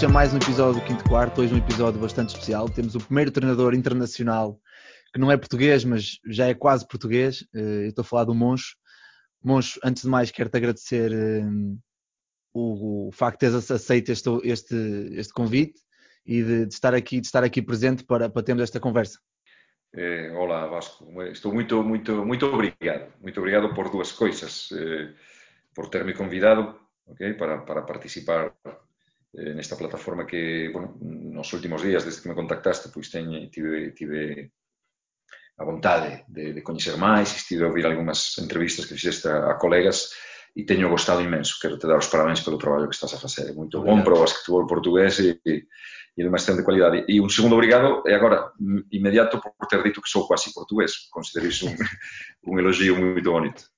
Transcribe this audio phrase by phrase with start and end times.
[0.00, 1.42] bem-vindos a mais um episódio do Quinto Quarto.
[1.42, 2.70] Hoje um episódio bastante especial.
[2.70, 4.58] Temos o primeiro treinador internacional
[5.12, 7.46] que não é português, mas já é quase português.
[7.54, 8.76] Eh, eu estou a falar do Moncho.
[9.44, 11.44] Moncho, antes de mais, quero-te agradecer eh,
[12.54, 14.74] o, facto de teres aceito este, este,
[15.12, 15.78] este convite
[16.24, 19.18] e de, de, estar aqui, de estar aqui presente para, para termos esta conversa.
[19.94, 21.04] Eh, olá, Vasco.
[21.24, 23.12] Estou muito, muito, muito obrigado.
[23.20, 24.70] Muito obrigado por duas coisas.
[25.74, 26.74] Por ter me convidado
[27.06, 28.54] okay, para, para participar
[29.32, 33.92] eh, nesta plataforma que, bueno, nos últimos días, desde que me contactaste, pois teñe, tive,
[33.92, 34.52] tive
[35.58, 39.58] a vontade de, de coñecer máis, estive a ouvir algunhas entrevistas que fixeste a, a
[39.60, 40.10] colegas
[40.56, 41.60] e teño gostado imenso.
[41.60, 43.50] Quero te dar os parabéns pelo traballo que estás a facer.
[43.50, 45.68] É moito bom para o basquetebol portugués e, e,
[46.16, 47.06] de unha excelente qualidade.
[47.06, 48.50] E un segundo obrigado é agora
[48.90, 51.06] inmediato por ter dito que sou quasi portugués.
[51.12, 51.76] Considero iso un,
[52.50, 53.70] un elogio moito bonito.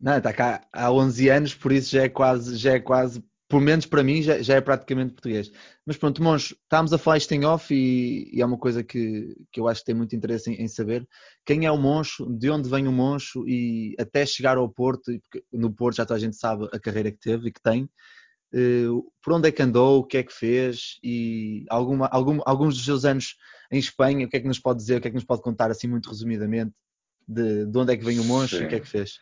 [0.00, 3.22] Não, está cá há 11 anos, por isso já é quase, já é quase,
[3.54, 5.52] pelo menos para mim, já, já é praticamente português.
[5.86, 9.32] Mas pronto, Moncho, estamos a falar isto em off e, e, é uma coisa que,
[9.52, 11.06] que eu acho que tem muito interesse em, em, saber.
[11.46, 15.44] Quem é o Moncho, de onde vem o Moncho e até chegar ao Porto, porque
[15.52, 17.88] no Porto já toda a gente sabe a carreira que teve e que tem.
[18.52, 22.74] Uh, por onde é que andou, o que é que fez e alguma, algum, alguns
[22.74, 23.36] dos seus anos
[23.70, 25.42] em Espanha, o que é que nos pode dizer, o que é que nos pode
[25.42, 26.72] contar assim muito resumidamente
[27.28, 28.64] de, de onde é que vem o Moncho Sim.
[28.64, 29.20] e o que é que fez?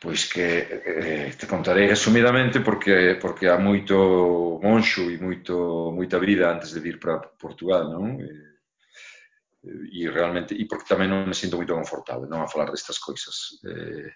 [0.00, 6.50] pois que eh, te contarei resumidamente porque porque há moito monxo e moito moita vida
[6.50, 8.14] antes de vir para Portugal, non?
[8.22, 8.30] E,
[9.90, 13.58] e realmente e porque tamén non me sinto moito confortable non a falar destas coisas.
[13.66, 14.06] Eh,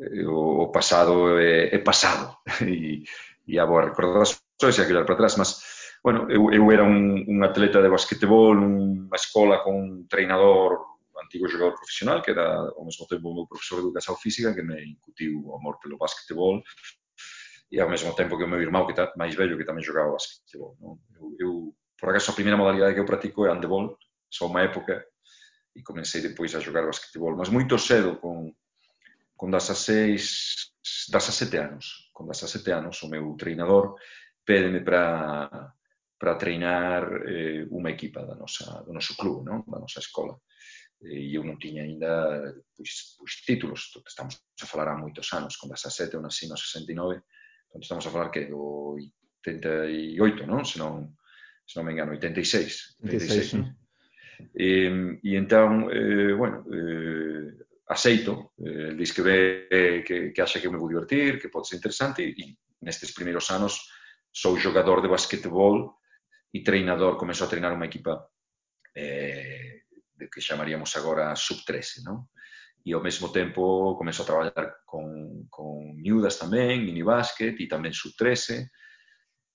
[0.00, 3.04] eh, o, o pasado é, é pasado e,
[3.44, 5.60] e a boa recordações e a olhar para atrás, mas
[6.02, 10.91] bueno, eu, eu era un, un atleta de basquetebol, unha escola con un treinador
[11.22, 12.46] antigo xogador profesional, que era
[12.76, 15.98] ao mesmo tempo o meu profesor de educación física, que me incutiu o amor pelo
[15.98, 16.62] basquetebol,
[17.70, 20.12] e ao mesmo tempo que o meu irmão, que tá, máis vello, que tamén jogaba
[20.12, 20.76] basquetebol.
[20.80, 21.00] Non?
[21.16, 21.50] Eu, eu,
[21.96, 23.96] por acaso, a primeira modalidade que eu pratico é handebol,
[24.28, 25.06] só unha época,
[25.72, 28.52] e comecei depois a xogar basquetebol, mas moito cedo, con,
[29.38, 30.76] con 16,
[31.08, 33.96] 17 anos, con 17 anos, o meu treinador
[34.44, 35.72] pédeme para
[36.22, 39.66] para treinar eh, unha equipa da nosa, do noso club, non?
[39.66, 40.38] da nosa escola.
[41.02, 45.70] E eu non tiña aínda pois, pois títulos, estamos a falar há moitos anos, con
[45.70, 47.22] 17 eu nasci no 69,
[47.70, 48.94] entón estamos a falar que do
[49.42, 50.62] 88, non?
[50.62, 51.18] Se non,
[51.66, 53.02] se non me engano, 86.
[53.02, 53.66] 86, 86 non?
[54.54, 54.68] E,
[55.22, 57.50] e entón, eh, bueno, eh,
[57.86, 61.76] aceito, eh, diz que ve que, que acha que me vou divertir, que pode ser
[61.78, 63.90] interesante, e nestes primeiros anos
[64.30, 65.98] sou xogador de basquetebol
[66.50, 68.26] e treinador, começo a treinar unha equipa
[68.94, 69.81] eh,
[70.28, 72.28] que chamaríamos agora sub-13, non?
[72.82, 78.66] E ao mesmo tempo comezo a traballar con, con miúdas tamén, minibásquet e tamén sub-13,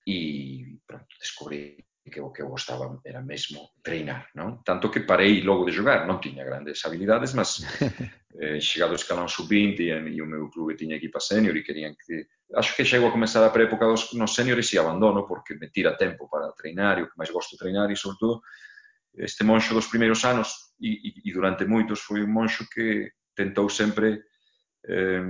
[0.07, 1.75] e pronto, descubrí
[2.09, 4.63] que o que eu gostaba era mesmo treinar, non?
[4.63, 7.59] Tanto que parei logo de jogar, non tiña grandes habilidades, mas
[8.39, 11.99] eh, chegado o escalón sub-20 e, e o meu clube tiña equipa senior e querían
[11.99, 12.31] que...
[12.55, 15.99] Acho que chego a comenzar a pré-época dos, nos seniores e abandono porque me tira
[15.99, 18.39] tempo para treinar e o que máis gosto de treinar e, sobretudo,
[19.17, 24.23] este monxo dos primeiros anos e, e durante moitos foi un monxo que tentou sempre
[24.85, 25.21] eh,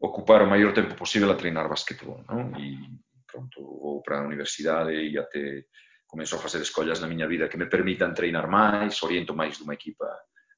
[0.00, 2.56] ocupar o maior tempo posible a treinar basquetbol, non?
[2.56, 2.76] E
[3.24, 5.68] pronto vou para a universidade e até
[6.06, 9.78] comenzo a facer escollas na miña vida que me permitan treinar máis, oriento máis dunha
[9.78, 10.08] equipa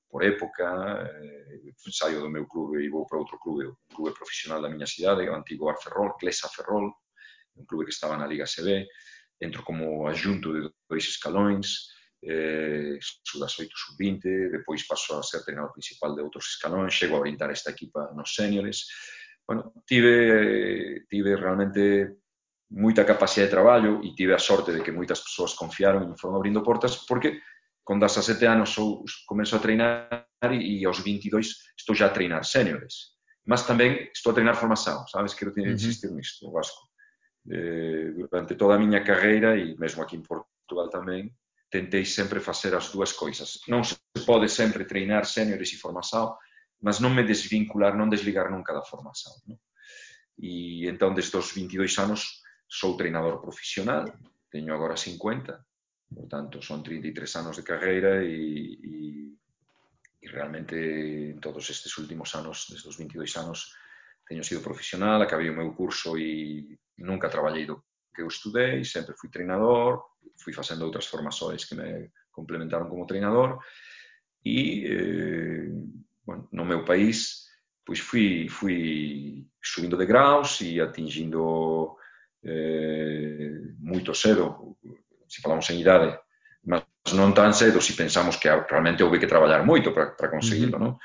[0.09, 4.61] por época, eh, saio do meu clube e vou para outro clube, un clube profesional
[4.61, 6.93] da miña cidade, o antigo Arferrol, Clesa Ferrol,
[7.57, 8.87] un clube que estaba na Liga CB,
[9.41, 11.92] entro como adjunto de dois escalóns,
[12.23, 17.51] eh, sub-18, sub-20, depois paso a ser treinador principal de outros escalóns, chego a orientar
[17.51, 18.87] esta equipa nos séniores.
[19.47, 22.23] Bueno, tive, tive realmente
[22.71, 26.17] moita capacidade de traballo e tive a sorte de que moitas persoas confiaron e me
[26.17, 27.43] foron abrindo portas porque
[27.85, 32.47] con 17 anos sou, comezo a treinar e, e aos 22 estou já a treinar
[32.47, 33.19] séniores.
[33.45, 35.35] Mas tamén estou a treinar formación, sabes?
[35.35, 36.15] Quero ter, uh -huh.
[36.15, 36.89] nisto, Vasco.
[37.51, 41.35] Eh, durante toda a miña carreira e mesmo aquí en Portugal tamén,
[41.73, 43.65] tentei sempre facer as dúas coisas.
[43.65, 43.97] Non se
[44.29, 46.37] pode sempre treinar seniores e formação,
[46.85, 49.33] mas non me desvincular, non desligar nunca da formação.
[49.49, 49.57] Non?
[50.37, 54.05] E entón, desde os 22 anos, sou treinador profesional,
[54.53, 55.57] teño agora 50,
[56.13, 58.97] por tanto, son 33 anos de carreira e, e,
[60.21, 60.77] e realmente
[61.33, 63.73] en todos estes últimos anos, desde os 22 anos,
[64.29, 67.81] teño sido profesional, acabei o meu curso e nunca traballei do
[68.15, 70.03] que eu estudei, sempre fui treinador,
[70.37, 73.59] fui facendo outras formações que me complementaron como treinador
[74.45, 75.69] e, eh,
[76.25, 77.47] bueno, no meu país,
[77.85, 81.97] pois fui, fui subindo de graus e atingindo
[82.43, 84.77] eh, moito cedo,
[85.29, 86.19] se falamos en idade,
[86.65, 86.85] mas
[87.15, 90.99] non tan cedo se pensamos que realmente houve que traballar moito para, para conseguirlo, non?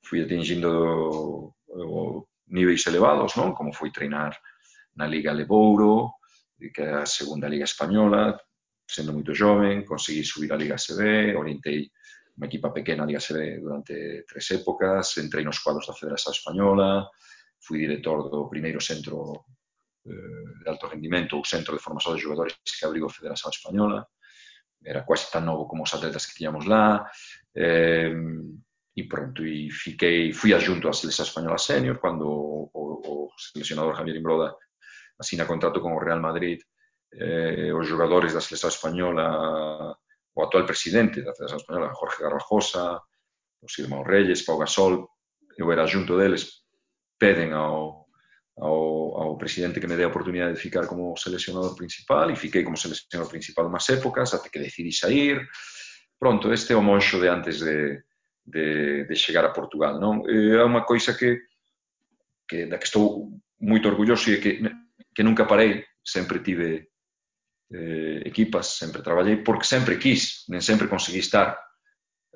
[0.00, 3.52] Fui atingindo o, niveis elevados, non?
[3.52, 4.36] Como foi treinar
[4.96, 6.20] na Liga Lebouro,
[6.70, 8.38] que a segunda Liga Española,
[8.86, 11.90] sendo moito joven, conseguí subir a Liga CB, orientei
[12.36, 17.08] unha equipa pequena a Liga CB durante tres épocas, entrei nos cuadros da Federación Española,
[17.58, 19.48] fui director do primeiro centro
[20.06, 24.06] eh, de alto rendimento ou centro de formación de xogadores que abriu a Federación Española,
[24.82, 27.06] era quase tan novo como os atletas que tiñamos lá,
[27.54, 28.12] eh,
[28.92, 34.20] e pronto, e fiquei, fui adjunto á Selección Española Senior cando o, o seleccionador Javier
[34.20, 34.52] Imbroda
[35.22, 36.58] asina contrato con o Real Madrid,
[37.14, 39.26] eh, os jogadores da selección española,
[40.34, 43.00] o actual presidente da Federación española, Jorge Garrajosa,
[43.62, 45.06] os irmãos Reyes, Pau Gasol,
[45.56, 46.64] eu era junto deles,
[47.20, 48.08] peden ao,
[48.58, 48.82] ao,
[49.22, 52.76] ao presidente que me dé a oportunidade de ficar como seleccionador principal e fiquei como
[52.76, 55.46] seleccionador principal máis épocas até que decidí sair.
[56.18, 58.02] Pronto, este é o monxo de antes de,
[58.44, 60.00] de, de chegar a Portugal.
[60.00, 60.26] Non?
[60.26, 61.46] É unha coisa que,
[62.48, 63.30] que da que estou
[63.62, 64.58] moito orgulloso e que
[65.14, 66.90] que nunca parei, sempre tive
[67.72, 71.58] eh, equipas, sempre traballei, porque sempre quis, nem sempre consegui estar,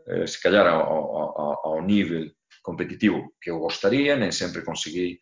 [0.09, 2.31] eh, se calhar, ao, ao, ao nível
[2.63, 5.21] competitivo que eu gostaría, nem sempre consegui,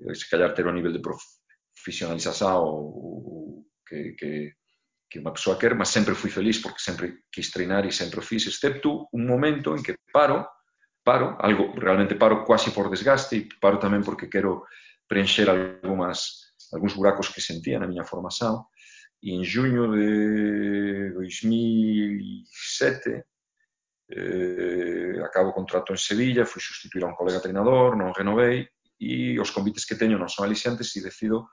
[0.00, 4.52] eh, se calhar, ter o nível de profissionalização ou, que, que,
[5.10, 8.26] que unha persoa quer, mas sempre fui feliz porque sempre quis treinar e sempre o
[8.26, 10.48] fiz, excepto un momento en que paro,
[11.04, 14.64] paro, algo realmente paro quase por desgaste e paro tamén porque quero
[15.06, 18.64] preencher algunhas, algúns buracos que sentía na miña formación,
[19.24, 23.24] e en xuño de 2007
[24.08, 28.68] eh, acabo o contrato en Sevilla, fui sustituir a un colega treinador, non renovei,
[29.00, 31.48] e os convites que teño non son aliciantes e decido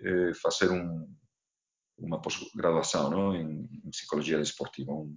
[0.00, 1.04] eh, facer un,
[2.00, 3.34] unha posgraduación no?
[3.36, 5.12] en, en psicología deportiva, un,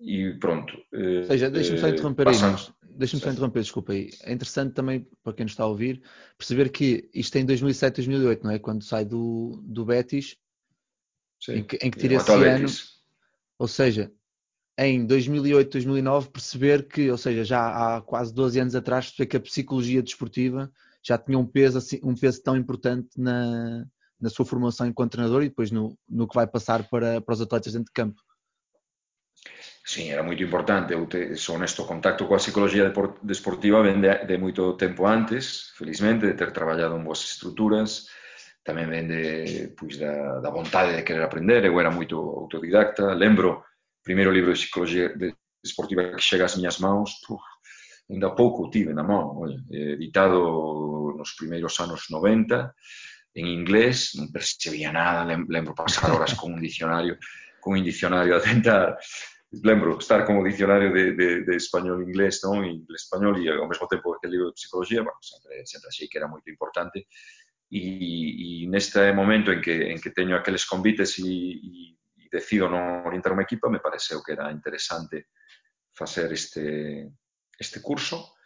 [0.00, 0.72] E pronto.
[0.92, 4.10] Eh, Ou seja, deixa-me só interromper aí, mas deixa-me só interromper, desculpa aí.
[4.22, 6.02] É interessante também, para quem nos está a ouvir,
[6.36, 8.58] perceber que isto é em 2007, 2008, não é?
[8.58, 10.36] Quando sai do, do Betis,
[11.40, 11.58] Sim.
[11.58, 12.60] em que, em que tira esse ano.
[12.60, 12.98] Betis.
[13.58, 14.12] Ou seja,
[14.78, 19.36] em 2008, 2009, perceber que, ou seja, já há quase 12 anos atrás, perceber que
[19.36, 20.70] a psicologia desportiva
[21.02, 23.84] já tinha um peso, assim, um peso tão importante na,
[24.20, 27.40] na sua formação enquanto treinador e depois no, no que vai passar para, para os
[27.40, 28.20] atletas dentro de campo.
[29.88, 30.92] Sim, era moito importante.
[30.92, 32.92] Eu te, sou honesto, contacto coa psicoloxía
[33.22, 38.04] deportiva ven de, de moito tempo antes, felizmente, de ter traballado en boas estruturas,
[38.60, 39.24] tamén ven de,
[39.72, 41.64] pois, da, da vontade de querer aprender.
[41.64, 43.16] Eu era moito autodidacta.
[43.16, 47.40] Lembro, o primeiro de psicoloxía deportiva que chega ás miñas mãos, puf,
[48.12, 52.76] ainda pouco tive na mão, oye, editado nos primeiros anos 90,
[53.40, 57.16] en inglés, non percebía nada, lembro pasar horas con un dicionario,
[57.56, 59.00] con un dicionario a tentar
[59.50, 62.64] lembro estar como dicionario de, de, de español-inglés, non?
[62.68, 66.28] Inglés-español e ao mesmo tempo aquel libro de psicología, bueno, sempre, sempre achei que era
[66.28, 67.08] moito importante.
[67.72, 71.72] E, e neste momento en que, en que teño aqueles convites e, e
[72.28, 75.32] decido non orientar unha equipa, me pareceu que era interesante
[75.96, 77.08] facer este,
[77.56, 78.36] este curso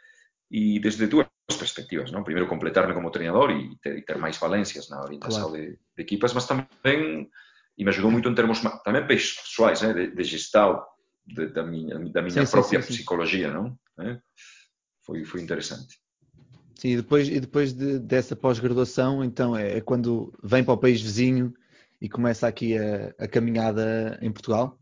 [0.47, 2.23] e desde dúas perspectivas, non?
[2.23, 5.59] Primeiro, completarme como treinador e ter, e ter máis valencias na orientación claro.
[5.59, 7.27] de, de equipas, mas tamén
[7.73, 10.92] e me ajudou moito en termos tamén pessoais, eh, de, de gestão
[11.27, 13.79] de, da minha, da minha sim, própria sim, sim, psicologia, não?
[14.01, 14.21] É?
[15.05, 16.01] Foi, foi interessante.
[16.75, 20.79] Sim, e depois, e depois de, dessa pós-graduação, então é, é, quando vem para o
[20.79, 21.55] país vizinho
[22.01, 24.79] e começa aqui a, a caminhada em Portugal?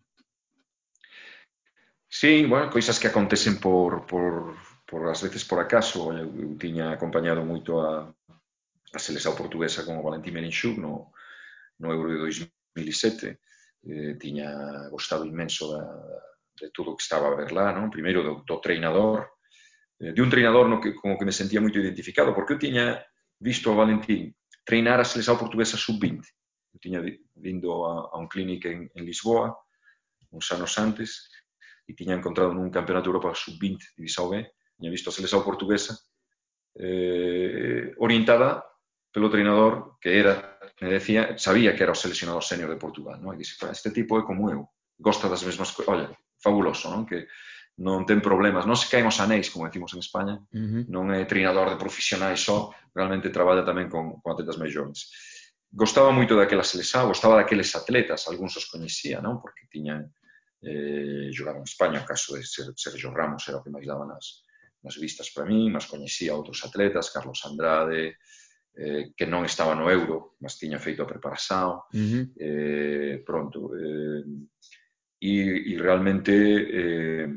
[2.08, 4.56] Sim, bueno, coisas que acontecem por, por,
[4.86, 6.12] por às vezes por acaso.
[6.12, 8.12] Eu, eu tinha acompanhado muito a,
[8.94, 11.12] a seleção portuguesa com o Valentim Melinchuk no,
[11.78, 13.38] no Euro de 2007.
[13.86, 15.84] Eh, tiña gostado inmenso da,
[16.60, 17.88] de tudo o que estaba a ver lá, non?
[17.88, 19.40] Primeiro do, do treinador,
[19.98, 23.00] eh, de un treinador no que, como que me sentía moito identificado, porque eu tiña
[23.40, 26.20] visto a Valentín treinar a selección portuguesa sub-20.
[26.76, 27.00] Eu tiña
[27.34, 29.56] vindo a, a un clínico en, en Lisboa,
[30.30, 31.32] uns anos antes,
[31.88, 34.46] e tiña encontrado nun campeonato de Europa sub-20, divisão B,
[34.78, 35.98] tiña visto a selección portuguesa
[36.78, 38.62] eh, orientada
[39.10, 43.34] pelo treinador que era, me decía, sabía que era o seleccionador senior de Portugal, non?
[43.34, 46.08] E dixe, este tipo é como eu, gosta das mesmas coisas, olha,
[46.40, 47.04] fabuloso, non?
[47.04, 47.28] Que
[47.80, 50.82] non ten problemas, non se caen os anéis, como decimos en España, uh -huh.
[50.92, 55.08] non é treinador de profesionais só, realmente traballa tamén con, con atletas máis jovens.
[55.72, 59.40] Gostaba moito daquela selección, gostaba daqueles atletas, algúns os coñecía, non?
[59.40, 60.12] Porque tiñan
[60.60, 64.44] eh, jogado en España, o caso de Sergio Ramos era o que máis daba nas,
[64.84, 68.20] nas vistas para mí, mas coñecía outros atletas, Carlos Andrade,
[68.76, 71.80] eh, que non estaba no euro, mas tiña feito a preparación.
[71.92, 72.22] Uh -huh.
[72.36, 74.20] eh, pronto, eh,
[75.20, 77.28] e, e realmente eh,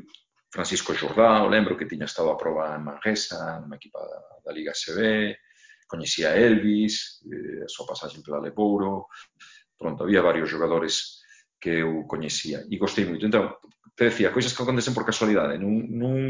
[0.48, 4.72] Francisco Jordao, lembro que tiña estado a prova en Manresa, nunha equipa da, da Liga
[4.72, 5.36] CB,
[5.86, 9.12] coñecía a Elvis, eh, a súa pasaxe pela Lepouro,
[9.76, 11.20] pronto, había varios jogadores
[11.60, 13.28] que eu coñecía e gostei moito.
[13.28, 13.52] Entón,
[13.92, 15.60] te decía, coisas que acontecen por casualidade.
[15.60, 16.20] Nun, nun,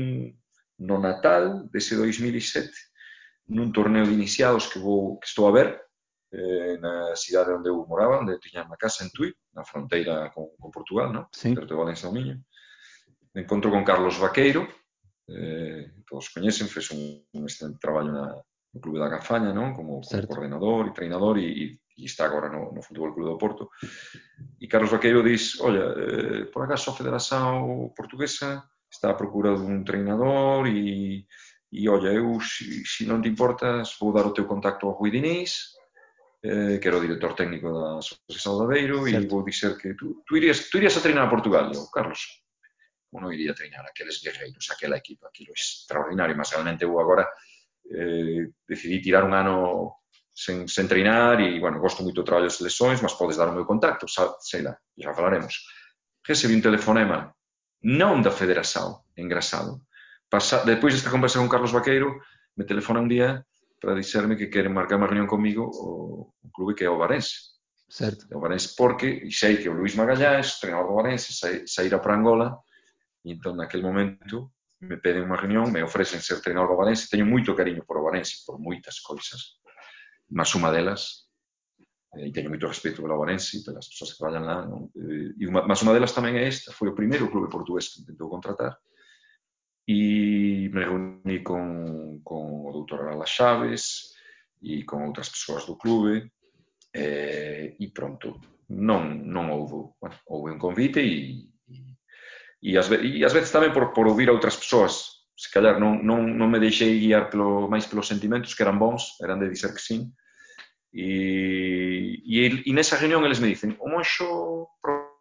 [0.83, 5.69] no Natal dese 2007, nun torneo de iniciados que, vou, que estou a ver,
[6.35, 10.51] eh, na cidade onde eu moraba, onde tiña unha casa en Tui, na fronteira con,
[10.59, 11.31] con Portugal, no?
[11.31, 11.55] Sí.
[11.55, 12.43] perto de Valencia do Miño.
[13.35, 14.67] Encontro con Carlos Vaqueiro,
[15.31, 18.27] eh, todos coñecen, fez un, un excelente traballo na,
[18.75, 19.73] no Clube da Gafaña, non?
[19.79, 23.71] Como, como coordenador e treinador e, e, está agora no, no Fútbol Clube do Porto.
[24.59, 29.87] E Carlos Vaqueiro diz, olha, eh, por acaso a Federación Portuguesa está a procura dun
[29.87, 31.27] treinador e,
[31.71, 35.15] e olha, eu, se, se non te importas, vou dar o teu contacto ao Rui
[35.15, 35.79] Dinís,
[36.45, 40.23] eh, que era o director técnico da Asociación Saldaveiro, Beiro, e vou dizer que tú,
[40.29, 42.45] tú, irías, tú irías a treinar a Portugal, eu, Carlos,
[43.09, 46.93] eu non iría a treinar aqueles guerreiros, aquela equipa, aquilo é extraordinario, mas realmente eu
[47.01, 47.25] agora
[47.89, 50.05] eh, decidí tirar un ano
[50.37, 53.57] sen, sen treinar, e, bueno, gosto moito do traballo das lesións, mas podes dar o
[53.57, 55.65] meu contacto, xa, sei lá, já falaremos.
[56.29, 57.33] Recebi un telefonema,
[57.89, 59.81] non da Federação, engraçado.
[60.29, 62.21] Pasa, depois desta conversa con Carlos Vaqueiro,
[62.53, 63.49] me telefona un día
[63.85, 67.61] para dicerme que queren marcar unha reunión comigo o, o clube que é o Varense.
[67.85, 68.25] Certo.
[68.33, 71.37] O Varense porque sei que o Luís Magallás, treinador do Varense,
[71.69, 72.57] saíra para Angola
[73.21, 77.29] e entón naquele momento me peden unha reunión, me ofrecen ser treinador do Varense, teño
[77.29, 79.61] moito cariño por o Varense, por moitas coisas,
[80.33, 81.29] mas unha delas
[82.17, 84.89] e teño moito respeto pelo Varense, pelas persoas que traballan lá, non?
[84.97, 88.33] e uma, mas unha delas tamén é esta, foi o primeiro clube portugués que intentou
[88.33, 88.81] contratar,
[89.85, 94.17] e me reuní con, con o doutor Arala Xaves
[94.63, 96.33] e con outras persoas do clube
[96.91, 98.41] eh, e pronto,
[98.73, 101.77] non, non houve, bueno, houve un convite e, e,
[102.61, 105.27] e, as, e as veces tamén por, por ouvir a outras persoas.
[105.35, 109.19] Se calhar non, non, non me deixei guiar pelo, máis pelos sentimentos que eran bons,
[109.21, 110.15] eran de dizer que sim
[110.95, 114.71] e, e, e nesa reunión eles me dicen o Monxo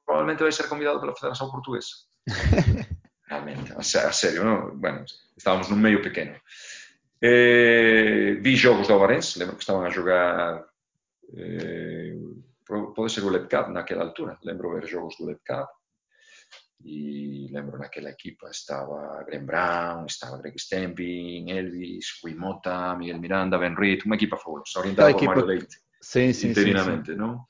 [0.06, 2.06] probablemente vai ser convidado pela Federación Portuguesa
[3.34, 4.78] realmente, a sério, não?
[4.78, 5.06] Bueno,
[5.38, 6.36] estávamos num meio pequeno.
[7.22, 10.66] Eh, vi jogos do Alvarense, lembro que estavam a jogar,
[11.38, 12.16] eh,
[12.96, 15.70] pode ser o Lepcap naquela altura, lembro ver jogos do Lepcap,
[16.84, 23.74] e lembro naquela equipa estava Glen Brown, estava Greg Stamping Elvis, Guimota, Miguel Miranda, Ben
[23.74, 27.16] Reed, uma equipa fabulosa, orientada por Mario Mário Leite, sim, sim, sim, sim.
[27.16, 27.46] não?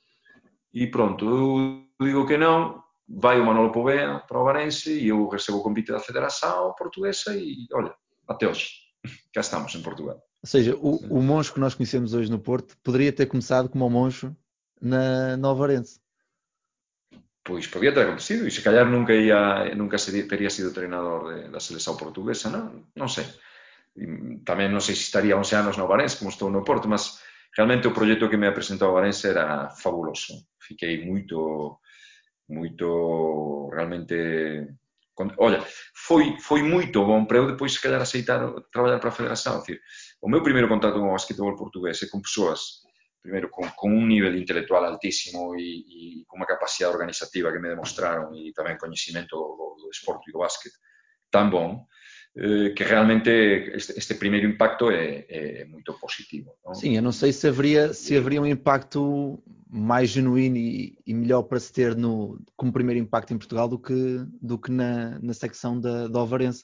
[0.72, 2.84] E pronto, eu digo que não,
[3.16, 7.36] vai o Manolo Povea para o Varense e eu recebo o convite da Federação Portuguesa
[7.36, 7.94] e, olha,
[8.28, 8.70] até hoje,
[9.34, 10.16] cá estamos em Portugal.
[10.16, 13.86] Ou seja, o, o Moncho que nós conhecemos hoje no Porto poderia ter começado como
[13.86, 14.36] o Moncho
[14.82, 16.02] na, na Ovarense.
[17.46, 21.50] Pois podia ter acontecido e se calhar nunca ia, nunca seria, teria sido treinador de,
[21.50, 22.88] da seleção portuguesa, non?
[22.96, 23.28] Non sei.
[24.00, 27.20] E, tamén non sei se estaría 11 anos no Varense como estou no Porto, mas
[27.52, 30.48] realmente o proxecto que me apresentou o Varense era fabuloso.
[30.56, 31.83] Fiquei moito
[32.50, 34.68] moito realmente
[35.38, 39.60] olha, foi, foi moito bom para eu depois se calhar aceitar traballar para a Federación,
[39.60, 39.80] decir,
[40.22, 42.84] o meu primeiro contacto con o basquetebol portugués é con persoas
[43.22, 47.72] primeiro con, con un nivel intelectual altísimo e, e con unha capacidade organizativa que me
[47.72, 50.74] demostraron e tamén coñecimento do, do, do esporte e do básquet
[51.32, 56.52] tan bon eh, que realmente este, primeiro impacto é, é muito positivo.
[56.66, 56.74] Não?
[56.74, 61.44] Sim, eu não sei se haveria, se haveria um impacto mais genuíno e, e, melhor
[61.44, 65.34] para se ter no, como primeiro impacto em Portugal do que, do que na, na
[65.34, 66.64] secção da, da Ovarense,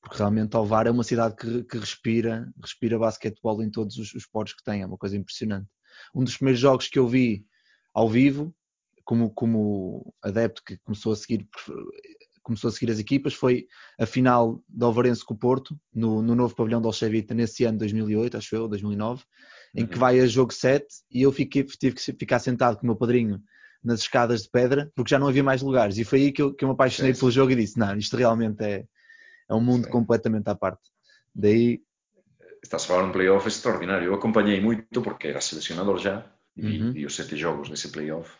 [0.00, 4.24] porque realmente Ovar é uma cidade que, que respira, respira basquetebol em todos os, os
[4.52, 5.68] que tem, é uma coisa impressionante.
[6.14, 7.44] Um dos primeiros jogos que eu vi
[7.92, 8.54] ao vivo,
[9.04, 11.48] como, como adepto que começou a seguir
[12.48, 13.66] começou a seguir as equipas foi
[13.98, 17.78] a final do Alvarense com o Porto, no, no novo pavilhão do Alchevita, nesse ano
[17.78, 19.22] 2008, acho eu, 2009,
[19.74, 20.00] em que uhum.
[20.00, 23.40] vai a jogo 7 e eu fiquei, tive que ficar sentado com o meu padrinho
[23.84, 25.98] nas escadas de pedra, porque já não havia mais lugares.
[25.98, 27.96] E foi aí que eu, que eu me apaixonei sim, pelo jogo e disse: Não,
[27.96, 28.84] isto realmente é,
[29.48, 29.90] é um mundo sim.
[29.90, 30.90] completamente à parte.
[31.34, 31.80] Daí.
[32.62, 34.06] Estás a falar um playoff extraordinário.
[34.06, 36.26] Eu acompanhei muito porque era selecionador já
[36.56, 36.92] e uhum.
[36.92, 38.30] vi os sete jogos desse playoff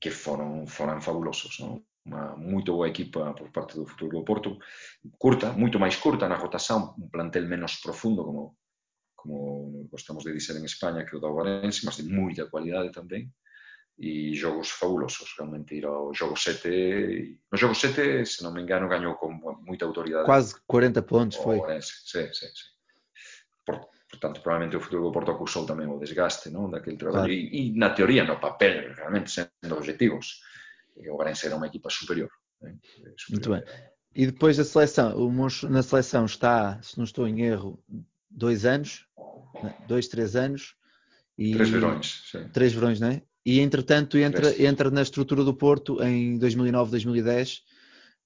[0.00, 1.58] que foram, foram fabulosos.
[1.60, 1.82] Não?
[2.08, 4.58] uma muito boa equipa por parte do futuro do Porto,
[5.20, 8.56] curta, muito máis curta na rotación, un plantel menos profundo, como
[9.18, 13.26] como gostamos de dizer en España, que o do Orense, mas de moita cualidade tamén,
[13.98, 18.86] e jogos fabulosos, realmente ir ao jogo 7, no jogo 7, se non me engano,
[18.86, 20.22] gañou con moita autoridade.
[20.22, 21.58] Quase 40 pontos foi.
[21.58, 22.66] Orense, sí, sí, sí.
[23.66, 26.70] Por, portanto, probablemente o futuro do Porto acusou tamén o desgaste non?
[26.70, 27.34] daquele traballo, claro.
[27.34, 30.46] e, e na teoría, no papel, realmente, sendo objetivos,
[31.10, 32.30] o Varense era uma equipa superior.
[32.60, 32.76] Né?
[33.16, 33.30] superior.
[33.30, 33.62] Muito bem.
[34.14, 37.82] E depois da seleção, o Moncho na seleção está, se não estou em erro,
[38.30, 39.06] dois anos,
[39.62, 39.76] né?
[39.86, 40.74] dois, três anos.
[41.36, 41.52] E...
[41.52, 42.48] Três verões, sim.
[42.48, 43.22] Três verões, não é?
[43.46, 47.62] E entretanto entra, entra na estrutura do Porto em 2009, 2010.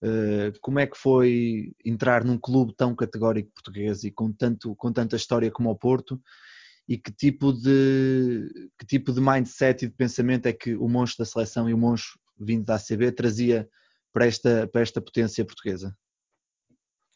[0.03, 4.93] Uh, como é que foi entrar num clube tão categórico português e com, tanto, com
[4.93, 6.21] tanta história como o Porto?
[6.89, 11.25] E que tipo, de, que tipo de mindset e de pensamento é que o monstro
[11.25, 13.69] da seleção e o monstro vindo da ACB trazia
[14.13, 15.97] para esta, para esta potência portuguesa?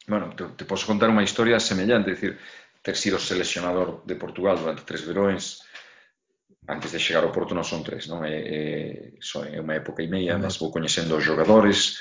[0.08, 2.38] Bueno, te, te posso contar uma história semelhante, é decir,
[2.82, 5.62] ter sido seleccionador de Portugal durante tres verões,
[6.68, 8.22] antes de chegar ao Porto non son tres, non?
[8.22, 11.98] É, é, é unha época e meia, mas vou coñecendo os jogadores,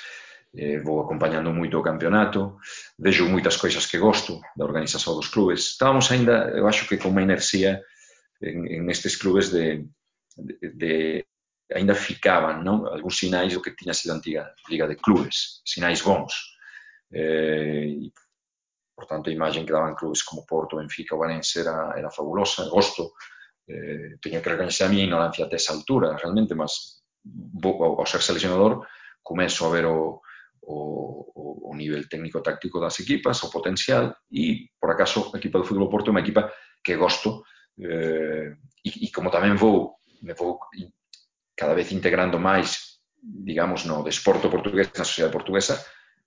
[0.54, 2.62] eh, vou acompañando moito o campeonato,
[2.98, 5.74] vejo moitas coisas que gosto da organización dos clubes.
[5.74, 7.82] Estábamos ainda, eu acho que con unha inercia
[8.42, 9.86] estes clubes de,
[10.38, 10.94] de, de
[11.74, 12.86] aínda ficaban non?
[12.86, 16.58] algúns sinais do que tiña sido a antiga Liga de Clubes, sinais bons.
[17.10, 18.14] Eh, e,
[18.94, 23.14] por tanto, a imagen que daban clubes como Porto, Benfica, Valencia era, era fabulosa, gosto.
[23.68, 28.86] Eh, teño que recoñecer a miña ignorancia até esa altura, realmente, mas ao ser seleccionador,
[29.26, 30.22] comezo a ver o,
[30.62, 35.66] o, o nivel técnico táctico das equipas, o potencial, e, por acaso, a equipa do
[35.66, 36.54] Fútbol Porto é unha equipa
[36.86, 37.42] que gosto,
[37.82, 38.54] eh,
[38.86, 40.62] e, e como tamén vou, me vou
[41.56, 45.80] cada vez integrando máis, digamos, no desporto portugués, na sociedade portuguesa,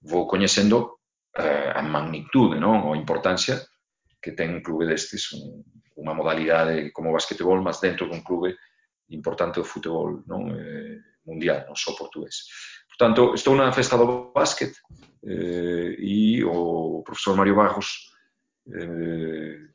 [0.02, 1.04] vou coñecendo
[1.36, 2.82] eh, a magnitude, non?
[2.88, 3.60] ou a importancia
[4.18, 5.62] que ten un clube destes, un,
[6.00, 8.56] unha modalidade como o basquetebol, mas dentro dun clube
[9.14, 10.50] importante do futebol non?
[10.56, 10.96] Eh,
[11.28, 12.48] mundial, non só portugués.
[12.88, 14.72] Por tanto, estou na festa do básquet
[15.22, 18.08] eh, e o profesor Mario Bajos
[18.72, 19.68] eh,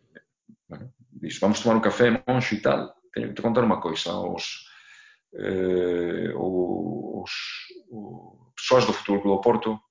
[0.67, 2.97] bueno, diz, vamos tomar un café, monxo e tal.
[3.13, 4.65] Teño que te contar unha coisa, os,
[5.33, 7.31] Eh, os,
[7.89, 9.81] os pessoas do Futebol Clube do Porto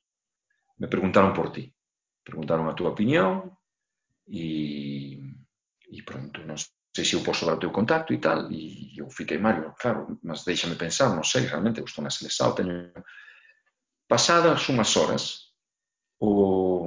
[0.79, 1.75] me perguntaron por ti.
[2.23, 3.51] Perguntaron a tua opinión
[4.31, 5.19] e,
[5.91, 6.55] e pronto, non
[6.95, 10.21] sei se eu posso dar o teu contacto e tal, e eu fiquei Mario, claro,
[10.23, 12.93] mas déixame pensar, non sei, realmente, eu estou na seleção, teño...
[14.07, 15.57] Pasadas umas horas,
[16.21, 16.87] o,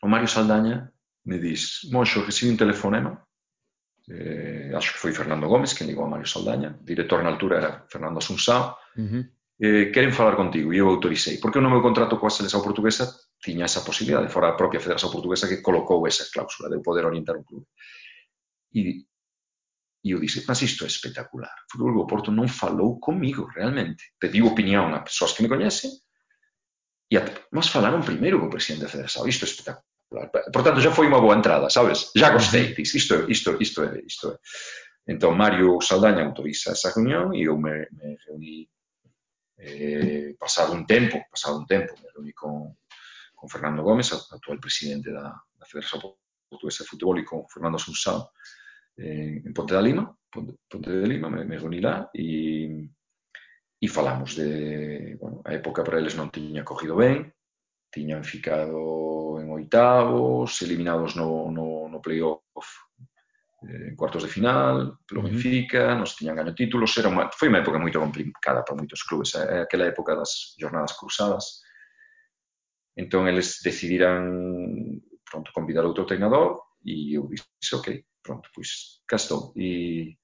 [0.00, 0.94] o Mario Saldaña
[1.26, 3.27] me diz, Monxo, recibi un telefonema
[4.08, 7.70] eh, acho que foi Fernando Gómez que ligou a Mario Saldaña, director na altura era
[7.92, 9.22] Fernando Asunsao, uh -huh.
[9.60, 13.04] eh, queren falar contigo, e eu autorizei, porque no meu contrato coa seleção portuguesa
[13.40, 17.36] tiña esa posibilidade, fora a propia Federación Portuguesa que colocou esa cláusula de poder orientar
[17.36, 17.66] un clube.
[18.74, 19.06] E,
[20.04, 21.54] e eu disse, mas isto é espetacular.
[21.66, 24.14] O Futebol do Porto non falou comigo, realmente.
[24.18, 25.90] Pediu opinión a persoas que me coñecen,
[27.10, 29.28] e a, mas falaron primeiro co presidente da Federación.
[29.28, 29.87] Isto é espectacular.
[30.08, 32.10] Por tanto, já foi unha boa entrada, sabes?
[32.16, 32.72] Já gostei.
[32.72, 34.36] Dice, isto, isto, isto é, isto é.
[35.08, 38.68] Entón, Mario Saldaña autoriza esa reunión e eu me, me reuní
[39.56, 42.76] eh, pasado un tempo, pasado un tempo, me reuní con,
[43.34, 46.00] con Fernando Gómez, actual presidente da, da Federación
[46.48, 48.32] Portuguesa de Futebol, e con Fernando Asunsao,
[48.96, 52.88] eh, en Ponte da Lima, Ponte, Ponte de Lima, me, me reuní lá e,
[53.80, 57.32] e falamos de, bueno, a época para eles non tiña cogido ben,
[57.90, 62.42] tiñan ficado en oitavos, eliminados no, no, no playoff
[63.62, 67.64] eh, en cuartos de final, pelo Benfica, nos tiñan gaño títulos, era unha, foi unha
[67.64, 71.64] época moito complicada para moitos clubes, eh, é aquela época das jornadas cruzadas.
[72.94, 79.52] Entón, eles decidirán pronto convidar outro treinador e eu disse, ok, pronto, pois cá estou.
[79.56, 80.16] E,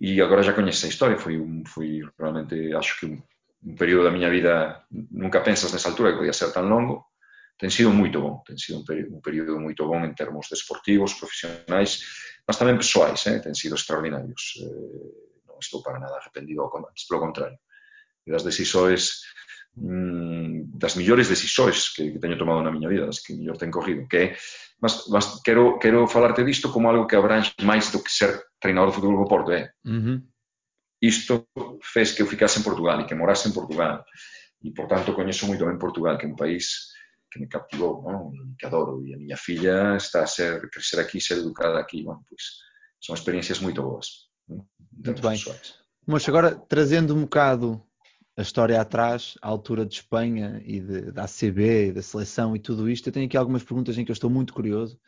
[0.00, 3.22] e agora já coñece a historia, foi, un, foi realmente, acho que un
[3.64, 7.16] un período da miña vida nunca pensas nesa altura que podía ser tan longo,
[7.56, 11.16] ten sido moito bon, ten sido un período, un período moito bon en termos desportivos,
[11.16, 12.04] profesionais,
[12.44, 13.40] mas tamén persoais, eh?
[13.40, 14.60] ten sido extraordinarios.
[14.60, 17.56] Eh, non estou para nada arrependido, pelo contrario.
[18.24, 19.24] E das decisões
[19.80, 23.72] mm, das millores decisões que, que teño tomado na miña vida, das que mellor ten
[23.72, 24.36] corrido, que
[24.76, 28.92] mas, mas quero, quero falarte disto como algo que abrange máis do que ser treinador
[28.92, 29.72] de fútbol do Porto, eh?
[29.88, 30.33] Uh -huh
[31.04, 31.48] Isto
[31.82, 34.04] fez que eu ficase en Portugal e que morase en Portugal.
[34.64, 36.96] E, por tanto, coñezo moito ben Portugal, que é un país
[37.30, 38.00] que me captivou?
[38.32, 39.04] E que adoro.
[39.04, 42.00] E a miña filla está a ser, crecer aquí, ser educada aquí.
[42.00, 42.64] Bueno, pois,
[43.04, 44.32] son experiencias moito boas.
[44.48, 45.36] Muito bem.
[46.06, 47.84] Mas agora, trazendo um bocado
[48.36, 52.58] a história atrás, a altura de Espanha e de, da ACB e da seleção e
[52.58, 54.98] tudo isto, eu tenho aqui algumas perguntas em que eu estou muito curioso.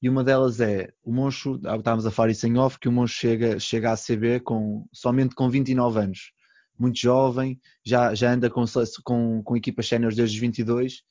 [0.00, 2.92] E uma delas é, o Moncho, ah, estávamos a falar isso em off, que o
[2.92, 6.32] Moncho chega, chega à ACB com, somente com 29 anos.
[6.78, 8.64] Muito jovem, já, já anda com,
[9.04, 11.02] com, com equipas séniores desde os 22.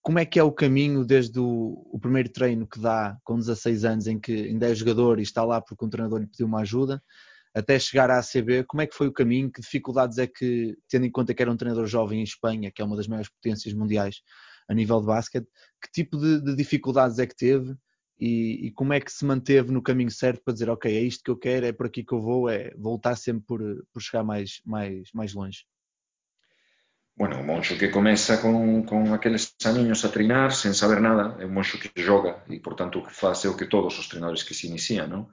[0.00, 3.84] como é que é o caminho desde o, o, primeiro treino que dá com 16
[3.84, 6.60] anos, em que ainda é jogador e está lá porque um treinador lhe pediu uma
[6.60, 7.02] ajuda,
[7.52, 9.50] até chegar à ACB, como é que foi o caminho?
[9.50, 12.80] Que dificuldades é que, tendo em conta que era um treinador jovem em Espanha, que
[12.80, 14.20] é uma das maiores potências mundiais
[14.68, 15.48] a nível de basquete,
[15.82, 17.74] que tipo de, de dificuldades é que teve
[18.18, 21.22] e, e, como é que se manteve no caminho certo para dizer, ok, é isto
[21.22, 23.60] que eu quero, é por aqui que eu vou, é voltar sempre por,
[23.92, 25.66] por chegar mais, mais, mais longe?
[27.14, 31.44] Bueno, un monxo que comeza con, con aqueles aniños a treinar sen saber nada, é
[31.48, 34.08] un monxo que joga e, por tanto, o que faz é o que todos os
[34.08, 35.28] treinadores que se inician, non?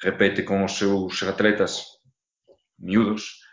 [0.00, 2.00] repete con os seus atletas
[2.80, 3.44] miúdos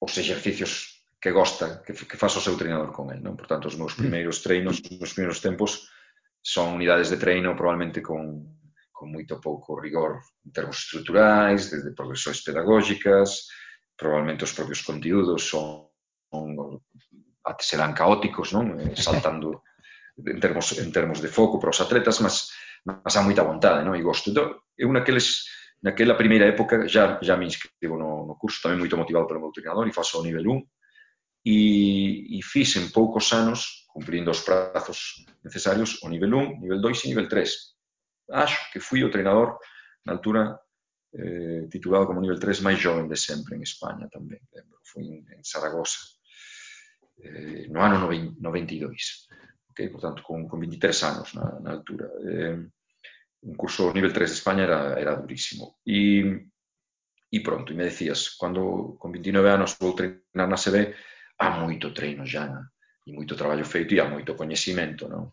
[0.00, 3.36] os exercicios que gosta, que, que faz o seu treinador con el, non?
[3.36, 4.00] Por tanto, os meus mm.
[4.00, 5.92] primeiros treinos, os meus primeiros tempos
[6.46, 8.62] son unidades de treino probablemente con,
[8.94, 13.50] con moito pouco rigor en termos estruturais, desde progresores pedagógicas,
[13.98, 15.90] probablemente os propios conteúdos son,
[16.30, 16.54] son
[17.58, 18.78] serán caóticos, non?
[18.78, 19.66] Eh, saltando
[20.22, 22.54] en termos, en termos de foco para os atletas, mas,
[22.86, 23.98] mas há moita vontade non?
[23.98, 24.30] e gosto.
[24.30, 25.50] Então, eu naqueles,
[25.82, 29.50] naquela primeira época já, já me inscrevo no, no curso, tamén moito motivado pelo meu
[29.50, 30.62] treinador, e faço o nivel 1,
[31.42, 37.04] e, e fiz en poucos anos cumprindo os prazos necesarios o nivel 1, nivel 2
[37.04, 37.48] e nivel 3.
[38.28, 39.56] Acho que fui o treinador
[40.04, 40.60] na altura
[41.16, 45.24] eh, titulado como nivel 3 máis joven de sempre en España tamén, lembro, Fui en,
[45.32, 45.96] en Zaragoza
[47.24, 49.32] eh, no ano 92
[49.72, 49.88] okay?
[49.88, 52.08] portanto, con, con 23 anos na, na altura.
[52.20, 52.56] Eh,
[53.48, 55.80] un curso nivel 3 de España era, era durísimo.
[55.84, 56.48] E,
[57.32, 60.96] e pronto, e me decías, quando con 29 anos vou treinar na CB,
[61.38, 62.72] há moito treino já na,
[63.06, 65.30] e moito traballo feito e há moito coñecimento, non?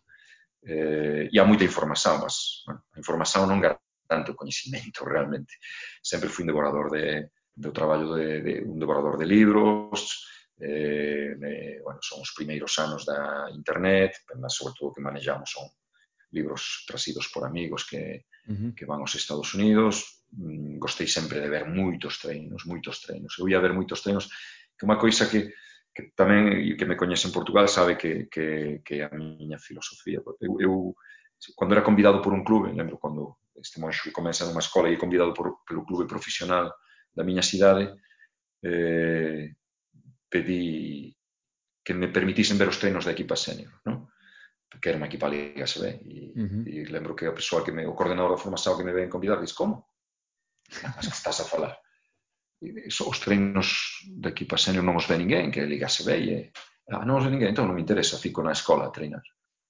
[0.62, 5.58] Eh, e há moita información, mas bueno, a información non garante o coñecimento realmente.
[5.98, 10.30] Sempre fui un devorador de, do traballo de, de un devorador de libros,
[10.62, 15.66] eh, eh, bueno, son os primeiros anos da internet, mas sobre todo que manejamos son
[16.30, 18.74] libros trazidos por amigos que, uh -huh.
[18.74, 20.24] que van aos Estados Unidos.
[20.30, 23.38] Mm, gostei sempre de ver moitos treinos, moitos treinos.
[23.38, 24.30] Eu ia ver moitos treinos,
[24.74, 25.54] que é unha coisa que
[25.94, 30.18] que tamén que me coñece en Portugal sabe que, que, que a miña filosofía.
[30.42, 30.74] Eu, eu
[31.54, 35.00] cando era convidado por un clube, lembro cando este monxo comeza nunha escola e é
[35.00, 36.74] convidado por, pelo clube profesional
[37.14, 37.94] da miña cidade,
[38.66, 39.54] eh,
[40.26, 41.14] pedí
[41.84, 44.10] que me permitisen ver os treinos da equipa senior, non?
[44.82, 45.84] que era unha equipa Liga SB.
[46.02, 46.62] E, uh -huh.
[46.66, 49.38] e lembro que a persoa que me, o coordenador da formación que me ven convidar,
[49.38, 49.86] diz, como?
[50.82, 51.78] Mas que estás a falar?
[52.88, 56.44] os treinos de equipaseño non os ve ninguén, que Liga se e eh.
[56.92, 59.24] ah, non os ve ninguén, entón non me interesa, fico na escola a treinar.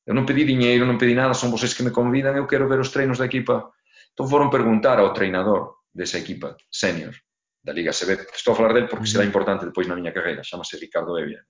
[0.05, 2.79] Eu non pedí diñeiro, non pedí nada, son vocês que me convidan, eu quero ver
[2.79, 3.73] os treinos da equipa.
[4.13, 7.17] Entón foron preguntar ao treinador desa equipa, senior,
[7.65, 8.29] da Liga CB.
[8.37, 10.45] Estou a falar del porque será importante depois na miña carreira.
[10.45, 11.41] Chámase Ricardo Evia.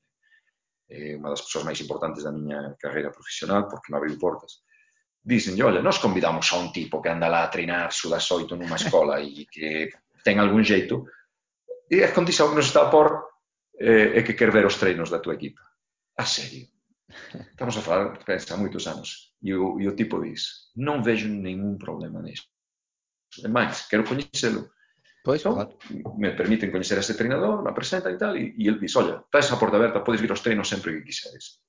[0.86, 4.62] É unha das persoas máis importantes da miña carreira profesional porque me abriu portas.
[5.24, 8.76] Dicen, olha, nós convidamos a un tipo que anda lá a treinar sudas oito numa
[8.76, 9.90] escola e que
[10.22, 11.08] ten algún xeito,
[11.90, 13.28] E a condición que nos está a por
[13.78, 15.60] eh, é que quer ver os treinos da tua equipa.
[16.16, 16.68] A serio.
[17.34, 19.34] Estamos a falar, pensa, moitos anos.
[19.42, 22.48] E o, e o tipo diz, non vejo ningún problema nisto.
[23.44, 24.72] É máis, quero coñecelo.
[25.24, 25.76] Pois, então, claro.
[26.16, 29.24] Me permiten coñecer a ese treinador, me presenta e tal, e, e el diz, olha,
[29.24, 31.60] estás a porta aberta, podes vir aos treinos sempre que quiseres.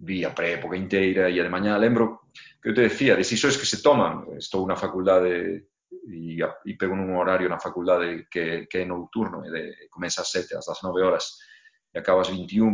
[0.00, 2.28] Vi a pré-época inteira e a de mañá, lembro
[2.60, 5.71] que eu te decía, decisões que se toman, estou na facultade
[6.08, 10.30] e, e pego un horario na facultade que, que é nocturno, e de, comeza ás
[10.32, 11.38] 7, ás 9 horas,
[11.92, 12.72] e acaba 21,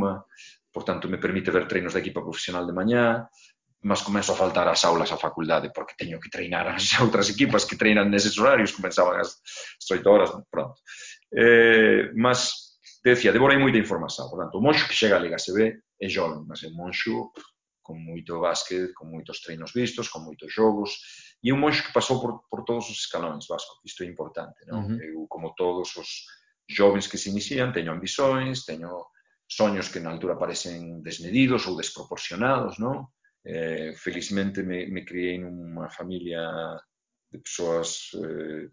[0.71, 3.27] por tanto me permite ver treinos de equipa profesional de mañá,
[3.83, 7.67] mas comezo a faltar ás aulas á facultade, porque teño que treinar as outras equipas
[7.67, 9.43] que treinan neses horarios, comenzaban as
[9.83, 10.79] 8 horas, pronto.
[11.31, 15.39] Eh, mas, te decía, devorei moita información, por tanto, o monxo que chega a Liga
[15.39, 17.31] CB é joven, mas é monxo
[17.83, 22.21] con moito básquet, con moitos treinos vistos, con moitos xogos, E un monxo que pasou
[22.21, 24.83] por, por todos os escalóns, Vasco, isto é importante, non?
[24.83, 24.99] Uh -huh.
[25.07, 26.27] Eu, como todos os
[26.67, 29.07] jovens que se inician, teño ambicións, teño
[29.47, 33.09] soños que na altura parecen desmedidos ou desproporcionados, non?
[33.47, 36.43] Eh, felizmente me, me criei nunha familia
[37.31, 38.69] de persoas eh,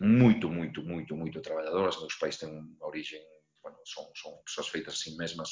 [0.00, 2.00] moito, moito, moito, moito traballadoras.
[2.00, 3.22] Meus pais ten unha origen,
[3.62, 5.50] bueno, son, son persoas feitas a mesmas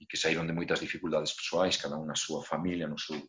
[0.00, 3.20] e que saíron de moitas dificultades persoais, cada unha na súa familia, no seu,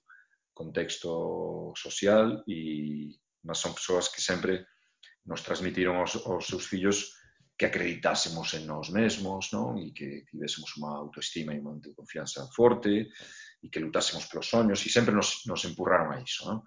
[0.53, 4.65] contexto social e mas son persoas que sempre
[5.25, 7.19] nos transmitiron aos, aos seus fillos
[7.57, 9.77] que acreditásemos en nós mesmos non?
[9.77, 13.13] e que tivésemos unha autoestima e unha autoconfianza forte
[13.61, 16.49] e que lutásemos pelos soños e sempre nos, nos empurraron a iso.
[16.49, 16.59] Non?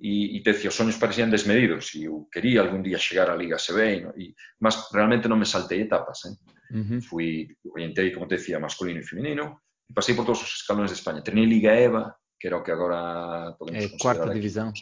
[0.00, 3.56] E, e te os soños parecían desmedidos e eu quería algún día chegar á Liga
[3.60, 4.24] CB e, e
[4.60, 6.28] mas realmente non me saltei etapas.
[6.28, 6.36] Eh?
[6.76, 7.00] Uh -huh.
[7.00, 11.00] Fui, orientei, como te decía, masculino e feminino e pasei por todos os escalones de
[11.00, 11.24] España.
[11.24, 14.72] Treinei Liga EVA, que era o que agora podemos é, considerar quarta divisão.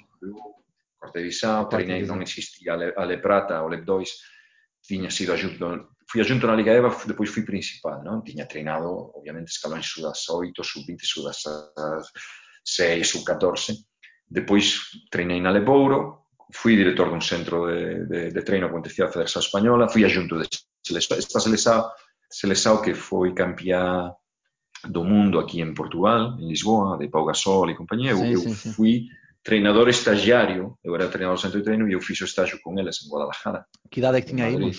[0.99, 4.09] Quarta divisão, quarta eh, não existia, a Le Prata, o LEP2,
[4.83, 5.88] tinha sido ajunto.
[6.09, 8.23] fui ajunto na Liga EVA, depois fui principal, não?
[8.23, 13.75] Tinha treinado, obviamente, escalões sub-18, sub-20, sub-6, sub-14.
[14.31, 14.79] Depois
[15.11, 16.21] treinei na Lebouro,
[16.53, 20.40] fui diretor de um centro de, de, de treino quando a Federação Espanhola, fui ajunto
[20.40, 20.49] de
[20.87, 21.90] Seleção, esta Seleção,
[22.31, 24.12] Seleção que foi campeã
[24.87, 28.73] do mundo aquí en Portugal, en Lisboa, de Pau Gasol e eu, sí, eu sí,
[28.73, 29.09] fui sí.
[29.43, 32.79] treinador estagiario, eu era treinador do centro de treino e eu fiz o estágio con
[32.79, 33.67] eles en Guadalajara.
[33.91, 34.71] Que idade que tiña aí,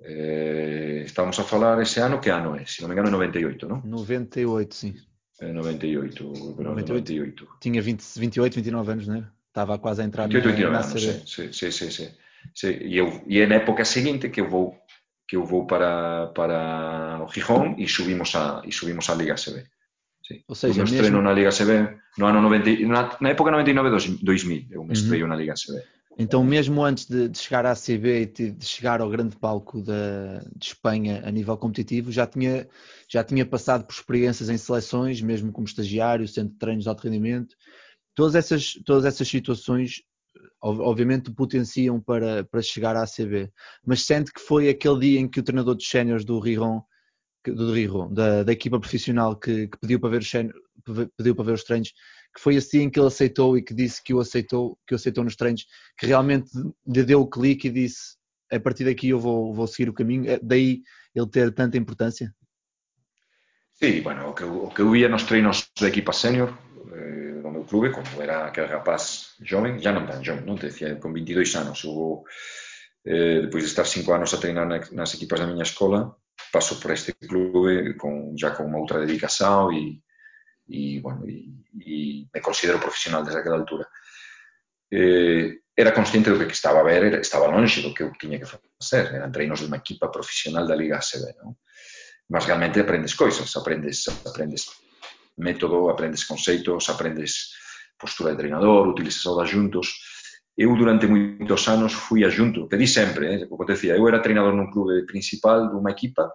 [0.00, 2.64] eh, estamos a falar ese ano, que ano é?
[2.66, 3.82] Se non me engano, 98, non?
[3.84, 4.94] 98, sim.
[5.40, 6.62] É 98, 98.
[6.62, 7.48] 98.
[7.60, 9.28] Tinha 20, 28, 29 anos, né?
[9.48, 12.10] Estava quase a entrar 28, 29 na, na anos, sim, sim, sim, sim.
[12.54, 12.68] sim.
[12.82, 14.76] E, eu, e é na época seguinte que eu vou
[15.28, 19.66] que eu vou para, para o Gijón e subimos a, e subimos a Liga CB.
[20.26, 20.42] Sí.
[20.48, 21.22] Ou seja, eu me mesmo...
[21.22, 25.28] na Liga CB no ano 90, na, na época 99-2000, eu me estreio uhum.
[25.28, 25.82] na Liga CB.
[26.18, 30.42] Então, mesmo antes de, de, chegar à CB e de chegar ao grande palco da,
[30.56, 32.66] de Espanha a nível competitivo, já tinha,
[33.08, 37.54] já tinha passado por experiências em seleções, mesmo como estagiário, de treinos de alto rendimento.
[38.16, 40.02] Todas essas, todas essas situações
[40.60, 43.50] obviamente potenciam para, para chegar à ACB,
[43.86, 46.82] mas sente que foi aquele dia em que o treinador dos séniores do Riron,
[47.46, 50.30] do Riron, da, da equipa profissional que, que pediu para ver os
[51.16, 51.92] pediu para ver os treinos,
[52.34, 55.24] que foi assim que ele aceitou e que disse que o aceitou, que o aceitou
[55.24, 55.66] nos treinos,
[55.98, 56.50] que realmente
[56.86, 58.18] lhe deu o clique e disse
[58.50, 60.82] a partir daqui eu vou, vou seguir o caminho, é daí
[61.14, 62.34] ele ter tanta importância?
[63.74, 66.56] Sí, bueno, o que, o que eu via nos treinos da equipa sénior
[66.92, 70.60] eh, do meu clube, como era aquel rapaz joven, ya non tan joven, non?
[70.60, 72.28] Te decía, con 22 anos, hubo,
[73.02, 76.12] eh, depois de estar cinco anos a treinar nas equipas da miña escola,
[76.52, 79.84] paso por este clube con, ya con unha outra dedicación e,
[80.68, 83.88] e, bueno, e, me considero profesional desde aquela altura.
[84.90, 89.14] Eh, era consciente do que estaba a ver, estaba longe do que tiña que facer,
[89.14, 91.38] eran treinos de unha equipa profesional da Liga ACB?
[92.28, 94.66] Mas realmente aprendes coisas, aprendes, aprendes
[95.38, 97.54] método, aprendes conceitos, aprendes
[97.98, 99.86] postura de treinador, utilizas aulas juntos.
[100.58, 103.46] Eu durante moitos anos fui adxunto, pedí sempre, eh?
[103.46, 106.26] como te decía, eu era treinador nun clube principal dunha equipa,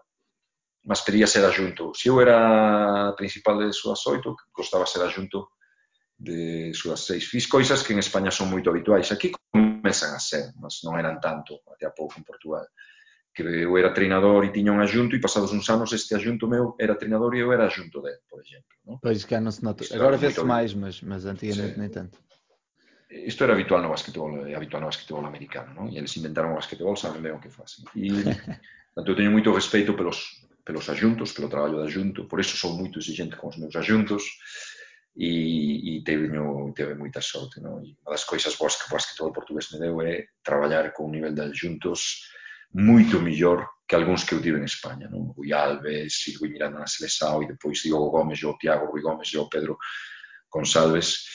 [0.88, 1.92] mas pedía ser adjunto.
[1.92, 5.60] Se eu era principal de súas oito, costaba ser adjunto
[6.16, 7.28] de súas seis.
[7.28, 9.12] Fiz coisas que en España son moito habituais.
[9.12, 12.63] Aquí comezan a ser, mas non eran tanto, até a pouco en Portugal.
[13.34, 16.78] Que eu era treinador e tiña un ajunto e pasados uns anos este ajunto meu
[16.78, 18.69] era treinador e eu era ajunto dele, por exemplo.
[18.86, 19.02] Non?
[19.02, 19.82] Pois que non se nota.
[19.89, 21.82] Agora vê-se máis, mas, mas antigamente sí.
[21.82, 22.22] nem tanto.
[23.10, 25.86] Isto era habitual no basquetebol, é habitual no basquetebol americano, non?
[25.89, 27.86] E eles inventaron o basquetebol, saben ben o que facen.
[27.98, 28.10] E,
[28.93, 32.74] tanto, eu teño moito respeito pelos, pelos ajuntos, pelo traballo de ajunto, por eso sou
[32.78, 34.26] moito exigente con os meus ajuntos,
[35.17, 37.86] e, e teño, teve moita sorte, non?
[37.86, 41.13] E unha das coisas boas que o basquetebol portugués me deu é traballar con un
[41.13, 42.30] nivel de ajuntos
[42.73, 45.33] moito millor que algúns que eu tive en España, non?
[45.38, 49.38] Rui Alves, Silvio Miranda na Selesao e depois Diogo Gómez, o Tiago Rui Gómez e
[49.38, 49.77] o Pedro
[50.49, 51.29] Gonçalves.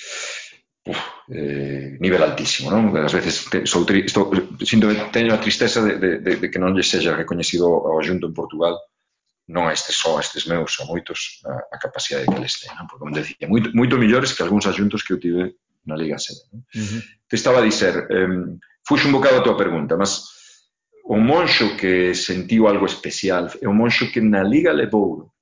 [0.88, 0.98] Uf,
[1.30, 2.90] eh, nivel altísimo, non?
[2.96, 4.32] Ás veces te, sou tri, estou,
[4.64, 8.26] sinto, teño a tristeza de, de, de, de que non lle sexa recoñecido ao Xunto
[8.26, 8.74] en Portugal
[9.48, 12.72] non a estes só, a estes meus, a moitos, a, a capacidade que eles ten.
[12.76, 12.88] Non?
[12.88, 16.48] Porque, como decía, moito, moito millores que algúns asuntos que eu tive na Liga Sede.
[16.52, 16.64] Non?
[16.64, 17.00] Uh -huh.
[17.28, 20.37] Te estaba a dizer, eh, fuxo un bocado a tua pergunta, mas
[21.08, 25.32] o Monxo que sentiu algo especial, é o Monxo que na Liga levou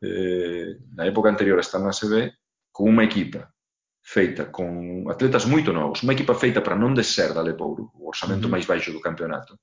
[0.00, 2.32] eh, na época anterior a estar na CB
[2.72, 3.52] con unha equipa
[4.00, 8.48] feita con atletas moito novos, unha equipa feita para non descer da Lebouro, o orçamento
[8.48, 9.60] máis baixo do campeonato.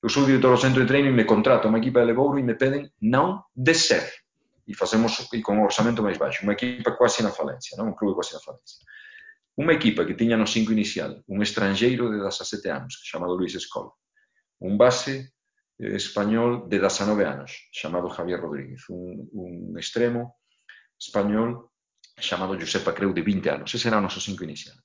[0.00, 2.42] Eu sou director do centro de treino e me contrato unha equipa de Lebouro e
[2.42, 4.08] me peden non descer.
[4.64, 7.92] E facemos e con o orçamento máis baixo, unha equipa quasi na falencia, non?
[7.92, 8.80] un clube quasi na falencia.
[9.60, 13.92] Unha equipa que tiña no cinco inicial un estrangeiro de 17 anos, chamado Luis Escola,
[14.60, 15.32] un base
[15.78, 20.38] eh, español de 19 anos, chamado Javier Rodríguez, un, un extremo
[20.98, 21.68] español
[22.18, 23.74] chamado Josepa Creu de 20 anos.
[23.74, 24.76] Ese era o noso cinco inicial.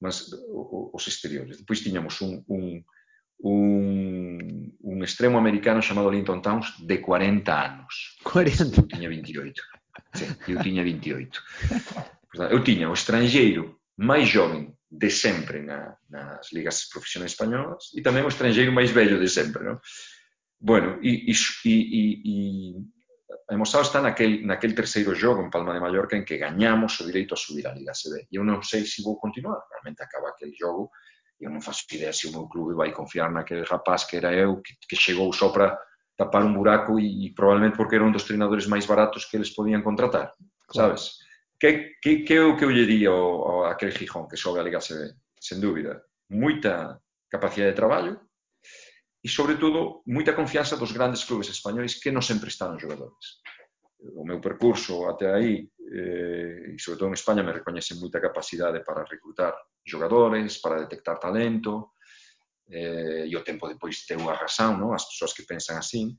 [0.00, 1.56] Mas o, os exteriores.
[1.58, 2.84] Depois tiñamos un, un,
[3.40, 8.20] un, un extremo americano chamado Linton Towns de 40 anos.
[8.24, 8.76] 40?
[8.76, 9.62] Eu tiña 28.
[10.12, 11.42] Sí, eu tiña 28.
[12.28, 18.00] Pois eu tiña o estrangeiro máis joven de sempre na, nas ligas profesionais españolas e
[18.00, 19.76] tamén o estrangeiro máis bello de sempre, non?
[20.56, 21.34] Bueno, e, e,
[21.68, 22.34] e, e
[23.48, 27.06] a Emosao está naquel, naquel terceiro jogo en Palma de Mallorca en que gañamos o
[27.06, 28.32] direito a subir a Liga CB.
[28.32, 30.90] E eu non sei se vou continuar, realmente acaba aquel jogo
[31.36, 34.32] e eu non faço idea se o meu clube vai confiar naquele rapaz que era
[34.32, 35.76] eu, que, que chegou só para
[36.16, 39.52] tapar un buraco e, e probablemente porque era un dos treinadores máis baratos que eles
[39.52, 40.32] podían contratar,
[40.64, 40.96] claro.
[40.96, 41.20] sabes?
[41.58, 44.60] Que, que, que é o que eu lle di ao, ao aquel Gijón que sobe
[44.60, 45.16] a Liga CB?
[45.40, 47.00] Sen dúbida, moita
[47.32, 48.12] capacidade de traballo
[49.24, 53.40] e, sobre todo, moita confianza dos grandes clubes españoles que non sempre están os jogadores.
[54.14, 58.84] O meu percurso até aí, eh, e sobre todo en España, me recoñece moita capacidade
[58.84, 61.96] para reclutar jogadores, para detectar talento,
[62.68, 64.92] eh, e o tempo depois teu a razón, non?
[64.92, 66.12] as persoas que pensan así,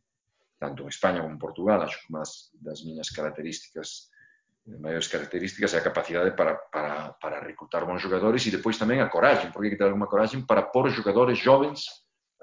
[0.57, 4.09] tanto en España como en Portugal, acho que máis das miñas características
[4.79, 9.07] maiores características é a capacidade para, para, para reclutar bons jogadores e depois tamén a
[9.07, 11.87] coragem, porque hai que ter alguma coragem para pôr jogadores jovens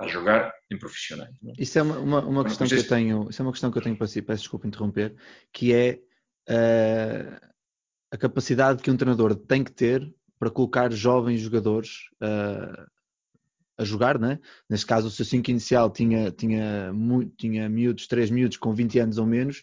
[0.00, 1.36] a jogar em profissionais.
[1.42, 1.52] Não?
[1.58, 3.82] Isso é uma, uma, uma questão que eu tenho, isso é uma questão que eu
[3.82, 5.14] tenho para si, peço desculpa interromper,
[5.52, 6.00] que é
[6.48, 7.46] uh,
[8.10, 12.88] a capacidade que um treinador tem que ter para colocar jovens jogadores uh,
[13.76, 14.40] a jogar, né?
[14.68, 16.92] neste caso o seu 5 inicial tinha, tinha,
[17.36, 19.62] tinha miúdos, 3 miúdos com 20 anos ou menos,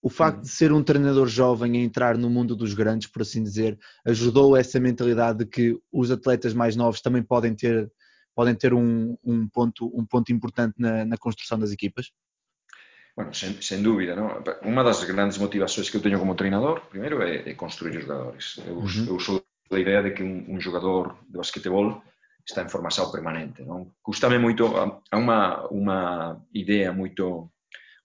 [0.00, 3.42] o facto de ser um treinador jovem a entrar no mundo dos grandes, por assim
[3.42, 7.90] dizer, ajudou essa mentalidade de que os atletas mais novos também podem ter,
[8.34, 12.12] podem ter um, um ponto, um ponto importante na, na construção das equipas?
[13.16, 13.32] Bueno,
[13.82, 14.46] dúbida, non?
[14.62, 18.62] Unha das grandes motivacións que eu teño como treinador, primeiro, é, é construir os jogadores.
[18.62, 19.10] Eu, uh -huh.
[19.10, 21.98] eu sou da idea de que un jogador de basquetebol
[22.46, 23.90] está en formación permanente, non?
[24.00, 26.00] Cústame moito, a unha, unha
[26.54, 27.50] idea moito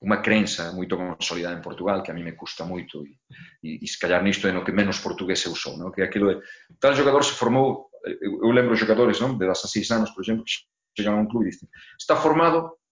[0.03, 3.15] unha crenza moito consolidada en Portugal que a mí me custa moito e,
[3.63, 5.95] e, e se calhar nisto é no que menos portugués eu sou, non?
[5.95, 6.43] que aquilo de
[6.75, 9.39] tal jogador se formou, eu, eu lembro xogadores non?
[9.39, 12.83] de 16 anos, por exemplo, que chegan a un club e dicen está formado,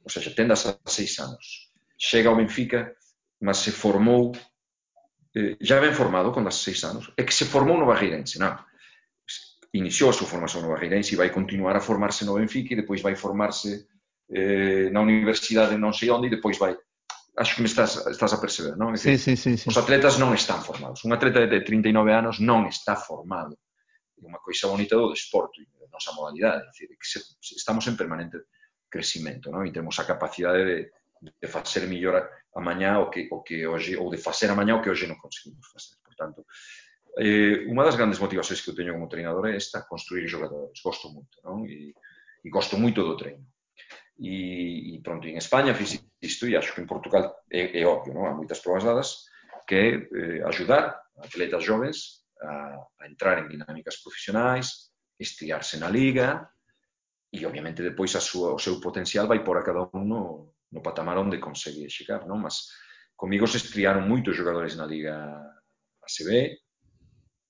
[0.00, 0.80] ou seja, ten 16
[1.20, 1.68] anos,
[2.00, 2.96] chega ao Benfica,
[3.44, 4.32] mas se formou
[5.36, 8.56] eh, já ben formado con 16 anos, é que se formou no Barreirense, non?
[9.76, 13.04] Iniciou a súa formación no Barreirense e vai continuar a formarse no Benfica e depois
[13.04, 13.84] vai formarse
[14.30, 16.74] eh, na universidade non sei onde e depois vai
[17.36, 18.96] acho que me estás, estás a perceber, non?
[18.96, 19.68] É sí, sí, sí, sí.
[19.68, 21.04] Os atletas non están formados.
[21.04, 23.60] Un atleta de 39 anos non está formado.
[24.16, 26.64] É unha coisa bonita do desporto e da nosa modalidade.
[26.64, 27.20] É dicir, que se,
[27.52, 28.48] estamos en permanente
[28.88, 29.68] crecimento, non?
[29.68, 30.78] E temos a capacidade de,
[31.28, 34.72] de facer millor a mañá o que, o que hoxe, ou de facer a mañá
[34.72, 36.00] o que hoxe non conseguimos facer.
[36.00, 36.48] Por tanto,
[37.20, 40.80] eh, unha das grandes motivacións que eu teño como treinador é esta, construir jogadores.
[40.80, 41.68] Gosto moito, non?
[41.68, 41.92] E,
[42.40, 43.44] e gosto moito do treino.
[44.18, 48.16] E, e pronto, en España fiz isto e acho que en Portugal é, é obvio,
[48.16, 48.24] non?
[48.24, 49.28] há moitas provas dadas,
[49.68, 56.48] que é eh, ajudar atletas jovens a, a entrar en dinámicas profesionais, estiarse na liga
[57.32, 60.80] e, obviamente, depois a súa, o seu potencial vai por a cada un no, no
[60.80, 62.40] patamar onde consegue chegar, non?
[62.40, 62.72] Mas
[63.16, 65.16] comigo se estriaron moitos jogadores na liga
[66.00, 66.56] ACB,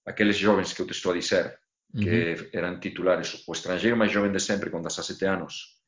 [0.06, 1.58] aqueles jovens que eu te estou a dizer
[1.94, 2.50] que uh -huh.
[2.52, 5.82] eran titulares, o estrangeiro máis joven de sempre, con 17 anos,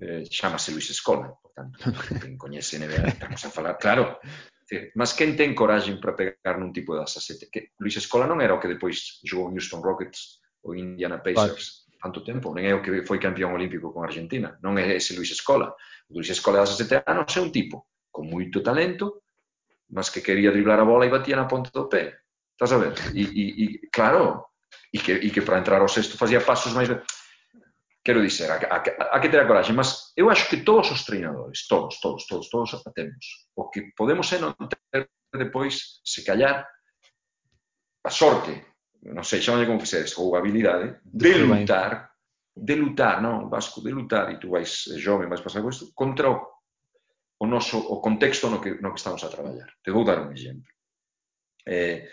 [0.00, 1.78] eh, chamase Luis Escola, por tanto,
[2.22, 4.18] quen coñece NBA, estamos a falar, claro,
[4.94, 7.48] mas quen ten coraxe para pegar nun tipo de asasete?
[7.48, 11.98] Que Luis Escola non era o que depois jogou Houston Rockets ou Indiana Pacers vale.
[11.98, 15.32] tanto tempo, non é o que foi campeón olímpico con Argentina, non é ese Luis
[15.32, 15.72] Escola.
[16.12, 19.24] O Luis Escola das 17 anos é un tipo con moito talento,
[19.88, 22.20] mas que quería driblar a bola e batía na ponta do pé.
[22.52, 22.92] Estás a ver?
[23.16, 24.52] E, e, e claro,
[24.92, 26.92] e que, e que para entrar ao sexto facía pasos máis...
[28.08, 31.04] Quero dizer, a, a, a que ter a coraxe, mas eu acho que todos os
[31.04, 33.50] treinadores, todos, todos, todos, todos a temos.
[33.54, 36.64] O que podemos é non ter depois, se callar,
[38.00, 38.64] a sorte,
[39.04, 42.16] non sei, chamalle como fixeres, ou a habilidade, de lutar,
[42.56, 45.92] de lutar, non, Vasco, de lutar, e tú vais eh, jove, vais pasar con isto,
[45.92, 49.68] contra o, o noso, o contexto no que, no que estamos a traballar.
[49.84, 50.72] Te vou dar un exemplo.
[51.68, 52.08] Eh,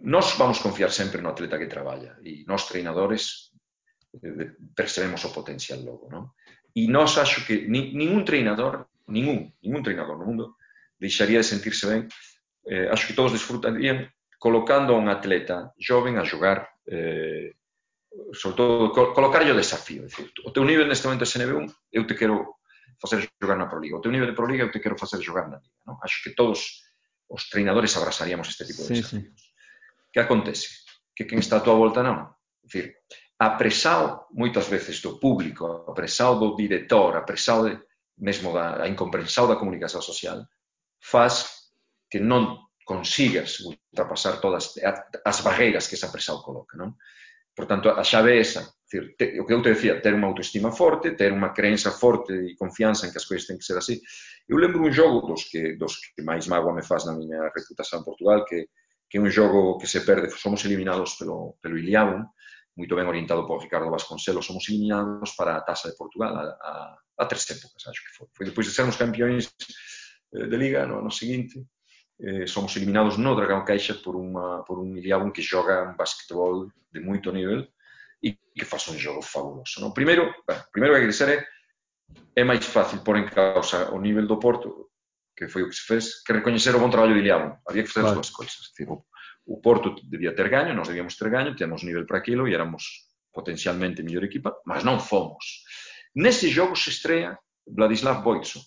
[0.00, 3.41] nós vamos confiar sempre no atleta que traballa e nós treinadores
[4.74, 6.36] percebemos o potencial logo, non?
[6.72, 10.56] E nós acho que ni, ningún treinador, ningún, ningún treinador no mundo
[10.96, 12.08] deixaría de sentirse ben.
[12.64, 14.08] Eh, acho que todos disfrutarían
[14.38, 17.54] colocando a un atleta joven a xogar eh,
[18.32, 22.14] sobre todo col o desafío, decir, o teu nivel neste momento é SNB1, eu te
[22.14, 22.60] quero
[23.00, 25.58] facer xogar na Proliga, o teu nivel de Proliga eu te quero facer xogar na
[25.58, 25.96] Liga, non?
[26.04, 26.84] Acho que todos
[27.28, 29.32] os treinadores abrazaríamos este tipo de sí, desafíos.
[29.32, 29.52] Sí.
[30.12, 30.84] Que acontece?
[31.16, 32.36] Que quen está a tua volta non.
[32.60, 33.00] Decir,
[33.42, 37.72] a presión moitas veces do público, a presión do director, a presión de,
[38.22, 40.46] mesmo da a incomprensao da comunicación social,
[41.02, 41.74] faz
[42.06, 44.78] que non consigas ultrapasar todas
[45.26, 46.78] as barreiras que esa presión coloca.
[46.78, 46.94] Non?
[47.50, 48.62] Por tanto, a chave é esa.
[48.86, 52.38] Decir, te, o que eu te decía, ter unha autoestima forte, ter unha creenza forte
[52.38, 53.98] e confianza en que as coisas ten que ser así.
[54.46, 58.06] Eu lembro un jogo dos que, dos que máis mágoa me faz na miña reputación
[58.06, 58.70] en Portugal, que,
[59.10, 62.22] que é un jogo que se perde, somos eliminados pelo, pelo Iliabon,
[62.76, 66.98] muito ben orientado por Ricardo Vasconcelos, somos eliminados para a Taça de Portugal a, a,
[67.18, 68.28] a tres épocas, acho que foi.
[68.32, 69.52] Foi depois de sermos campeões
[70.32, 71.60] eh, de Liga no ano seguinte,
[72.20, 76.72] eh, somos eliminados no Dragão Caixa por, uma, por un Iliabum que joga un basquetebol
[76.90, 77.68] de moito nivel
[78.22, 79.80] e que faz un jogo fabuloso.
[79.80, 79.92] No?
[79.92, 81.38] Primeiro, bueno, primeiro que dizer é
[82.36, 84.92] é máis fácil pôr en causa o nivel do Porto,
[85.36, 87.56] que foi o que se fez, que recoñecer o bon traballo de Iliabum.
[87.68, 88.08] Había que claro.
[88.08, 88.72] as dúas coisas.
[88.72, 88.88] Decir,
[89.46, 93.08] o, Porto debía ter gaño, nós debíamos ter gaño, temos nivel para aquilo e éramos
[93.32, 95.64] potencialmente mellor equipa, mas non fomos.
[96.14, 98.60] Nese jogo se estrea Vladislav Boitso.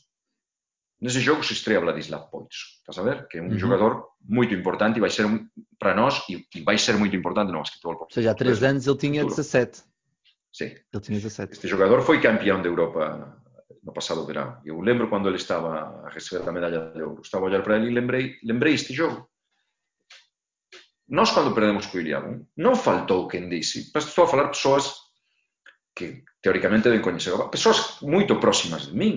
[1.01, 2.81] Nese jogo se estrea Vladislav Boitso.
[2.81, 3.27] Estás a ver?
[3.27, 3.59] Que é un uh -huh.
[3.59, 5.47] jogador moito importante e vai ser un,
[5.77, 8.01] para nós e, e vai ser moito importante no basquetebol.
[8.01, 9.83] Ou seja, há três anos ele tinha 17.
[10.51, 10.65] Sí.
[10.65, 11.53] Ele tinha 17.
[11.53, 13.43] Este jogador foi campeón de Europa
[13.83, 14.61] no pasado verano.
[14.65, 17.21] Eu lembro cando ele estaba a receber a medalla de ouro.
[17.21, 19.29] Estaba a olhar para ele e lembrei, lembrei este jogo.
[21.07, 25.13] Nós cando perdemos co Iriabu, non faltou quen dixi, estou a falar persoas
[25.93, 29.15] que teóricamente ben coñecer, persoas moito próximas de min,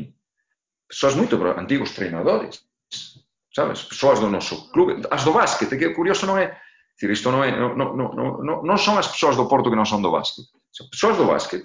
[0.84, 2.61] persoas moito antigos treinadores,
[3.49, 3.89] sabes?
[3.89, 6.53] Persoas do noso clube, as do básquet, que curioso non é,
[6.99, 9.86] Dicir, isto non é, non, non, non, non son as persoas do Porto que non
[9.86, 10.51] son do básquet.
[10.74, 11.62] son persoas do básquet,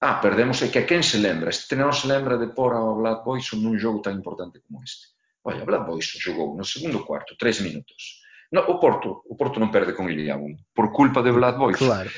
[0.00, 1.52] ah, perdemos é que a quen se lembra?
[1.52, 5.12] Este non se lembra de pôr ao Vlad Boison nun jogo tan importante como este.
[5.44, 8.21] Olha, Vlad Boison jogou no segundo cuarto, tres minutos.
[8.52, 11.88] No, o Porto, o Porto non perde con Iliabun por culpa de Vlad Boyson.
[11.88, 12.12] Claro.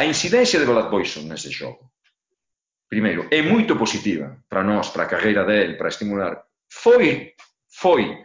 [0.00, 1.92] A incidencia de Vlad Boyson nese xogo,
[2.88, 6.48] primeiro, é moito positiva para nós, para a carreira del, para estimular.
[6.64, 7.36] Foi,
[7.68, 8.24] foi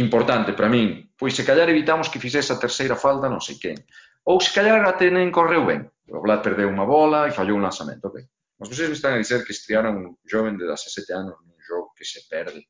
[0.00, 3.76] importante para min, pois se callar evitamos que fixese a terceira falta non sei quen.
[4.24, 5.84] Ou se callar até nem correu ben.
[6.08, 8.08] O Vlad perdeu unha bola e fallou un lanzamento.
[8.08, 8.24] Okay.
[8.56, 11.92] Mas vocês me están a dizer que estrearon un joven de 17 anos nun jogo
[11.92, 12.64] que se perde.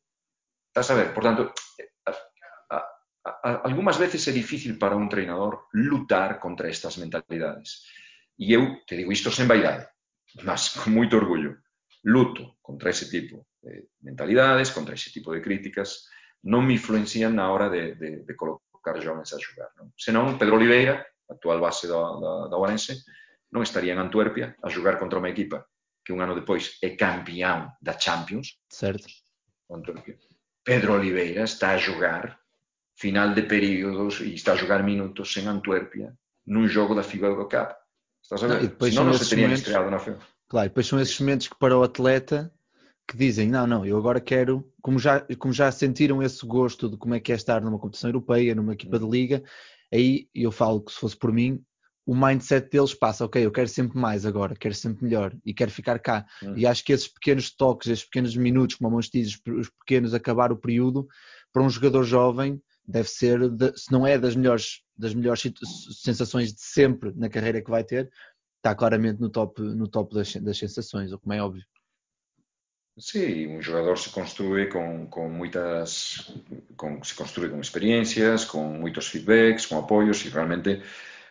[0.74, 1.14] Estás a ver?
[1.14, 1.55] Por tanto,
[3.66, 7.83] algunhas veces é difícil para un treinador lutar contra estas mentalidades.
[8.39, 9.89] E eu te digo isto sen vaidade,
[10.45, 11.59] mas con moito orgullo.
[12.07, 16.07] Luto contra ese tipo de mentalidades, contra ese tipo de críticas,
[16.47, 19.74] non me influencian na hora de, de, de colocar jovens a xogar.
[19.74, 19.91] Non?
[19.99, 23.03] Senón, Pedro Oliveira, actual base da, da, da Orense,
[23.51, 25.66] non estaría en Antuerpia a xogar contra unha equipa
[26.07, 28.62] que un ano depois é campeón da Champions.
[28.70, 29.11] Certo.
[29.66, 30.14] Antuerpia.
[30.62, 32.39] Pedro Oliveira está a xogar
[32.97, 36.16] final de períodos e está a jogar minutos en Antuérpia
[36.47, 37.74] num jogo da FIBA Eurocup.
[38.22, 38.55] Estás a ver?
[38.55, 40.18] Não, e depois Senão não se teria estreado na FIBA.
[40.49, 42.53] Claro, depois são esses momentos que para o atleta
[43.09, 46.97] que dizem, não, não, eu agora quero, como já, como já sentiram esse gosto de
[46.97, 49.44] como é que é estar numa competição europeia, numa equipa de liga,
[49.92, 51.62] aí eu falo que se fosse por mim,
[52.05, 55.70] o mindset deles passa, ok, eu quero sempre mais agora, quero sempre melhor e quero
[55.70, 56.24] ficar cá.
[56.42, 56.55] Hum.
[56.57, 60.14] E acho que esses pequenos toques, esses pequenos minutos, como a Mons diz, os pequenos
[60.14, 61.07] acabar o período,
[61.53, 65.43] para um jogador jovem, deve ser, de, se não é das melhores, das melhores
[66.03, 68.11] sensações de sempre na carreira que vai ter,
[68.57, 71.64] está claramente no top, no top das, das sensações, o como é óbvio.
[72.99, 76.32] Sí, un jogador se construye con, con muitas
[76.76, 80.80] con, se construye con experiencias, con moitos feedbacks, con apoios e realmente,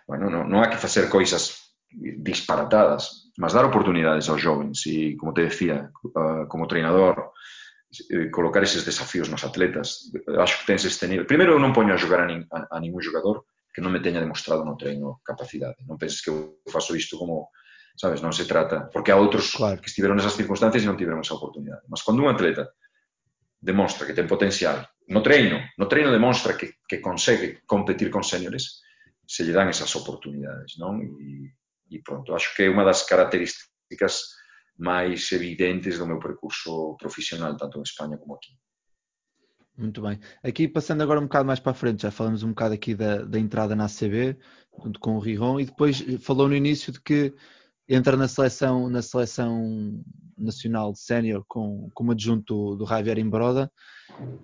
[0.06, 5.50] bueno, non, non que facer coisas disparatadas, mas dar oportunidades aos jovens e, como te
[5.50, 7.34] decía, uh, como treinador,
[8.10, 10.12] eh, colocar eses desafíos nos atletas.
[10.40, 11.30] Acho que tens este nivel.
[11.30, 14.00] Primeiro, eu non poño a xogar a, nin, a, a ningún jogador que non me
[14.00, 15.84] teña demostrado no treino capacidade.
[15.84, 17.52] Non penses que eu faço isto como,
[17.96, 18.88] sabes, non se trata.
[18.92, 19.80] Porque há outros claro.
[19.80, 21.84] que estiveron nesas circunstancias e non tiveron esa oportunidade.
[21.92, 22.72] Mas cando un atleta
[23.60, 28.82] demostra que ten potencial no treino, no treino demostra que, que consegue competir con séniores,
[29.26, 31.02] se lle dan esas oportunidades, non?
[31.02, 31.54] E,
[31.90, 34.38] e pronto, acho que é unha das características
[34.78, 38.52] máis evidentes do meu percurso profissional, tanto em Espanha como aqui.
[39.78, 40.20] Muito bem.
[40.42, 43.24] Aqui passando agora um bocado mais para a frente, já falamos um bocado aqui da,
[43.24, 44.38] da entrada na ACB,
[45.00, 47.34] com o Riron, e depois falou no início de que
[47.88, 50.02] entra na seleção, na seleção
[50.38, 53.72] nacional de sénior com, como adjunto do Javier Imbroda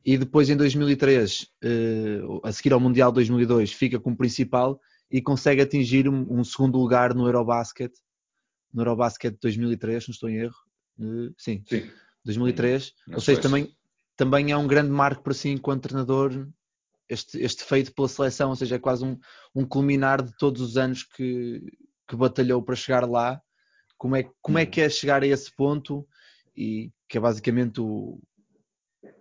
[0.06, 4.80] e depois em 2003, eh, a seguir ao Mundial 2002, fica como principal
[5.10, 7.92] e consegue atingir um, um segundo lugar no Eurobasket
[8.74, 10.56] no Eurobasket de 2003, não estou em erro.
[11.00, 11.90] Uh, sim, sim,
[12.24, 12.94] 2003.
[13.08, 13.76] Não Ou seja, também,
[14.16, 16.48] também é um grande marco para si enquanto treinador
[17.12, 19.20] este, este feito pela seleção, ou seja, é quase um,
[19.54, 21.62] um culminar de todos os anos que,
[22.08, 23.42] que batalhou para chegar lá.
[23.98, 24.70] Como é, como é uhum.
[24.70, 26.08] que é chegar a esse ponto
[26.56, 28.18] e que é basicamente o,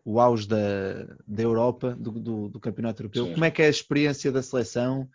[0.04, 3.26] o auge da, da Europa, do, do, do Campeonato Europeu.
[3.26, 3.32] Sim.
[3.32, 5.10] Como é que é a experiência da seleção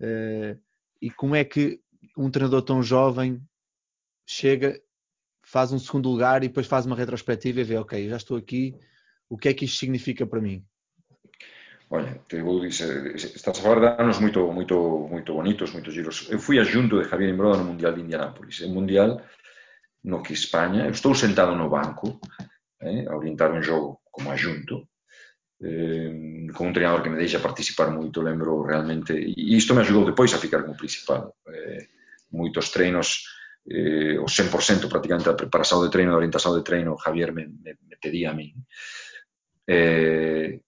[0.00, 0.60] uh,
[1.02, 1.80] e como é que
[2.16, 3.42] um treinador tão jovem
[4.30, 4.80] chega,
[5.42, 8.74] faz um segundo lugar e depois faz uma retrospectiva e vê, ok, já estou aqui,
[9.28, 10.64] o que é que isto significa para mim?
[11.90, 16.28] Olha, te vou dizer, estás a falar de anos moito, moito, moito bonitos, moitos giros.
[16.30, 18.62] Eu fui a xunto de Javier Imbroda no Mundial de Indianápolis.
[18.62, 19.20] É un Mundial
[20.04, 22.20] no que España, eu estou sentado no banco
[22.80, 24.94] eh, a orientar un xogo como a xunto,
[25.60, 30.06] eh, con un treinador que me deixa participar moito, lembro realmente, e isto me ajudou
[30.06, 31.34] depois a ficar como principal.
[31.50, 31.90] Eh,
[32.30, 33.26] moitos treinos,
[33.66, 37.48] eh, o 100% prácticamente para sábado de treino, durante a sábado de treino, Javier me,
[37.48, 38.54] me, me pedía a mí.
[39.66, 40.60] Eh,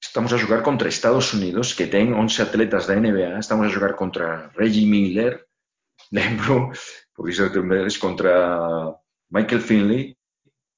[0.00, 3.94] estamos a xogar contra Estados Unidos, que ten 11 atletas da NBA, estamos a xogar
[3.96, 5.46] contra Reggie Miller,
[6.10, 6.70] lembro,
[7.12, 7.50] por iso
[7.98, 8.92] contra
[9.30, 10.16] Michael Finley,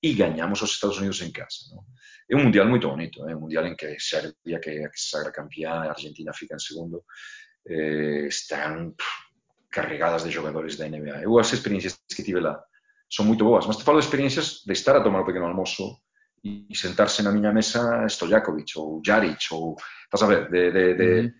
[0.00, 1.74] e gañamos os Estados Unidos en casa.
[1.74, 1.84] ¿no?
[2.28, 3.34] É un mundial moito bonito, é eh?
[3.34, 7.04] un mundial en que Serbia, que, que se sagra campeá, Argentina fica en segundo,
[7.64, 9.27] eh, están pff,
[9.70, 11.22] carregadas de xogadores da NBA.
[11.22, 12.62] Eu as experiencias que tive lá
[13.08, 16.00] son moito boas, mas te falo de experiencias de estar a tomar o pequeno almoço
[16.44, 21.08] e sentarse na miña mesa Stojakovic ou Jaric ou, estás a ver, de, de, de
[21.22, 21.32] mm.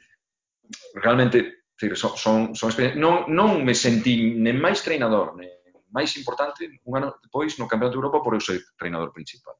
[1.01, 2.99] realmente decir, son, son, son experiencias.
[2.99, 5.49] Non, non me sentí nem máis treinador, nem
[5.93, 9.57] máis importante un ano depois no Campeonato de Europa por eu ser treinador principal.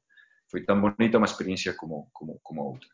[0.49, 2.89] Foi tan bonita unha experiencia como, como, como outra.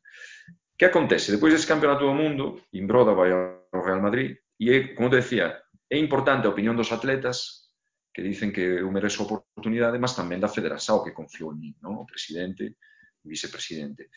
[0.75, 1.31] Que acontece?
[1.31, 5.55] Depois desse Campeonato do Mundo, Imbroda vai ao Real Madrid e, como te decía,
[5.95, 7.71] É importante a opinión dos atletas
[8.11, 11.71] que dicen que eu merezo a oportunidade, mas tamén da Federação, que confiou en mí,
[11.79, 12.03] non?
[12.03, 12.75] o presidente,
[13.23, 14.11] o vicepresidente.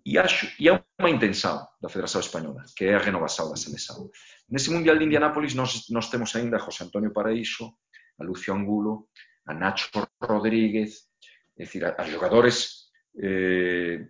[0.00, 4.08] E, acho, e há unha intención da Federación Española, que é a renovación da selección.
[4.48, 7.76] Nese Mundial de Indianápolis nós, nós temos aínda a José Antonio Paraíso,
[8.16, 9.12] a Lucio Angulo,
[9.44, 9.92] a Nacho
[10.24, 11.04] Rodríguez,
[11.52, 12.88] é dicir, a, a jogadores
[13.20, 14.08] eh,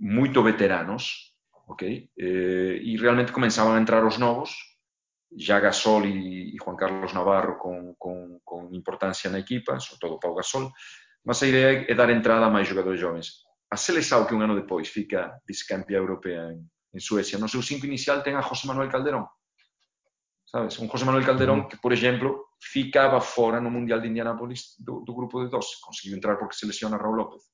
[0.00, 1.36] moito veteranos,
[1.68, 2.08] ok?
[2.16, 4.67] Eh, e realmente comenzaban a entrar os novos,
[5.30, 10.20] ya Gasol e, e Juan Carlos Navarro con, con, con importancia na equipa, sobre todo
[10.20, 10.72] Pau Gasol,
[11.24, 13.44] mas a idea é dar entrada a máis jogadores jovens.
[13.68, 17.84] A Seleção, que un ano depois fica vicecampeã europea en, en Suecia, no seu cinco
[17.84, 19.28] inicial ten a José Manuel Calderón.
[20.48, 20.78] Sabes?
[20.80, 25.12] Un José Manuel Calderón que, por exemplo, ficaba fora no Mundial de Indianápolis do, do
[25.12, 25.76] grupo de dos.
[25.84, 27.44] Conseguiu entrar porque se lesiona Raúl López.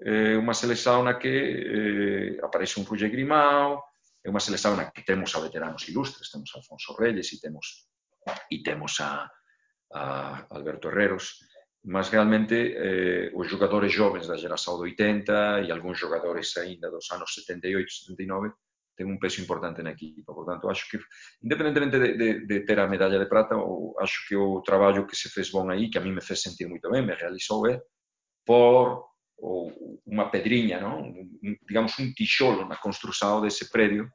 [0.00, 3.84] Eh, unha seleção na que eh, aparece un Roger Grimao,
[4.26, 7.86] é unha seleção na que temos a veteranos ilustres, temos a Alfonso Reyes e temos,
[8.50, 9.30] e temos a,
[9.94, 11.38] a Alberto Herreros,
[11.86, 17.06] mas realmente eh, os jogadores jovens da geração do 80 e algúns jogadores ainda dos
[17.14, 18.50] anos 78, 79
[18.96, 20.32] ten un peso importante na equipa.
[20.32, 20.98] Portanto, acho que,
[21.44, 23.54] independentemente de, de, de ter a medalla de prata,
[24.00, 26.66] acho que o traballo que se fez bon aí, que a mí me fez sentir
[26.66, 27.76] moito ben, me realizou é
[28.42, 29.72] por ou
[30.06, 31.12] unha pedriña, non?
[31.68, 34.08] digamos un tixolo na construção desse prédio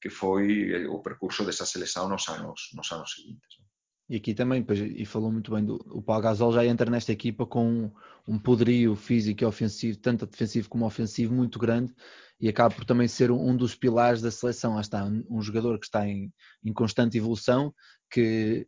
[0.00, 3.62] que foi o percurso dessa seleção nos anos, nos anos seguintes.
[4.10, 7.46] E aqui também, e falou muito bem, do, o Pau Gasol já entra nesta equipa
[7.46, 7.92] com um,
[8.26, 11.94] um poderio físico e ofensivo, tanto defensivo como ofensivo, muito grande
[12.42, 14.74] e acaba por também ser um, um dos pilares da seleção.
[14.74, 16.32] Lá está, um, um jogador que está em,
[16.64, 17.72] em, constante evolução,
[18.10, 18.66] que,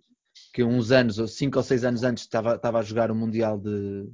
[0.53, 3.59] que uns anos, ou cinco ou seis anos antes, estava, estava a jogar o Mundial
[3.59, 4.09] de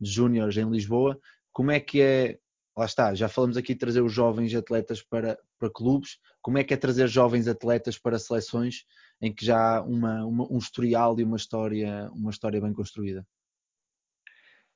[0.00, 1.18] Júniores em Lisboa.
[1.52, 2.38] Como é que é
[2.78, 6.64] lá está, já falamos aqui de trazer os jovens atletas para, para clubes, como é
[6.64, 8.84] que é trazer jovens atletas para seleções
[9.20, 13.26] em que já há uma, uma, um historial e uma história, uma história bem construída?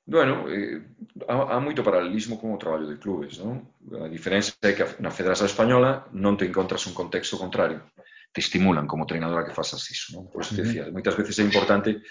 [0.05, 0.81] Bueno, eh,
[1.29, 3.71] há, há moito paralelismo con o traballo de clubes, non?
[4.03, 7.87] A diferenza é que na Federación Española non te encontras un contexto contrario.
[8.35, 10.27] Te estimulan como treinadora que fasas iso, non?
[10.27, 12.03] Por eso te decía, moitas veces é importante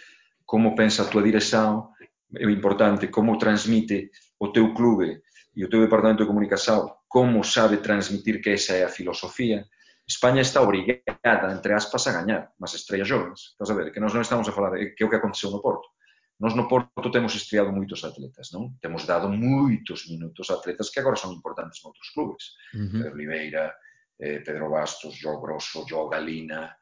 [0.48, 1.92] como pensa a tua dirección,
[2.36, 5.22] é importante como transmite o teu clube
[5.54, 9.68] e o teu departamento de comunicación como sabe transmitir que esa é a filosofía,
[10.08, 13.52] España está obrigada, entre aspas, a gañar mas estrellas jovens.
[13.52, 13.92] Estás a ver?
[13.92, 15.92] Que nós non estamos a falar de que é o que aconteceu no Porto.
[16.40, 18.74] Nós no Porto temos estreado moitos atletas, non?
[18.82, 22.56] Temos dado moitos minutos a atletas que agora son importantes noutros clubes.
[22.74, 22.92] Uh -huh.
[22.98, 23.64] Pedro Oliveira,
[24.18, 26.74] eh, Pedro Bastos, João Grosso, João Galina,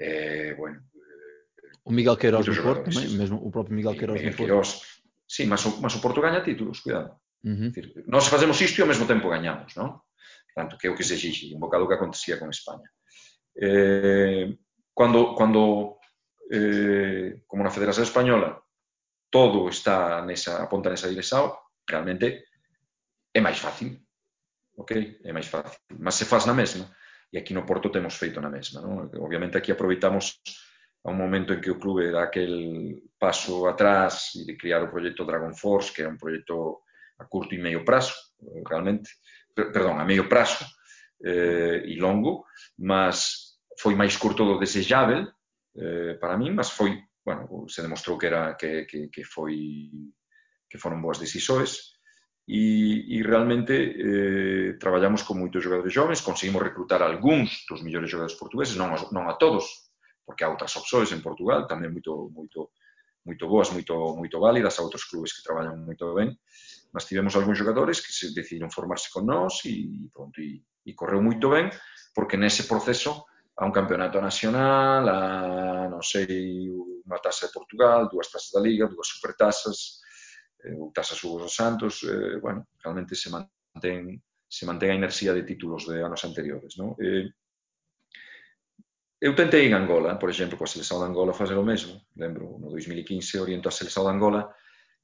[0.00, 0.80] eh, bueno...
[0.80, 4.36] Eh, o Miguel Queiroz no Porto, mesmo o propio Miguel Queiroz no Porto.
[4.40, 4.93] Queiroz,
[5.34, 7.18] Sí, mas o, mas o Porto gaña títulos, cuidado.
[7.42, 7.68] Uh -huh.
[7.74, 10.06] Decir, nós facemos isto e ao mesmo tempo gañamos, non?
[10.54, 12.86] Tanto que é o que se exixe, un bocado o que acontecía con España.
[13.58, 14.46] Eh,
[14.94, 15.98] cando, cando
[16.54, 18.62] eh, como na Federación Española,
[19.26, 21.50] todo está nesa, aponta nesa dirección,
[21.82, 22.46] realmente
[23.34, 23.98] é máis fácil.
[24.78, 25.18] Ok?
[25.26, 25.82] É máis fácil.
[25.98, 26.86] Mas se faz na mesma.
[27.34, 28.78] E aquí no Porto temos feito na mesma.
[28.86, 29.10] Non?
[29.18, 30.38] Obviamente aquí aproveitamos
[31.04, 34.90] a un momento en que o clube dá aquel paso atrás e de criar o
[34.90, 36.80] proxecto Dragon Force, que é un proxecto
[37.20, 38.16] a curto e medio prazo,
[38.64, 39.20] realmente,
[39.52, 40.64] perdón, a medio prazo
[41.20, 42.48] eh, e longo,
[42.80, 45.28] mas foi máis curto do desejável
[45.76, 49.90] eh, para mí, mas foi, bueno, se demostrou que era que, que, que foi
[50.68, 51.94] que foron boas decisores
[52.48, 58.36] e, e realmente eh, traballamos con moitos jogadores jovens, conseguimos reclutar algúns dos millores jogadores
[58.40, 59.83] portugueses, non, a, non a todos,
[60.24, 62.72] porque há outras opções en Portugal tamén moito moito
[63.24, 66.36] moito boas, moito moito válidas, há outros clubes que traballan moito ben,
[66.92, 71.24] mas tivemos algúns jogadores que se decidiron formarse con nós e pronto, e, e correu
[71.24, 71.72] moito ben,
[72.12, 73.24] porque nese proceso
[73.56, 75.20] a un campeonato nacional, a,
[75.88, 76.68] non sei,
[77.06, 80.02] unha taza de Portugal, dúas tazas da Liga, dúas supertasas,
[80.60, 84.20] eh, ou tazas Hugo dos Santos, eh, bueno, realmente se mantén
[84.54, 86.94] se mantén a inercia de títulos de anos anteriores, non?
[86.98, 87.26] Eh,
[89.24, 92.68] eu tentei en Angola, por exemplo, coa selección de Angola fazer o mesmo, lembro, no
[92.68, 94.52] 2015 oriento a selección de Angola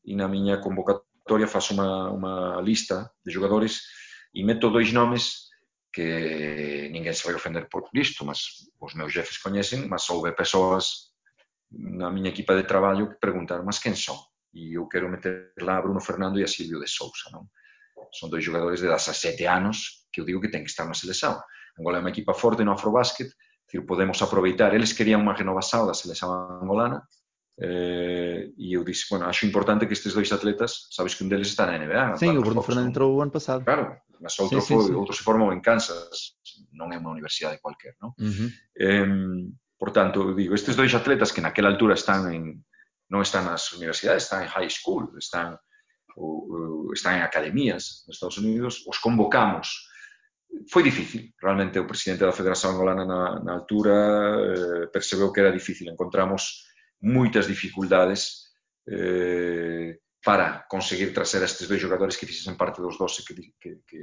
[0.05, 3.81] e na miña convocatoria faço unha, unha lista de xogadores
[4.37, 5.49] e meto dois nomes
[5.89, 11.17] que ninguén se vai ofender por isto, mas os meus jefes coñecen, mas houve persoas
[11.73, 14.21] na miña equipa de traballo que preguntaron, mas quen son?
[14.53, 17.49] E eu quero meter lá a Bruno Fernando e a Silvio de Sousa, non?
[18.13, 21.41] Son dois xogadores de 17 anos que eu digo que ten que estar na seleção.
[21.81, 23.33] Angola é unha equipa forte no Afrobásquet,
[23.71, 24.75] decir, podemos aproveitar.
[24.75, 27.07] Eles querían unha renovação da seleção angolana
[27.63, 31.47] eh, e eu disse, bueno, acho importante que estes dois atletas, sabes que un deles
[31.47, 32.19] está na NBA.
[32.19, 33.63] Sim, o Bruno Fernando entrou o ano passado.
[33.63, 36.41] Claro, mas outro, sim, foi, sim, outro se formou en Kansas,
[36.75, 38.11] non é unha universidade cualquier, non?
[38.19, 38.49] Uh -huh.
[38.75, 39.07] eh,
[39.79, 42.65] por tanto, digo, estes dois atletas que naquela altura están en,
[43.13, 45.57] non están nas universidades, están en high school, están,
[46.17, 49.90] ou, están en academías nos Estados Unidos, os convocamos.
[50.71, 55.51] Foi difícil, realmente o presidente da Federación Angolana na, na altura eh, percebeu que era
[55.51, 56.67] difícil, encontramos
[57.03, 58.51] moitas dificultades
[58.87, 64.01] eh, para conseguir trazer estes dois jogadores que fixesen parte dos 12 que, que, que,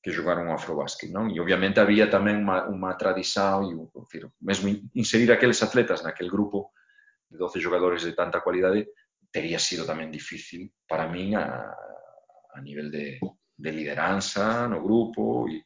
[0.00, 1.28] que jogaron o Afrobásquet, non?
[1.28, 3.74] E obviamente había tamén unha, unha tradición e,
[4.40, 4.66] mesmo
[4.96, 6.72] inserir aqueles atletas naquele grupo
[7.28, 8.88] de 12 xogadores de tanta cualidade
[9.28, 11.72] tería sido tamén difícil para min a,
[12.54, 13.20] a nivel de,
[13.64, 15.64] de lideranza no grupo e,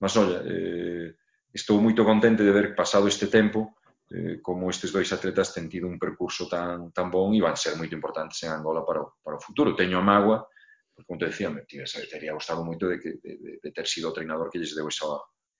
[0.00, 1.16] mas, olla, eh,
[1.52, 3.74] estou moito contente de ver pasado este tempo
[4.10, 7.76] eh, como estes dois atletas ten tido un percurso tan, tan bon e van ser
[7.76, 9.76] moito importantes en Angola para o, para o futuro.
[9.76, 10.48] Teño a mágoa,
[10.94, 14.12] porque, como te decía, me teria gustado moito de, que, de, de ter sido o
[14.12, 15.04] treinador que lles deu esa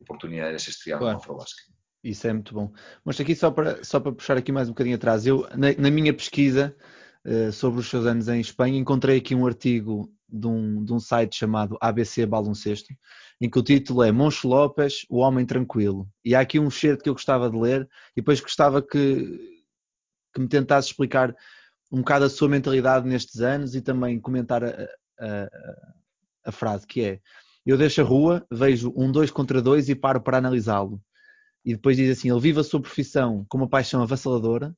[0.00, 1.16] oportunidade de se estriar claro.
[1.16, 1.68] no Afrobasket.
[2.02, 2.72] Isso é muito bom.
[3.04, 5.90] Mas aqui só para, só para puxar aqui mais um bocadinho atrás, eu na, na
[5.90, 6.76] minha pesquisa
[7.26, 11.00] uh, sobre os seus anos em Espanha encontrei aqui um artigo de um, de um
[11.00, 12.94] site chamado ABC Baloncesto
[13.40, 16.08] em que o título é Moncho Lopes, o Homem Tranquilo.
[16.24, 19.64] E há aqui um certo que eu gostava de ler e depois gostava que,
[20.34, 21.34] que me tentasse explicar
[21.90, 25.48] um bocado a sua mentalidade nestes anos e também comentar a, a,
[26.46, 27.20] a frase que é
[27.64, 31.02] eu deixo a rua, vejo um dois contra dois e paro para analisá-lo.
[31.62, 34.74] E depois diz assim, ele vive a sua profissão com uma paixão avassaladora,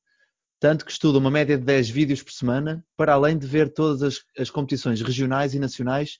[0.60, 4.02] tanto que estuda uma média de 10 vídeos por semana, para além de ver todas
[4.02, 6.18] as, as competições regionais e nacionais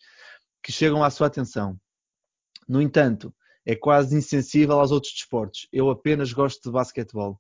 [0.62, 1.78] que chegam à sua atenção.
[2.66, 3.34] No entanto,
[3.66, 5.68] é quase insensível aos outros desportos.
[5.70, 7.38] Eu apenas gosto de basquetebol.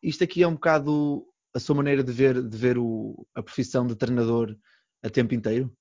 [0.00, 3.86] Isto aqui é um bocado a sua maneira de ver, de ver o, a profissão
[3.86, 4.54] de treinador
[5.02, 5.72] a tempo inteiro?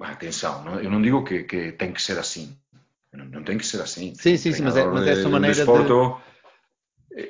[0.00, 2.56] Atenção, eu não digo que, que, tem que ser assim.
[3.12, 4.14] Não, não, tem que ser assim.
[4.14, 5.70] Sim, sim, sim mas, é, mas é a sua maneira de...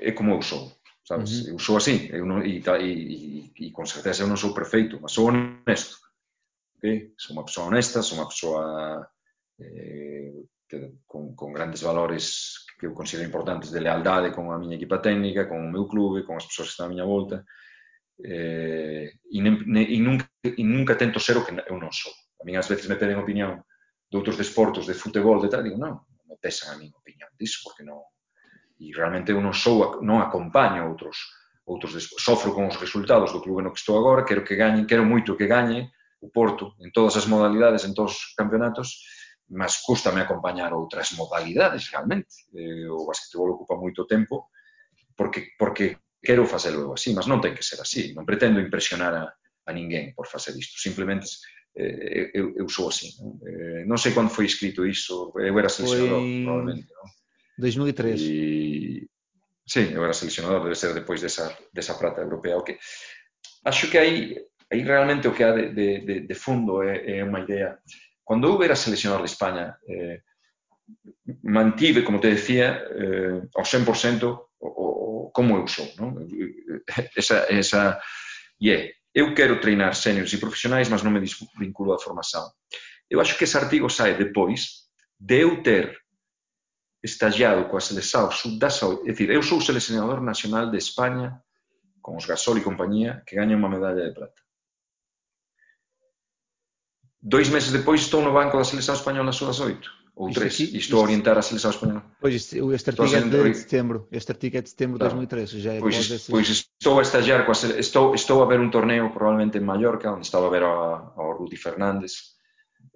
[0.07, 0.78] É como eu sou.
[1.09, 1.47] Sabes?
[1.47, 1.53] Uhum.
[1.53, 2.07] Eu sou assim.
[2.13, 5.97] Eu não, e, e, e, com certeza eu não sou perfeito, mas sou honesto.
[6.77, 7.15] Okay?
[7.17, 9.09] Sou uma pessoa honesta, sou uma pessoa
[9.59, 14.77] eh, que, con, con grandes valores que eu considero importantes de lealdade con a miña
[14.77, 17.43] equipa técnica, con o meu clube, con as persoas que están a miña volta
[18.23, 22.13] eh, e, ne, ne, e, nunca, e nunca tento ser o que eu non sou.
[22.39, 23.65] A mí ás veces me peden opinión
[24.13, 27.33] de outros desportos, de futebol, de tal, digo, non, non me pesan a miña opinión
[27.33, 28.05] disso, porque non,
[28.79, 31.35] e realmente eu non sou non acompaño outros
[31.68, 35.05] outros sofro con os resultados do clube no que estou agora, quero que gañen, quero
[35.05, 35.93] moito que gañe
[36.24, 39.05] o Porto en todas as modalidades, en todos os campeonatos,
[39.53, 42.49] mas custame acompañar outras modalidades realmente.
[42.57, 44.49] Eh, o basquetebol ocupa moito tempo
[45.14, 49.12] porque porque quero facelo eu así, mas non ten que ser así, non pretendo impresionar
[49.14, 51.29] a, a ninguén por facer isto, simplemente
[51.76, 53.12] eh, eu, eu sou así.
[53.20, 56.43] Non, eh, non sei cando foi escrito iso, eu era seleccionador, foi...
[56.45, 56.91] probablemente.
[56.97, 57.09] Non?
[57.59, 58.21] 2003.
[58.21, 59.09] E...
[59.67, 62.57] Sí, eu era seleccionador, debe ser depois desa, desa prata europea.
[62.57, 62.79] O que...
[63.65, 64.39] Acho que aí,
[64.71, 67.79] aí realmente o que há de, de, de, de fundo é, é unha idea.
[68.25, 70.23] Cando eu era seleccionador de España, eh,
[71.43, 75.89] mantive, como te decía, eh, ao 100% o, o, como eu sou.
[75.99, 76.25] Non?
[77.17, 78.01] Esa, esa...
[78.61, 78.89] Yeah.
[79.15, 81.21] Eu quero treinar séniores e profesionais, mas non me
[81.59, 82.45] vinculo á formación.
[83.11, 84.89] Eu acho que ese artigo sai depois
[85.19, 85.97] de eu ter
[87.03, 91.42] estallado coa selección sub das é dicir, eu sou seleccionador nacional de España
[92.03, 94.40] con os Gasol e compañía que gaña unha medalla de prata.
[97.20, 99.88] Dois meses depois estou no banco da selección española sub das oito
[100.18, 102.03] ou este tres, aquí, e estou a orientar a selección española.
[102.18, 105.62] Pois o este artigo é de setembro, este artigo é de setembro de 2003, 2013,
[105.62, 106.30] já é pois, desse...
[106.30, 110.26] pois estou a estallar, coa, estou, estou a ver un torneo probablemente en Mallorca, onde
[110.26, 112.34] estaba a ver ao Rudy Fernández,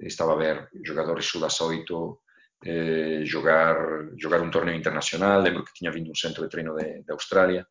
[0.03, 2.22] estaba a ver jogadores sub das oito
[2.65, 3.77] eh, jogar,
[4.19, 7.67] jogar um torneio internacional, lembro que tinha vindo um centro de treino da Austrália,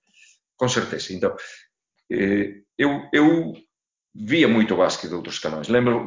[0.58, 1.14] com certeza.
[1.14, 1.36] Então,
[2.12, 3.54] eh, eu, eu
[4.14, 5.68] via muito basquete de outros canais.
[5.68, 6.06] Lembro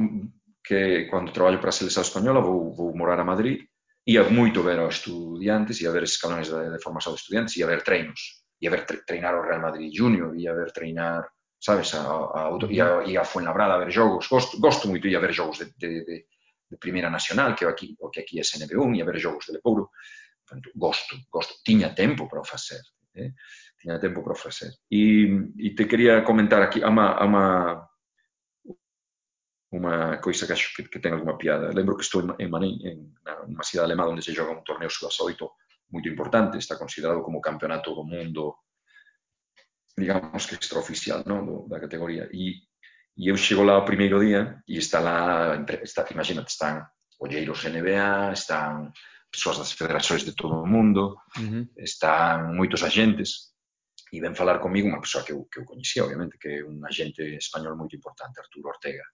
[0.64, 3.62] que quando trabalho para a seleção espanhola vou, vou morar a Madrid,
[4.06, 7.82] ia muito ver aos estudiantes, ia ver escalões de, de formação de estudiantes, ia ver
[7.82, 11.26] treinos, ia ver tre treinar o Real Madrid Junior, ia ver treinar,
[11.60, 15.32] sabes, a, a, a, ia, ia a Fuenlabrada a ver jogos, gosto, gosto ia ver
[15.32, 16.26] jogos de, de, de,
[16.74, 19.90] de Primeira Nacional, que aqui, o que aqui é SNB1, ia ver jogos de Lepouro,
[20.46, 22.44] Portanto, gosto, gosto, tiña tempo para o
[23.14, 23.32] eh?
[23.80, 24.38] tiña tempo para o.
[24.90, 27.88] E, e te quería comentar aquí, há uma, há uma
[29.72, 31.72] uma coisa que acho que, que tem alguma piada.
[31.72, 33.12] Lembro que estou em Manin, em
[33.48, 35.50] uma cidade alemã onde se joga um torneio sub-18
[35.90, 38.54] muito importante, está considerado como campeonato do mundo,
[39.98, 42.28] digamos que extraoficial, do, da categoria.
[42.32, 42.62] E,
[43.16, 46.86] E eu chego lá o primeiro día e está lá, está, imagínate, están
[47.18, 48.92] olleiros NBA, están
[49.30, 51.64] persoas das federações de todo o mundo, uh -huh.
[51.78, 53.54] están moitos agentes,
[54.14, 56.78] e ven falar comigo unha persoa que eu, que eu coñecía, obviamente, que é un
[56.86, 59.06] agente español moito importante, Arturo Ortega,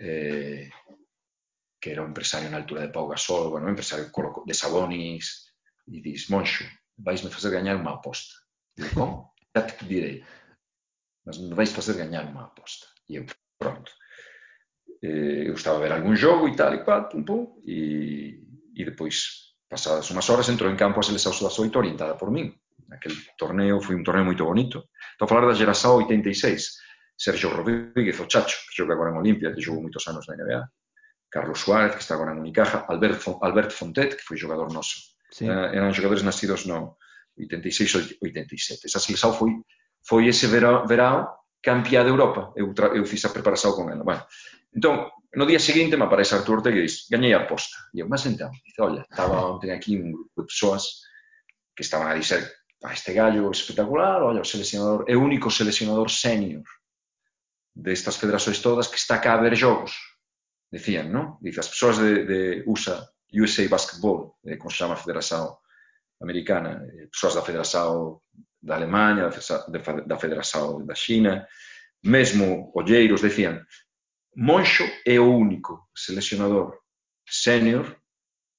[0.00, 0.72] eh,
[1.80, 4.08] que era un empresario na altura de Pau Gasol, bueno, un empresario
[4.48, 5.52] de Sabonis,
[5.88, 6.64] e dis, Monxo,
[6.96, 8.32] vais me facer gañar unha aposta.
[8.76, 9.14] Digo, como?
[9.52, 10.24] Já te direi.
[11.24, 12.88] Mas me vais facer gañar unha aposta.
[13.08, 13.24] E
[13.58, 13.92] pronto.
[15.02, 18.42] Eh, eu estaba a ver algún jogo e tal e cual, pum, pum, e,
[18.74, 22.52] e depois, pasadas unhas horas, entrou en campo a seleção das oito orientada por min.
[22.90, 24.88] Aquel torneo foi un torneo moito bonito.
[25.12, 26.88] Estou a falar da geração 86
[27.18, 30.62] Sergio Rodríguez, o Chacho, que xoga agora en Olimpia, que xogou moitos anos na NBA,
[31.28, 35.18] Carlos Suárez, que está agora en Unicaja, Albert, Albert Fontet, que foi xogador noso.
[35.30, 35.44] Sí.
[35.44, 36.96] Uh, eran xogadores nacidos no
[37.36, 38.86] 86 87.
[38.86, 39.50] Esa selección foi
[40.06, 41.26] foi ese verão, verão
[41.62, 42.52] campeá de Europa.
[42.56, 42.88] Eu, tra...
[42.94, 44.04] eu fiz a preparación con ela.
[44.04, 44.26] Bueno,
[44.72, 47.76] entón, no día seguinte me aparece Artur Ortega e diz, gañei a aposta.
[47.92, 51.04] E eu, mas entón, dice, olha, estaba ontem aquí un grupo de persoas
[51.74, 52.42] que estaban a dizer,
[52.82, 56.64] ah, este gallo espectacular, olha, o seleccionador, é o único seleccionador senior
[57.74, 59.94] destas de federações todas que está cá a ver jogos.
[60.68, 61.40] Decían, non?
[61.40, 63.00] Dice, as persoas de, de USA,
[63.32, 65.56] USA Basketball, eh, como se chama a Federación
[66.20, 68.20] Americana, eh, persoas da federação
[68.60, 69.30] da Alemanha,
[70.06, 71.46] da, federação da China,
[72.02, 73.64] mesmo olleiros, decían,
[74.36, 76.78] Moncho é o único seleccionador
[77.26, 77.98] senior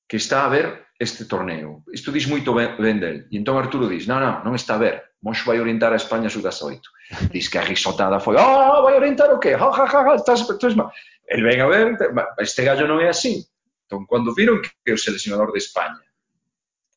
[0.08, 1.84] que está a ver este torneo.
[1.94, 3.28] Isto diz moito ben, ben del.
[3.32, 5.16] E entón Arturo diz, non, non, non está a ver.
[5.24, 7.32] Moncho vai orientar a España Sudas 8.
[7.32, 9.56] Diz que a risotada foi, ah, oh, vai orientar o qué?
[9.56, 10.92] Ja, ja, ja, estás, estás mal.
[11.24, 11.96] El ven a ver,
[12.40, 13.48] este gallo non é así.
[13.88, 16.04] Entón, cando viron que o seleccionador de España,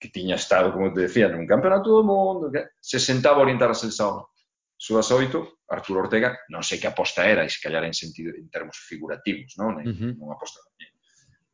[0.03, 3.71] que tiña estado, como te decía, nun campeonato do mundo, que se sentaba a orientar
[3.71, 4.27] a selección.
[4.75, 8.51] Súas oito, Arturo Ortega, non sei que aposta era, e se callar en sentido en
[8.51, 10.19] termos figurativos, non, uh -huh.
[10.19, 10.59] non aposta.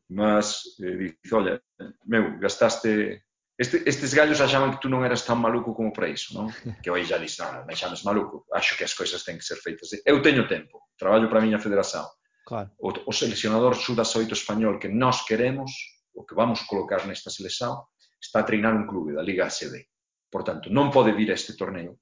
[0.09, 1.61] Mas, eh, dice, olha,
[2.09, 3.29] meu, gastaste
[3.59, 6.47] Este, estes gallos achaban que tú non eras tan maluco como para iso, non?
[6.79, 9.43] Que hoxe já dis, non, ah, me chames maluco, acho que as coisas ten que
[9.43, 9.91] ser feitas.
[10.07, 12.07] Eu teño tempo, traballo para a miña federación.
[12.47, 12.71] Claro.
[12.79, 15.75] O, o seleccionador suda xoito español que nós queremos,
[16.15, 17.83] o que vamos colocar nesta selección,
[18.29, 19.89] está a treinar un clube da Liga ACB.
[20.29, 21.97] Portanto, non pode vir a este torneo.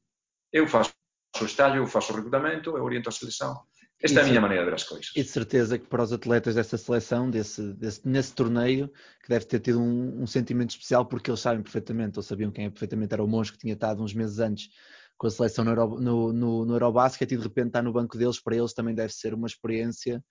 [0.51, 0.91] Eu faço
[1.39, 3.62] o estallo, eu faço o recrutamento, eu oriento a seleção,
[4.03, 5.11] esta é a minha maneira de ver as coisas.
[5.14, 8.89] E de certeza que para os atletas dessa seleção, desse, desse, nesse torneio,
[9.22, 12.66] que deve ter tido um, um, sentimento especial porque eles sabem perfeitamente, ou sabiam quem
[12.66, 14.68] é perfeitamente era o Monge que tinha estado uns meses antes
[15.16, 18.18] com a seleção no, Euro, no, no, no Eurobasket e de repente está no banco
[18.18, 20.22] deles, para eles também deve ser uma experiência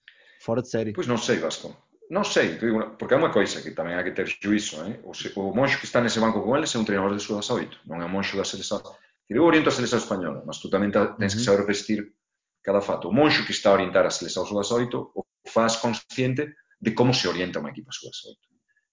[0.41, 0.93] fora de série.
[0.93, 1.75] Pois não sei, Vasco.
[2.09, 2.57] non sei,
[2.97, 5.01] porque é unha coisa que tamén hai que ter juízo, eh?
[5.01, 7.89] o, o monxo que está nese banco con eles é un treinador de Sudas 8,
[7.89, 8.81] non é monxo da selección.
[9.25, 11.49] Eu oriento a selección española, mas tú tamén tens que mhm.
[11.49, 12.13] saber vestir
[12.61, 13.09] cada fato.
[13.09, 17.13] O monxo que está a orientar a selección Sudas 8 o faz consciente de como
[17.13, 18.37] se orienta unha equipa Sudas 8.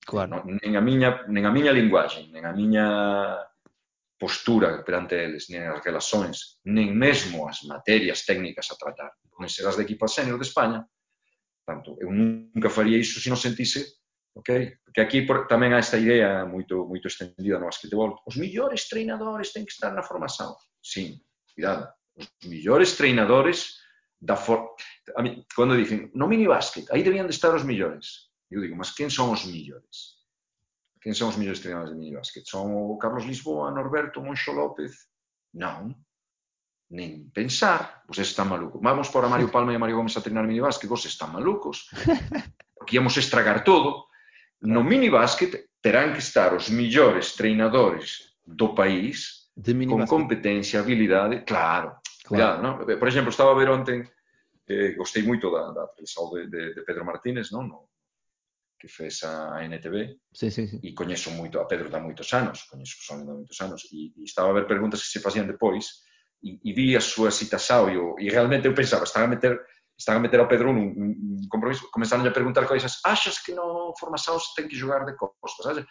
[0.08, 0.28] Claro.
[0.32, 2.86] Non, nen a miña, nen a miña linguaxe, nen a miña
[4.16, 9.12] postura perante eles, nin as relaxóns, nen mesmo as materias técnicas a tratar.
[9.28, 10.80] Poden serás de equipa senior de España,
[11.64, 14.02] Tanto, eu nunca faría iso se non sentise
[14.34, 14.78] ok?
[14.84, 18.20] Porque aquí por, tamén há esta idea moito moito estendida no basquetebol.
[18.24, 20.56] Os millores treinadores ten que estar na formación.
[20.80, 21.20] Sim,
[21.52, 21.92] cuidado.
[22.16, 23.80] Os millores treinadores
[24.16, 24.76] da for...
[25.16, 28.32] A mí, cando dicen, no mini básquet, aí debían de estar os millores.
[28.48, 30.20] Eu digo, mas quen son os millores?
[31.00, 32.44] Quen son os millores treinadores de mini básquet?
[32.48, 35.12] Son o Carlos Lisboa, Norberto, Monxo López?
[35.56, 35.92] Non
[36.92, 38.80] nen pensar, vocês están malucos.
[38.84, 41.88] Vamos por a Mario Palma e a Mario Gómez a treinar minibásquet, vocês están malucos.
[42.76, 44.12] Porque íamos estragar todo.
[44.60, 51.98] No minibásquet terán que estar os millores treinadores do país de con competencia, habilidade, claro.
[52.22, 52.28] claro.
[52.28, 52.72] Cuidado, non?
[52.84, 54.06] Por exemplo, estaba a ver onten,
[54.68, 57.66] eh, gostei moito da, da de, de, de Pedro Martínez, non?
[57.68, 57.90] No,
[58.78, 60.76] que fez a NTV, sí, sí, sí.
[60.82, 64.22] e coñezo moito a Pedro da moitos anos, coñezo son da moitos anos, e, e
[64.26, 66.02] estaba a ver preguntas que se facían depois,
[66.42, 69.54] e, e vi a súa citação e, e realmente eu pensaba, están a meter
[69.96, 73.94] están a meter ao Pedro nun, nun compromiso, começaron a perguntar coisas, achas que no
[73.94, 75.86] formação se ten que jogar de costas, sabes?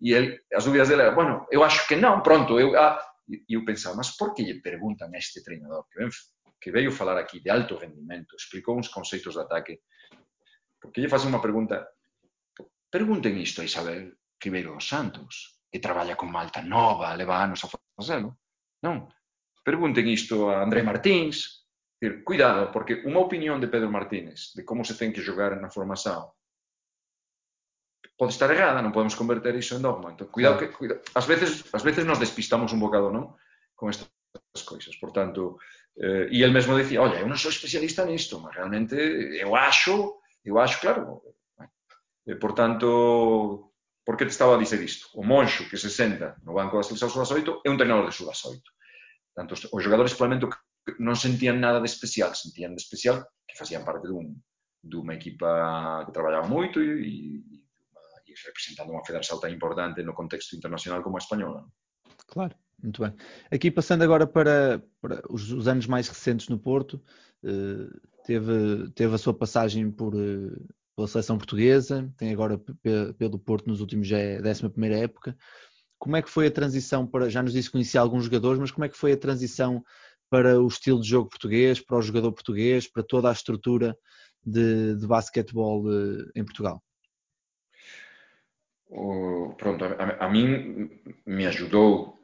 [0.00, 2.96] E el, as dúbidas dele bueno, eu acho que non, pronto, eu, ah,
[3.28, 6.10] e eu pensaba, mas por que lle preguntan a este treinador que, ven,
[6.56, 9.84] que veio falar aquí de alto rendimento, explicou uns conceitos de ataque,
[10.80, 11.84] porque lle facen unha pregunta
[12.90, 17.70] Pregunten isto a Isabel Ribeiro dos Santos, que traballa con Malta Nova, leva anos a
[17.70, 18.42] facelo.
[18.82, 19.06] Non?
[19.62, 21.60] Pregunten isto a André Martins,
[22.00, 25.68] Dir, cuidado, porque unha opinión de Pedro Martínez de como se ten que xogar na
[25.68, 26.32] formación
[28.16, 30.16] pode estar errada, non podemos converter iso en dogma.
[30.16, 31.04] Entón, cuidado que cuidado.
[31.12, 33.36] As veces as veces nos despistamos un bocado, non?
[33.76, 34.08] Con estas
[34.64, 34.96] coisas.
[34.96, 35.60] Por tanto,
[35.92, 38.96] eh, e el mesmo dicía, "Oye, eu non sou especialista nisto, mas realmente
[39.36, 41.20] eu acho, eu acho, claro,
[42.30, 43.72] E, por tanto,
[44.04, 45.08] por que te estaba a dizer isto?
[45.14, 48.60] O Monxo que se senta no banco da selección sub-18 é un treinador de sub-18
[49.34, 50.48] Tanto os jogadores probablemente
[50.98, 54.34] non sentían nada de especial, sentían de especial que facían parte dun,
[54.82, 57.60] dunha equipa que traballaba moito e, e,
[58.26, 61.68] e representando unha federación tan importante no contexto internacional como a española.
[62.26, 63.12] Claro, muito bem.
[63.50, 67.02] Aqui passando agora para, para os, os, anos mais recentes no Porto,
[67.44, 67.90] eh,
[68.24, 70.56] teve, teve a sua passagem por, eh,
[70.96, 72.58] pela seleção portuguesa, tem agora
[73.18, 75.36] pelo Porto nos últimos já é a 11 época.
[76.00, 78.70] Como é que foi a transição para, já nos disse que conhecia alguns jogadores, mas
[78.70, 79.84] como é que foi a transição
[80.30, 83.94] para o estilo de jogo português, para o jogador português, para toda a estrutura
[84.42, 86.82] de, de basquetebol eh, em Portugal?
[88.88, 90.88] O, pronto, a, a, mim
[91.26, 92.18] me ajudou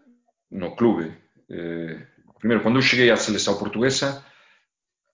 [0.51, 1.15] no clube.
[1.51, 2.01] Eh,
[2.39, 4.25] primeiro, quando eu cheguei à seleção portuguesa,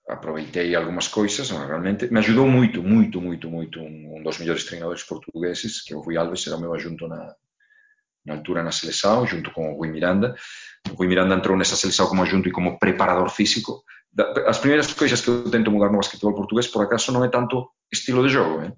[0.07, 5.03] aproveitei algunhas coisas, realmente me ajudou moito, moito, moito, moito un, un dos mellores treinadores
[5.03, 7.35] portugueses, que é o Rui Alves, era o meu ajunto na,
[8.25, 10.35] na altura na seleção, junto con o Rui Miranda.
[10.91, 13.83] O Rui Miranda entrou nessa seleção como ajunto e como preparador físico.
[14.47, 17.73] As primeiras coisas que eu tento mudar no basquetebol portugués, por acaso, non é tanto
[17.89, 18.71] estilo de jogo, eh?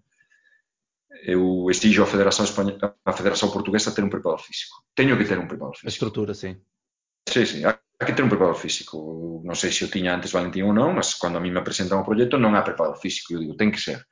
[1.26, 4.84] eu exijo a Federação, Espanhola, a Federação Portuguesa ter um preparador físico.
[4.94, 5.88] Tenho que ter um preparador físico.
[5.88, 6.62] A estrutura, sim.
[7.28, 7.66] Sim, sim.
[7.66, 9.42] Hai que ter un preparador físico.
[9.44, 12.00] Non sei se o tiña antes Valentín ou non, mas cando a mí me presentan
[12.00, 13.34] o proxecto non há preparador físico.
[13.34, 14.06] Eu digo, ten que ser.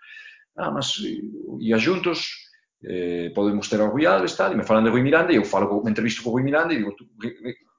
[0.57, 2.49] Ah, mas e a juntos
[2.83, 5.83] eh, podemos ter ao Ruiales, tal, e me falan de Rui Miranda, e eu falo,
[5.83, 7.07] me entrevisto co Rui Miranda, e digo, tú,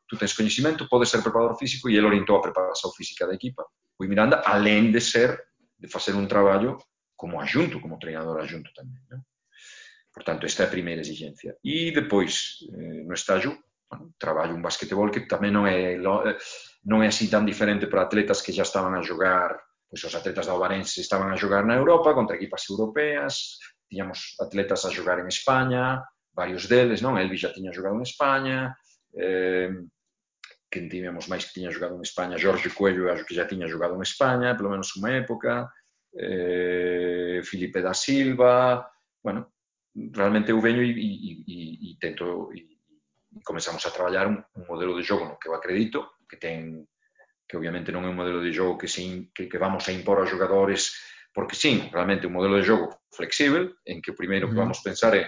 [0.09, 3.65] tú tens coñecimento, podes ser preparador físico, e ele orientou a preparación física da equipa.
[3.99, 5.37] Rui Miranda, alén de ser,
[5.79, 6.79] de facer un traballo
[7.17, 9.01] como ajunto, como treinador ajunto tamén.
[9.11, 9.23] Non?
[10.15, 11.59] Portanto, esta é a primeira exigencia.
[11.65, 13.59] E depois, eh, no estágio,
[13.91, 16.37] bueno, traballo un basquetebol que tamén non é, eh,
[16.87, 19.59] non é así tan diferente para atletas que já estaban a jogar,
[19.91, 24.85] pois os atletas da Ovarense estaban a jogar na Europa contra equipas europeas, tínhamos atletas
[24.85, 26.03] a jogar em Espanha,
[26.35, 27.19] vários deles, não?
[27.19, 28.75] Elvis já tinha jogado em Espanha,
[29.17, 29.71] eh,
[30.71, 33.97] quem tínhamos mais que tinha jogado em Espanha, Jorge Coelho, acho que já tinha jogado
[33.97, 35.69] em Espanha, pelo menos uma época,
[36.17, 38.85] eh, Felipe da Silva,
[39.23, 39.47] bueno,
[40.15, 42.67] realmente eu venho e, e, e, e tento, e,
[43.45, 46.87] começamos a trabalhar um, um, modelo de jogo no que eu acredito, que tem,
[47.49, 50.19] que obviamente não é um modelo de jogo que, se, que, que vamos a impor
[50.19, 50.93] aos jogadores
[51.35, 55.19] porque sim, realmente un modelo de xogo flexível, en que o primeiro que vamos pensar
[55.19, 55.27] é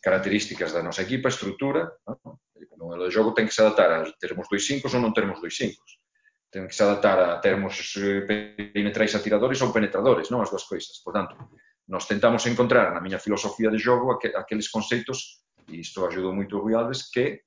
[0.00, 2.40] características da nosa equipa, estrutura, ¿no?
[2.82, 5.38] o modelo de xogo ten que se adaptar a termos dois cinco ou non termos
[5.38, 5.84] dois cinco.
[6.50, 8.24] Ten que se adaptar a termos eh,
[8.74, 10.98] penetrais a tiradores ou penetradores, non as dúas coisas.
[11.04, 11.36] Por tanto,
[11.86, 16.62] nos tentamos encontrar na miña filosofía de xogo aqueles conceptos e isto ajudou moito o
[16.64, 17.46] Rui Alves, que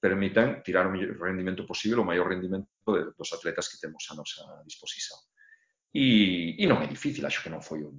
[0.00, 4.16] permitan tirar o mellor rendimento posible, o maior rendimento de, dos atletas que temos a
[4.16, 5.20] nosa disposición.
[5.90, 7.98] E, e non é difícil, acho que non foi un,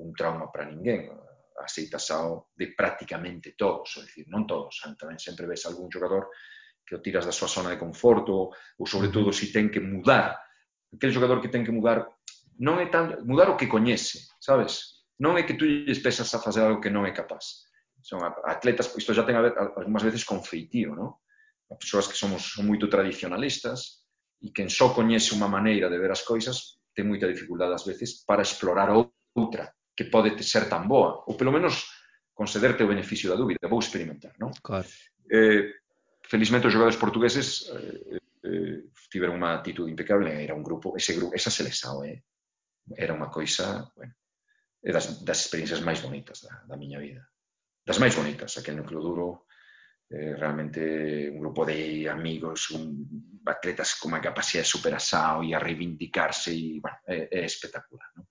[0.00, 1.08] un trauma para ninguén.
[1.60, 2.16] Aceitase
[2.56, 6.32] de prácticamente todos, é dicir, non todos, eh, tamén sempre ves algún xogador
[6.84, 9.80] que o tiras da súa zona de conforto, ou sobre todo se si ten que
[9.80, 10.40] mudar,
[10.92, 12.08] aquel xogador que ten que mudar,
[12.60, 15.04] non é tan, mudar o que coñece, sabes?
[15.20, 17.68] Non é que tú lles pesas a facer algo que non é capaz
[18.02, 21.20] son atletas, isto já ten a ver, algunhas veces con feitío, non?
[21.70, 24.08] As persoas que somos son moito tradicionalistas
[24.40, 28.20] e quen só coñece unha maneira de ver as coisas ten moita dificultade ás veces
[28.28, 31.88] para explorar outra que pode ser tan boa, ou pelo menos
[32.36, 34.52] concederte o beneficio da dúbida, vou experimentar, non?
[34.60, 34.84] Claro.
[35.32, 35.80] Eh,
[36.28, 38.76] felizmente os jogadores portugueses eh, eh,
[39.08, 42.20] tiveron unha atitude impecable, era un grupo, ese grupo, esa selección, eh,
[42.96, 44.12] era unha coisa, bueno,
[44.84, 47.24] das, das experiencias máis bonitas da, da miña vida.
[47.84, 49.48] Das máis bonitas, aquel núcleo duro,
[50.10, 55.62] eh, realmente un grupo de amigos, un, atletas con unha capacidade de superasao e a
[55.62, 58.10] reivindicarse e, bueno, eh, é, é espectacular.
[58.18, 58.26] ¿no?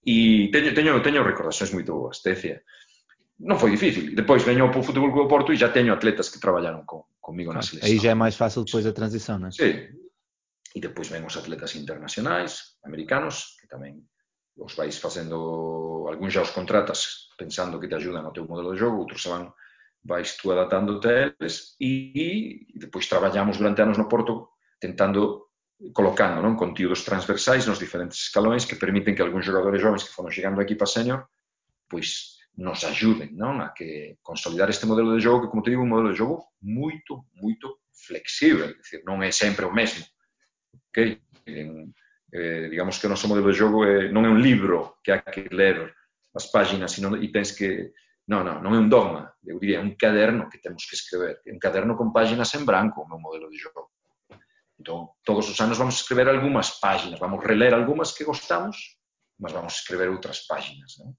[0.00, 2.64] E teño, teño, teño recordacións moito boas, te decía.
[3.44, 4.16] Non foi difícil.
[4.16, 7.52] Depois veño para o Fútbol do Porto e já teño atletas que traballaron con, comigo
[7.52, 7.84] na selección.
[7.84, 9.56] Aí já é máis fácil depois da transición, non é?
[9.56, 9.70] Sí.
[10.72, 14.00] E depois ven os atletas internacionais, americanos, que tamén
[14.56, 18.80] os vais facendo, algúns já os contratas pensando que te ajudan ao teu modelo de
[18.80, 19.52] jogo, outros se van
[20.02, 25.52] vais tú adaptándote a eles e, e depois traballamos durante anos no Porto tentando
[25.92, 30.32] colocando non contidos transversais nos diferentes escalóns que permiten que algúns jogadores jovens que foron
[30.32, 31.28] chegando aquí equipa senior
[31.88, 35.82] pois nos ajuden non a que consolidar este modelo de jogo que, como te digo,
[35.82, 38.64] un modelo de jogo moito, moito flexible.
[38.64, 40.04] é dicir, non é sempre o mesmo.
[40.90, 41.20] Okay?
[41.46, 41.92] En,
[42.32, 45.22] eh, digamos que o noso modelo de jogo é, non é un libro que hai
[45.24, 45.92] que ler
[46.34, 47.90] as páginas sino, e tens que
[48.30, 51.42] Non, non, non é un dogma, eu diría, é un caderno que temos que escrever,
[51.42, 53.90] é un caderno con páginas en branco, o meu modelo de jogo.
[54.78, 59.02] Entón, todos os anos vamos escrever algunhas páginas, vamos reler algunhas que gostamos,
[59.34, 61.18] mas vamos escrever outras páginas, non?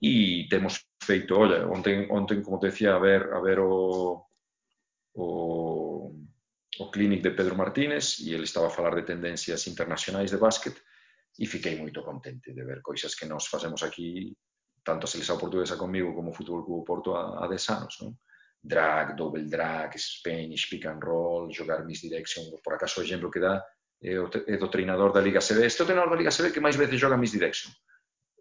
[0.00, 4.24] E temos feito, olha, ontem, ontem como te decía, a ver, a ver o,
[5.12, 5.24] o,
[6.80, 10.72] o clinic de Pedro Martínez e ele estaba a falar de tendencias internacionais de básquet
[11.36, 14.32] e fiquei moito contente de ver coisas que nós facemos aquí
[14.82, 18.16] tanto a selección portuguesa comigo como o Fútbol Clube Porto há, há 10 anos, non?
[18.60, 23.64] Drag, double drag, Spanish, pick and roll, jogar misdirection, por acaso o exemplo que dá
[24.02, 25.64] é, o, é do treinador da Liga CB.
[25.64, 27.72] Este é o treinador da Liga CB que máis veces joga misdirection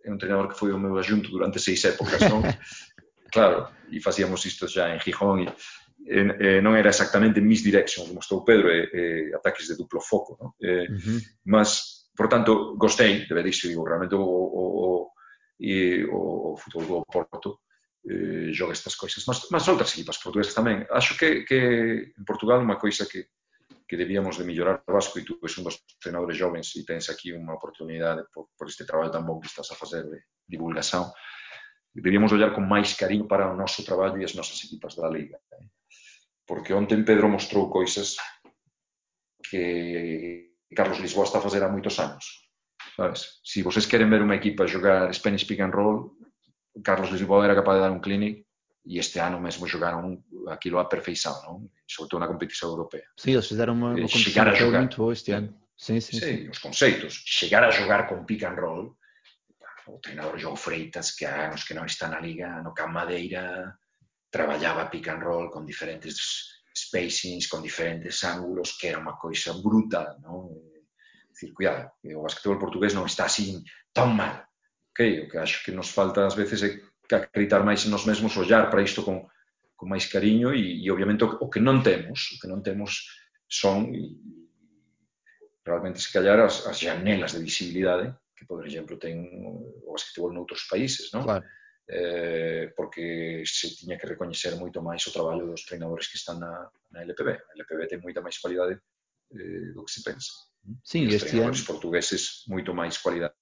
[0.03, 2.41] é un treinador que foi o meu adjunto durante seis épocas, non?
[3.33, 5.47] claro, e facíamos isto xa en Gijón e,
[6.07, 9.03] e, non era exactamente misdirection, como estou Pedro, e, e
[9.35, 10.49] ataques de duplo foco, non?
[10.59, 11.19] E, uh -huh.
[11.45, 14.89] Mas, por tanto, gostei de ver digo, realmente o, o, o,
[15.59, 17.59] e o, o fútbol do Porto
[18.07, 19.23] eh, joga estas coisas.
[19.27, 20.87] Mas, mas outras equipas portuguesas tamén.
[20.89, 21.59] Acho que, que
[22.15, 23.27] en Portugal unha coisa que,
[23.83, 27.35] que debíamos de mellorar Vasco e tú és un dos entrenadores jovens e tens aquí
[27.35, 31.11] unha oportunidade por, por este traballo tan bom que estás a facer de divulgación.
[31.91, 35.41] Debíamos olhar con máis cariño para o noso traballo e as nosas equipas da Liga.
[35.57, 35.67] Eh?
[36.47, 38.15] Porque ontem Pedro mostrou coisas
[39.43, 42.48] que Carlos Lisboa está a facer há moitos anos.
[42.99, 43.39] Sabes?
[43.47, 46.11] Si vocês queren ver unha equipa jogar Spanish Pick and Roll
[46.83, 48.45] Carlos Lisboa era capaz de dar un clinic
[48.85, 51.69] e este ano mesmo jogaron aquilo a perfeição, non?
[51.85, 53.05] Sobre na competição europeia.
[53.17, 55.53] Sim, eles fizeram uma, uma competição a jogar, muito boa este ano.
[55.77, 56.49] Sim, sim, sim, sim.
[56.49, 57.23] os conceitos.
[57.25, 58.97] Chegar a jogar com pick and roll,
[59.87, 63.75] o treinador João Freitas, que há anos que não está na liga, no Camp Madeira,
[64.31, 70.17] trabalhaba pick and roll con diferentes spacings, con diferentes ángulos, que era unha coisa brutal,
[70.23, 70.49] non?
[71.39, 73.63] dicir, cuidado, o basquetebol portugués non está así
[73.95, 74.43] tan mal.
[74.91, 75.23] Okay?
[75.23, 76.75] O que acho que nos falta ás veces é
[77.15, 79.23] acreditar máis nos mesmos, ollar para isto con,
[79.79, 83.07] con máis cariño e, e obviamente, o, o que non temos, o que non temos
[83.47, 84.19] son e,
[85.63, 89.23] realmente se callar as, as janelas de visibilidade que, por exemplo, ten
[89.87, 91.23] o basquetebol noutros países, non?
[91.23, 91.47] Claro.
[91.89, 96.69] Eh, porque se tiña que recoñecer moito máis o traballo dos treinadores que están na,
[96.93, 97.29] na LPB.
[97.33, 98.77] A LPB ten moita máis cualidade
[99.33, 100.48] eh, do que se pensa.
[100.83, 101.51] Sim, Eles este ano...
[101.51, 103.33] Os portugueses moito máis cualidade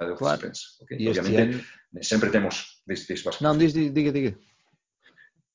[0.00, 0.40] do que claro.
[0.40, 0.64] se pensa.
[0.84, 0.96] Okay?
[0.96, 2.04] E Obviamente, ano...
[2.04, 3.44] sempre temos Diz, dis vascos.
[3.46, 4.34] Non, dis, diga, diga.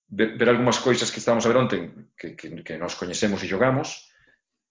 [0.07, 3.51] Ver, ver algunhas coisas que estábamos a ver onten, que, que, que nos coñecemos e
[3.51, 4.07] jogamos,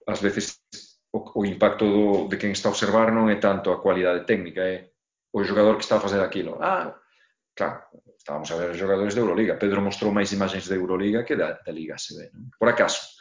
[0.08, 0.64] ás veces
[1.12, 4.64] o, o impacto do, de quen está a observar non é tanto a cualidade técnica,
[4.64, 4.96] é
[5.36, 6.56] o jogador que está a facer aquilo.
[6.56, 6.96] Ah,
[7.52, 7.84] claro,
[8.16, 9.60] estábamos a ver os jogadores Euroliga.
[9.60, 12.32] Pedro mostrou máis imaxes de Euroliga que da, da Liga ACB.
[12.32, 12.48] Non?
[12.56, 13.12] Por acaso,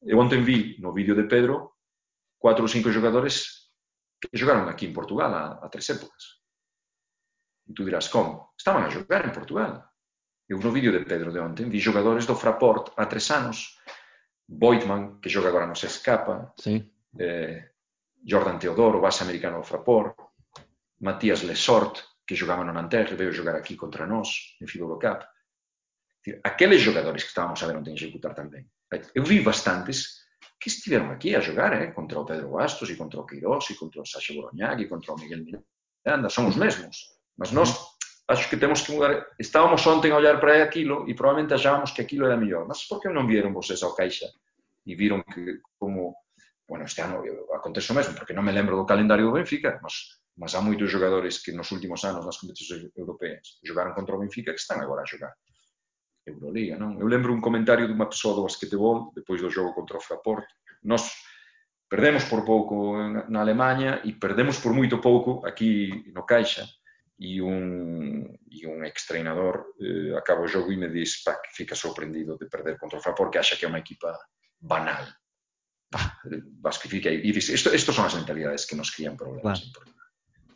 [0.00, 1.76] eu ontem vi no vídeo de Pedro
[2.38, 3.68] cuatro ou cinco xogadores
[4.18, 6.42] que xogaron aquí en Portugal a, a tres épocas
[7.68, 8.54] e tú dirás, como?
[8.56, 9.88] Estaban a xogar en Portugal
[10.48, 13.76] Eu no vídeo de Pedro de ontem vi xogadores do Fraport há tres anos,
[14.48, 16.88] Boitman, que xoga agora no se escapa, Sim.
[17.20, 17.76] eh,
[18.24, 20.16] Jordan Teodoro, base americano do Fraport,
[21.04, 25.20] Matías Lesort, que xogaba no Nanterre, veio xogar aquí contra nós, en FIBA Cup.
[26.42, 28.64] Aqueles xogadores que estábamos a ver ontem executar tamén.
[29.12, 30.17] Eu vi bastantes
[30.58, 33.74] que estiveron aquí a xogar, eh, contra o Pedro Bastos, e contra o Queiroz, e
[33.78, 37.14] contra o Sacha Boroñac, e contra o Miguel Miranda, son os mesmos.
[37.38, 37.70] Mas nós
[38.26, 39.26] acho que temos que mudar.
[39.38, 42.66] Estábamos ontem a olhar para aquilo e probablemente achábamos que aquilo era mellor.
[42.66, 44.26] Mas por que non vieron vocês ao caixa
[44.84, 46.18] e viron que como
[46.68, 50.20] bueno, este ano acontece o mesmo, porque non me lembro do calendario do Benfica, mas,
[50.36, 54.52] mas há moitos jogadores que nos últimos anos nas competicións europeas jogaron contra o Benfica
[54.52, 55.32] que están agora a xogar
[56.28, 57.00] Euroliga, non?
[57.00, 60.46] Eu lembro un comentario dunha persoa do basquetebol depois do jogo contra o Fraport.
[60.84, 61.08] Nós
[61.88, 62.96] perdemos por pouco
[63.28, 66.68] na Alemanha e perdemos por moito pouco aquí no Caixa
[67.18, 71.74] e un, e un ex-treinador eh, acaba o jogo e me diz pa, que fica
[71.74, 74.14] sorprendido de perder contra o Fraport porque acha que é unha equipa
[74.60, 75.02] banal.
[76.62, 79.66] Vas que fica e dice, isto, isto son as mentalidades que nos crían problemas.
[79.72, 79.90] Claro.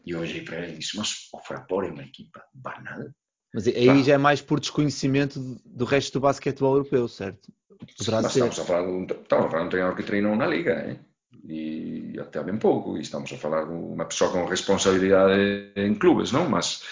[0.05, 3.11] E hoje para ele disse, mas o Fraport é uma equipa banal?
[3.53, 4.05] Mas aí claro.
[4.05, 7.53] já é mais por desconhecimento do resto do basquetebol europeu, certo?
[7.99, 8.39] Poderá mas ser.
[8.39, 10.89] Estamos a falar de um, estamos a falar de um treinador que treinou na Liga,
[10.89, 10.99] hein?
[11.45, 15.95] e até há bem pouco, e estamos a falar de uma pessoa com responsabilidade em
[15.95, 16.49] clubes, não?
[16.49, 16.83] Mas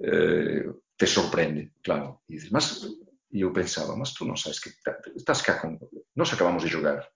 [0.00, 2.18] eh, te surpreende, claro.
[2.28, 2.86] E dices, mas,
[3.32, 4.70] e eu pensava, mas tu não sabes que
[5.16, 5.78] estás cá com...
[6.14, 7.08] Nós acabamos de jogar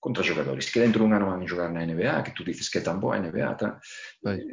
[0.00, 2.78] contra jogadores que dentro de um ano vão jogar na NBA, que tu dizes que
[2.78, 3.54] é tão boa a NBA.
[3.54, 3.80] Tá?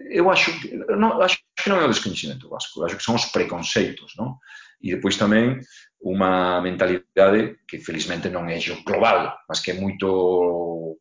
[0.09, 3.25] Eu acho que, não, acho que não é o desconhecimento vasco, acho que são os
[3.25, 4.37] preconceitos, não?
[4.81, 5.59] E depois também
[6.01, 10.99] uma mentalidade que felizmente não é global, mas que é muito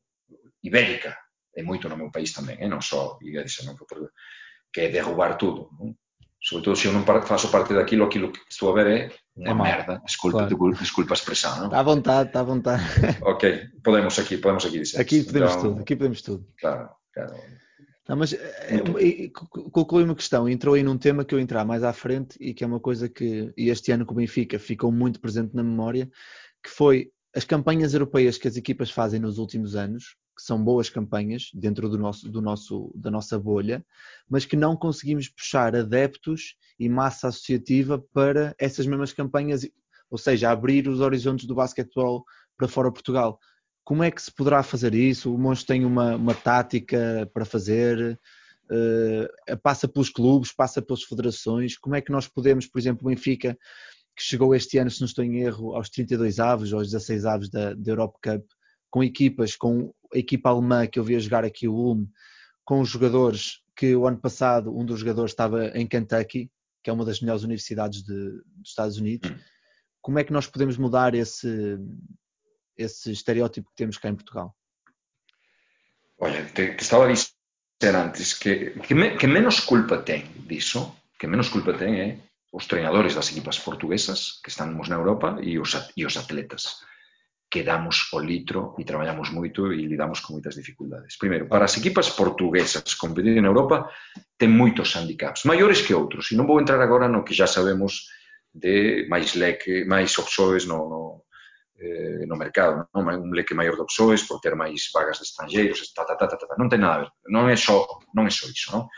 [0.62, 1.16] ibérica,
[1.56, 2.68] é muito no meu país também, eh?
[2.68, 3.76] non só, e ese non
[4.72, 5.92] que é derrubar tudo, non?
[6.42, 10.02] Sobretudo se eu não faço parte daquilo, aquilo que estou a ver é é merda.
[10.04, 10.74] Desculpa, claro.
[10.74, 11.56] desculpa a expressão.
[11.56, 11.64] Não?
[11.66, 12.82] Está à vontade, está à vontade.
[13.22, 15.00] ok, podemos aqui, podemos aqui dizer.
[15.00, 16.46] Aqui podemos então, tudo, aqui podemos tudo.
[16.60, 17.34] Claro, claro.
[18.08, 19.28] Não, mas é,
[19.70, 22.64] colocou uma questão, entrou aí num tema que eu entrar mais à frente e que
[22.64, 26.10] é uma coisa que este ano com o Benfica ficou muito presente na memória,
[26.62, 30.90] que foi as campanhas europeias que as equipas fazem nos últimos anos, que são boas
[30.90, 33.84] campanhas dentro do nosso, do nosso, da nossa bolha,
[34.28, 39.64] mas que não conseguimos puxar adeptos e massa associativa para essas mesmas campanhas,
[40.10, 42.24] ou seja, abrir os horizontes do basquetebol
[42.58, 43.38] para fora de Portugal.
[43.84, 45.32] Como é que se poderá fazer isso?
[45.32, 48.18] O Monstro tem uma, uma tática para fazer?
[48.64, 51.76] Uh, passa pelos clubes, passa pelas federações.
[51.76, 53.56] Como é que nós podemos, por exemplo, o Benfica,
[54.16, 57.50] que chegou este ano, se não estou em erro, aos 32 avos, aos 16 avos
[57.50, 58.44] da, da Europe Cup,
[58.90, 62.06] com equipas, com a equipa alemã que eu vi jogar aqui o Ulm,
[62.64, 66.50] com os jogadores que o ano passado um dos jogadores estava em Kentucky,
[66.82, 69.30] que é uma das melhores universidades de, dos Estados Unidos.
[69.30, 69.38] Hum.
[70.00, 71.78] Como é que nós podemos mudar esse,
[72.76, 74.54] esse estereótipo que temos cá em Portugal?
[76.18, 80.94] Olha, te, te estava a dizer antes que, que, me, que menos culpa tem disso,
[81.18, 82.18] que menos culpa tem é
[82.52, 86.82] os treinadores das equipas portuguesas que estamos na Europa e os, e os atletas
[87.52, 91.20] que damos o litro e traballamos moito e lidamos con moitas dificultades.
[91.20, 93.92] Primeiro, para as equipas portuguesas competir en Europa
[94.40, 98.08] ten moitos handicaps, maiores que outros, e non vou entrar agora no que já sabemos
[98.48, 101.02] de máis leque, máis opsoes no, no,
[101.76, 103.04] eh, no mercado, non?
[103.20, 106.40] un leque maior de opsoes por ter máis vagas de estranxeiros, ta, ta, ta, ta,
[106.40, 106.56] ta, ta.
[106.56, 107.84] non ten nada a ver, non é só,
[108.16, 108.88] non é só iso, non?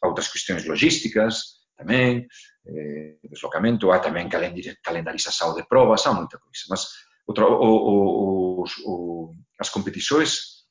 [0.00, 2.24] outras cuestións logísticas, tamén,
[2.64, 6.88] eh, deslocamento, há tamén calendarização de probas, há moita coisa, mas
[7.28, 10.64] o, o, os, o, as competições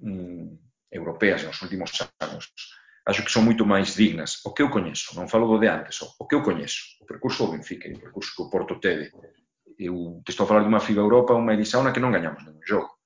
[0.00, 0.56] mm,
[0.90, 2.48] europeas nos últimos anos
[3.06, 4.40] acho que son moito máis dignas.
[4.44, 7.44] O que eu coñezo, non falo do de antes, o que eu coñezo, o percurso
[7.44, 9.12] do Benfica e o percurso que o Porto teve.
[9.76, 12.64] Eu te estou a falar de unha FIBA Europa, unha Elisauna que non gañamos ningún
[12.64, 12.96] jogo.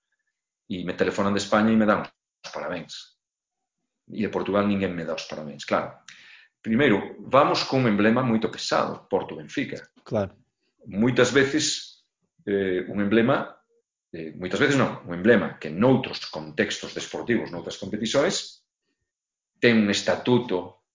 [0.70, 3.18] E me telefonan de España e me dan os parabéns.
[4.06, 5.98] E de Portugal ninguén me dá os parabéns, claro.
[6.62, 9.82] Primeiro, vamos con un emblema moito pesado, Porto Benfica.
[10.06, 10.36] Claro.
[10.86, 11.87] Moitas veces
[12.48, 13.52] eh, un emblema,
[14.16, 18.64] eh, moitas veces non, un emblema que noutros contextos desportivos, noutras competições,
[19.60, 20.88] ten un estatuto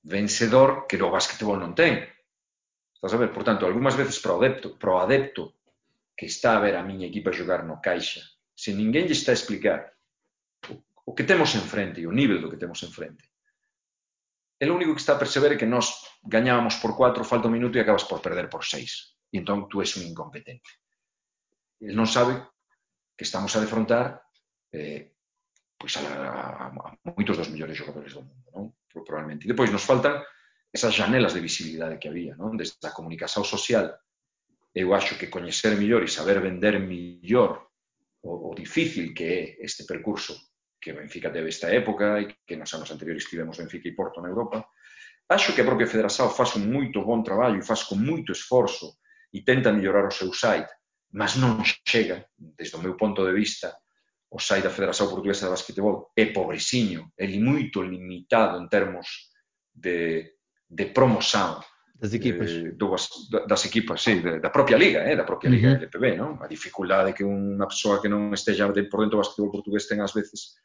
[0.00, 2.00] vencedor que no basquetebol non ten.
[2.96, 3.28] Estás a ver?
[3.28, 5.60] Por tanto, algunhas veces para o adepto, para o adepto
[6.16, 8.24] que está a ver a miña equipa xogar no caixa,
[8.56, 9.92] se ninguén lle está a explicar
[11.04, 13.28] o que temos enfrente e o nivel do que temos enfrente,
[14.58, 15.92] el único que está a perceber é que nós
[16.24, 19.28] gañábamos por 4, falta un minuto e acabas por perder por 6.
[19.32, 20.80] E entón tú és un incompetente.
[21.80, 22.40] Eles non sabe
[23.16, 24.22] que estamos a defrontar
[24.72, 25.16] eh,
[25.76, 28.64] pois a, a, a moitos dos mellores xogadores do mundo, non?
[29.04, 29.44] probablemente.
[29.44, 30.24] E depois nos faltan
[30.72, 32.56] esas janelas de visibilidade que había, non?
[32.56, 33.92] desde a comunicación social,
[34.72, 37.72] eu acho que coñecer mellor e saber vender mellor
[38.24, 40.36] o, o difícil que é este percurso
[40.80, 44.28] que Benfica teve esta época e que nos anos anteriores tivemos Benfica e Porto na
[44.28, 44.64] Europa,
[45.28, 48.96] acho que a propia Federação faz un moito bon traballo e faz con moito esforzo
[49.32, 50.72] e tenta mellorar o seu site
[51.16, 53.72] mas non chega, desde o meu ponto de vista,
[54.28, 59.32] o SAI da Federación Portuguesa de Basquetebol é pobresiño, é muito limitado en termos
[59.72, 60.36] de,
[60.68, 61.64] de promoción
[61.96, 62.92] das equipas, eh, do,
[63.48, 65.88] das equipas sí, da propia liga, eh, da propia liga uh -huh.
[65.88, 66.36] LPB, non?
[66.36, 70.12] a dificultade que unha persoa que non esteja por dentro do basquetebol portugués ten ás
[70.12, 70.60] veces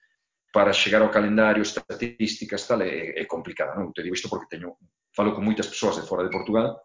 [0.52, 3.80] para chegar ao calendario, estatísticas, tal, é, é complicada.
[3.80, 3.96] Non?
[3.96, 4.76] Te digo isto porque teño,
[5.16, 6.76] falo con moitas persoas de fora de Portugal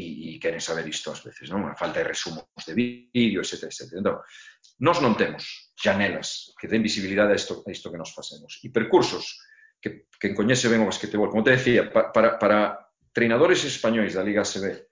[0.00, 1.68] e, e queren saber isto ás veces, non?
[1.68, 4.00] A falta de resumos de vídeo, etc, etc.
[4.00, 4.24] Entón,
[4.80, 8.56] nós non temos janelas que den visibilidade a isto, a isto que nos facemos.
[8.64, 9.36] E percursos
[9.76, 11.28] que, que coñece ben o basquetebol.
[11.28, 14.88] Como te decía, pa, para, para treinadores españois da Liga ACB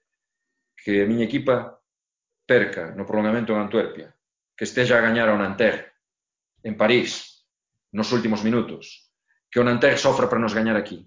[0.77, 1.81] que a miña equipa
[2.45, 4.15] perca no prolongamento en Antuerpia,
[4.55, 5.99] que esteja a gañar ao Nanterre
[6.63, 7.45] en París
[7.91, 9.11] nos últimos minutos,
[9.49, 11.03] que o Nanterre sofra para nos gañar aquí,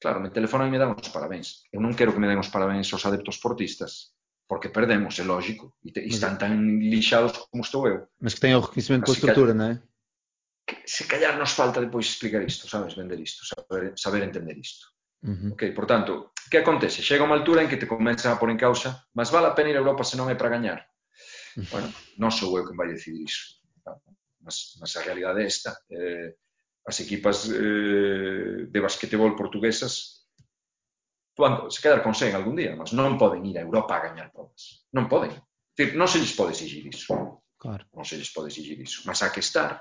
[0.00, 1.68] Claro, me telefonan e me dan os parabéns.
[1.68, 4.16] Eu non quero que me den os parabéns aos adeptos portistas,
[4.48, 8.08] porque perdemos, é lógico, e, te, e están tan lixados como estou eu.
[8.16, 9.74] Mas que ten o reconhecimento coa estrutura, non é?
[10.88, 14.88] Se callar nos falta depois explicar isto, sabes, vender isto, saber, saber entender isto.
[15.20, 15.52] Uh -huh.
[15.52, 17.04] Ok, por tanto, que acontece?
[17.04, 19.68] Chega unha altura en que te comenzan a pôr en causa mas vale a pena
[19.68, 20.80] ir a Europa se non é para gañar.
[20.80, 21.68] Uh -huh.
[21.76, 23.60] Bueno, non sou eu quen vai decidir iso.
[24.40, 25.76] Mas, mas a realidade é esta.
[25.92, 26.32] Eh,
[26.86, 30.20] as equipas eh, de basquetebol portuguesas
[31.40, 34.28] van se quedar con 100 algún día, mas non poden ir a Europa a gañar
[34.30, 34.84] provas.
[34.92, 35.32] Non poden.
[35.72, 37.42] Decir, non se lles pode exigir iso.
[37.56, 37.88] Claro.
[37.96, 39.02] Non se lles pode exigir iso.
[39.08, 39.80] Mas há que estar.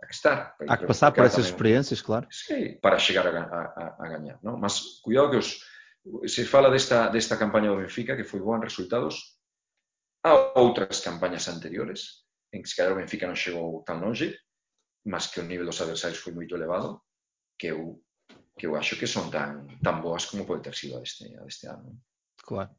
[0.00, 0.56] Há que estar.
[0.56, 2.26] Há que passar por essas experiencias, claro.
[2.32, 4.40] Sí, para chegar a, a, a, gañar.
[4.40, 4.56] Non?
[4.56, 5.60] Mas cuidado que os,
[6.24, 9.36] se fala desta, desta campaña do Benfica, que foi boa en resultados,
[10.24, 14.32] há outras campañas anteriores en que se calhar o Benfica non chegou tan longe,
[15.04, 17.00] mas que o nivel dos adversarios foi moito elevado,
[17.58, 18.02] que eu,
[18.58, 21.44] que eu acho que son tan, tan boas como pode ter sido a deste, a
[21.44, 22.00] deste ano.
[22.42, 22.70] Claro.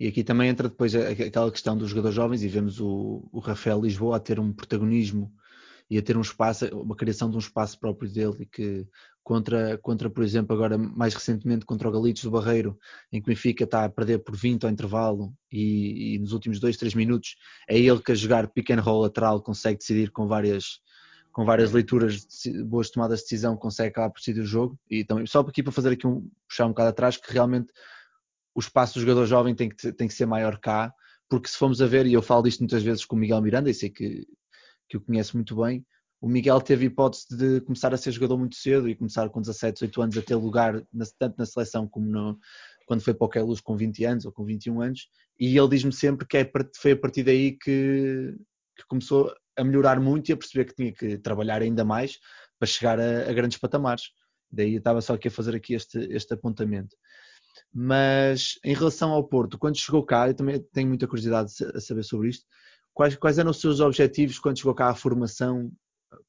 [0.00, 3.80] E aqui também entra depois aquela questão dos jogadores jovens e vemos o, o Rafael
[3.80, 5.32] Lisboa a ter um protagonismo
[5.88, 8.86] e a ter um espaço, uma criação de um espaço próprio dele que
[9.22, 12.76] contra, contra por exemplo, agora mais recentemente contra o Galitos do Barreiro,
[13.12, 16.58] em que o Benfica está a perder por 20 ao intervalo e, e nos últimos
[16.58, 17.36] 2, 3 minutos
[17.68, 20.80] é ele que a jogar pick and roll lateral consegue decidir com várias
[21.32, 22.26] com várias leituras,
[22.66, 24.78] boas tomadas de decisão, consegue acabar por decidir o jogo.
[24.88, 27.72] E também, só aqui para fazer aqui um, puxar um bocado atrás, que realmente
[28.54, 30.92] o espaço do jogador jovem tem que, tem que ser maior cá,
[31.28, 33.70] porque se formos a ver, e eu falo disto muitas vezes com o Miguel Miranda,
[33.70, 34.26] e sei que,
[34.88, 35.84] que o conhece muito bem,
[36.20, 39.74] o Miguel teve hipótese de começar a ser jogador muito cedo e começar com 17,
[39.74, 42.38] 18 anos a ter lugar, na, tanto na seleção como no,
[42.86, 45.08] quando foi para o Luz com 20 anos ou com 21 anos,
[45.40, 48.36] e ele diz-me sempre que é, foi a partir daí que,
[48.76, 52.18] que começou a melhorar muito e a perceber que tinha que trabalhar ainda mais
[52.58, 54.10] para chegar a, a grandes patamares.
[54.50, 56.96] Daí eu estava só aqui a fazer aqui este, este apontamento.
[57.72, 62.02] Mas em relação ao Porto, quando chegou cá, eu também tenho muita curiosidade a saber
[62.02, 62.46] sobre isto.
[62.94, 65.72] Quais, quais eram os seus objetivos quando chegou cá à formação?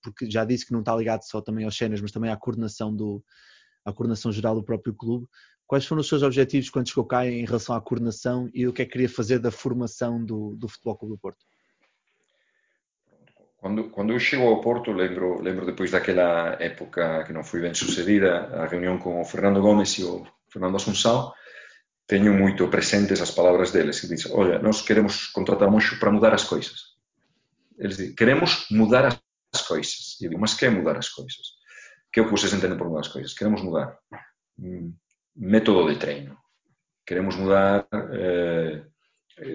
[0.01, 2.95] Porque já disse que não está ligado só também aos cenas, mas também à coordenação
[2.95, 3.23] do,
[3.85, 5.27] à coordenação geral do próprio clube.
[5.67, 8.81] Quais foram os seus objetivos quando chegou cá em relação à coordenação e o que
[8.81, 11.45] é que queria fazer da formação do, do Futebol Clube do Porto?
[13.63, 17.71] Quando, quando eu chego ao Porto, lembro, lembro depois daquela época que non foi ben
[17.71, 21.31] sucedida, a reunión con o Fernando Gómez e o Fernando Asunção,
[22.03, 26.35] teño moito presentes as palabras deles, que dicen, olha, nós queremos contratar moxo para mudar
[26.35, 26.99] as coisas.
[27.79, 30.19] Eles dicen, queremos mudar as coisas.
[30.19, 31.55] E eu digo, mas que mudar as coisas?
[32.11, 33.31] Que é o que vocês entenden por mudar as coisas?
[33.31, 33.95] Queremos mudar
[34.59, 34.91] mm,
[35.39, 36.35] método de treino,
[37.07, 38.83] queremos mudar eh,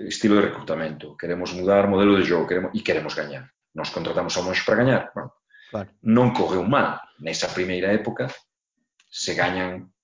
[0.08, 4.42] estilo de recrutamento, queremos mudar modelo de jogo, queremos, e queremos gañar nos contratamos ao
[4.42, 5.02] Monxo para gañar.
[5.14, 5.30] Bueno,
[5.70, 5.88] claro.
[6.02, 6.98] Non correu mal.
[7.22, 8.26] Nesa primeira época
[9.06, 9.94] se gañan,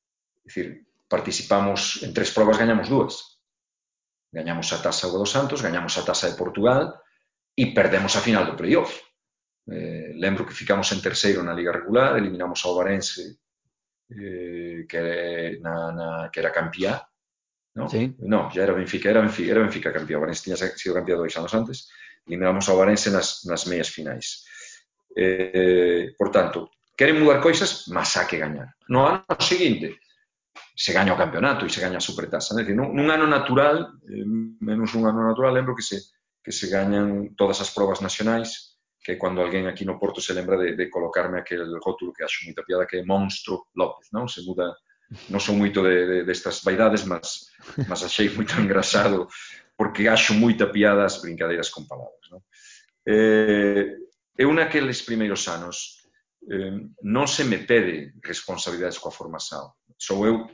[0.46, 3.42] dicir, participamos en tres probas, gañamos dúas.
[4.30, 6.94] Gañamos a taza dos Santos, gañamos a tasa de Portugal
[7.54, 8.94] e perdemos a final do playoff.
[9.70, 13.38] Eh, lembro que ficamos en terceiro na Liga Regular, eliminamos ao Varense
[14.10, 17.00] eh, que, na, na, que era campeá,
[17.74, 17.88] no?
[17.88, 18.14] Sí.
[18.18, 21.54] no, ya era Benfica, era Benfica, era Benfica campeón, Varense tiña sido campeón dois anos
[21.54, 21.88] antes,
[22.26, 24.44] eliminamos ao Varense nas, nas meias finais.
[25.16, 28.74] Eh, por tanto, queren mudar coisas, mas há que gañar.
[28.88, 30.00] No ano seguinte,
[30.74, 32.54] se gaña o campeonato e se gaña a supertasa.
[32.58, 34.26] É dicir, nun, nun ano natural, eh,
[34.60, 36.02] menos un ano natural, lembro que se,
[36.42, 38.74] que se gañan todas as probas nacionais,
[39.04, 42.48] que cando alguén aquí no Porto se lembra de, de colocarme aquel rótulo que acho
[42.48, 44.26] moita piada, que é Monstro López, non?
[44.26, 44.74] Se muda,
[45.28, 47.52] non son moito de, de, destas vaidades, mas,
[47.84, 49.28] mas achei moito engraxado
[49.76, 52.24] porque acho moita piada as brincadeiras con palabras.
[52.30, 52.42] Non?
[53.06, 53.98] Eh,
[54.38, 56.06] eu naqueles primeiros anos
[56.50, 59.74] eh, non se me pede responsabilidades coa formación.
[59.98, 60.46] Sou eu,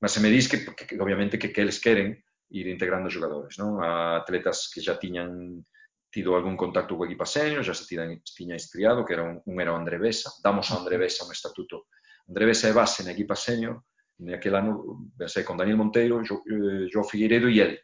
[0.00, 2.18] mas se me diz que, que, que obviamente que, que eles queren
[2.52, 3.80] ir integrando jogadores, non?
[3.80, 5.64] A atletas que já tiñan
[6.12, 9.56] tido algún contacto co equipa senior, já se tiñan, tiña estriado, que era un, un
[9.60, 10.28] era o André Besa.
[10.44, 11.88] Damos a André Besa un estatuto.
[12.28, 13.80] André Besa é base na equipa senior,
[14.20, 17.78] naquele ano, pensei con Daniel Monteiro, jo, eh, Figueiredo e ele.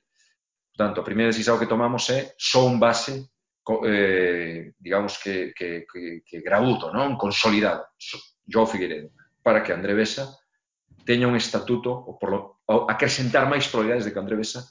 [0.78, 3.26] Portanto, a primeira decisión que tomamos é só un base,
[3.82, 7.18] eh, digamos que, que, que, que graúdo, non?
[7.18, 7.90] consolidado,
[8.46, 9.10] Joao Figueiredo,
[9.42, 10.38] para que André Besa
[11.02, 12.38] teña un estatuto, ou por lo,
[12.70, 14.62] ou acrescentar máis probabilidades de que André Besa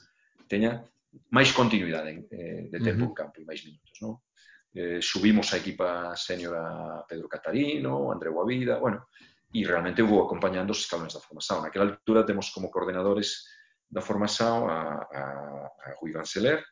[0.48, 0.80] teña
[1.28, 3.12] máis continuidade eh, de tempo uh -huh.
[3.12, 3.92] en campo e máis minutos.
[4.00, 4.24] Non?
[4.72, 9.12] Eh, subimos a equipa sénior a Pedro Catarino, André Guavida, bueno,
[9.52, 11.60] e realmente vou acompañando os escalones da formación.
[11.60, 13.57] Naquela altura temos como coordenadores
[13.88, 15.24] da formación a, a,
[15.66, 16.64] a Rui Vanceler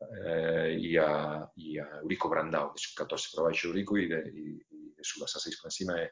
[0.00, 4.44] eh, e, a, e a Eurico Brandao, de sub-14 para baixo Eurico e de, e,
[4.70, 6.10] e de sub-16 para encima é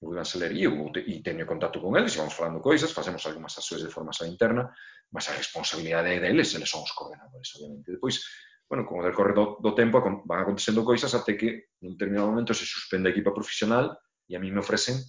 [0.00, 3.56] Rui Vanceler E eu e teño contacto con eles e vamos falando coisas, facemos algunhas
[3.56, 4.68] axuas de formación interna,
[5.10, 7.96] mas a responsabilidade é deles, eles son os coordenadores, obviamente.
[7.96, 8.20] Depois,
[8.68, 12.68] bueno, como decorre do, do tempo, van acontecendo coisas até que nun determinado momento se
[12.68, 13.96] suspende a equipa profesional
[14.28, 15.00] e a mí me ofrecen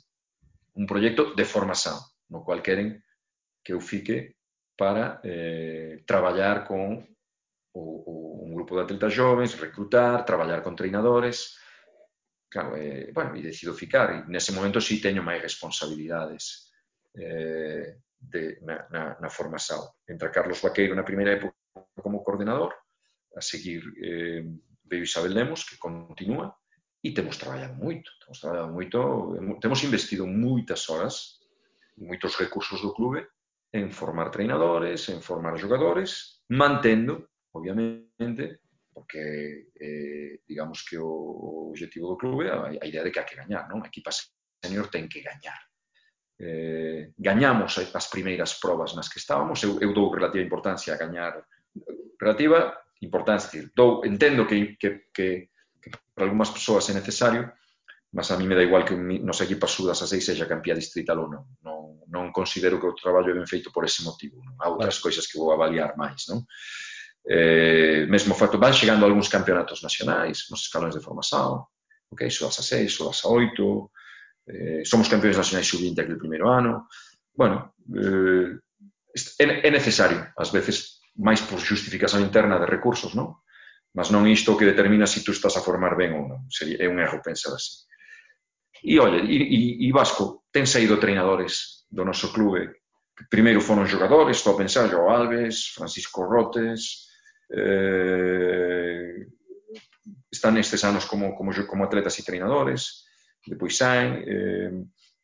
[0.79, 1.99] un proyecto de formación,
[2.31, 3.03] no cual queren
[3.59, 4.36] que eu fique
[4.77, 7.01] para eh, traballar con
[7.73, 8.13] o, o,
[8.45, 11.57] un grupo de atletas jovens, recrutar, traballar con treinadores,
[12.49, 16.69] claro, eh, bueno, e decido ficar, e nese momento sí teño máis responsabilidades
[17.17, 19.81] eh, de, na, na, na formación.
[20.05, 21.57] Entra Carlos Vaqueiro na primeira época
[22.01, 22.73] como coordenador,
[23.35, 24.45] a seguir eh,
[24.85, 26.53] veio Isabel Lemos, que continúa,
[27.03, 28.97] e temos traballado moito, temos traballado moito,
[29.61, 31.37] temos investido moitas horas
[31.97, 33.25] moitos recursos do clube
[33.71, 38.61] en formar treinadores, en formar jogadores, mantendo, obviamente,
[38.93, 43.29] porque eh, digamos que o objetivo do clube é a, a idea de que hai
[43.29, 43.85] que gañar, non?
[43.85, 45.61] A equipa senior ten que gañar.
[46.37, 51.45] Eh, gañamos as primeiras probas nas que estábamos, eu, eu dou relativa importancia a gañar
[52.17, 57.53] relativa importancia, decir, dou, entendo que, que, que, que para algunhas persoas é necesario,
[58.11, 60.73] mas a mí me dá igual que un, nosa equipa sudas a seis seja campeá
[60.73, 61.43] distrital ou non.
[61.61, 64.55] non non considero que o traballo é ben feito por ese motivo, non?
[64.59, 66.47] Há outras coisas que vou avaliar máis, non?
[67.27, 71.67] Eh, mesmo o facto, van chegando algúns campeonatos nacionais, nos escalóns de formación,
[72.07, 73.91] ok, subas a 6, subas a 8,
[74.47, 76.87] eh, somos campeóns nacionais sub-20 aquele primeiro ano,
[77.35, 78.55] bueno, eh,
[79.39, 83.41] é necesario, ás veces, máis por justificación interna de recursos, non?
[83.97, 86.45] Mas non isto que determina se si tú estás a formar ben ou non.
[86.53, 87.89] Sería, é un erro pensar así.
[88.85, 92.83] E, olha, e, e, e Vasco, ten saído treinadores do noso clube.
[93.29, 97.09] Primeiro foron xogadores, estou a pensar, Joao Alves, Francisco Rotes,
[97.49, 99.25] eh,
[100.29, 103.09] están estes anos como, como, como atletas e treinadores,
[103.47, 104.71] depois saen, eh,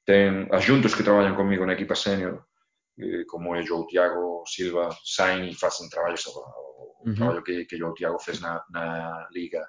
[0.03, 2.49] ten axuntos que traballan comigo na equipa senior,
[2.98, 7.15] eh, como é João Tiago Silva, saen e facen traballos, o, o uh -huh.
[7.15, 9.61] traballo que, que João Tiago fez na, na Liga,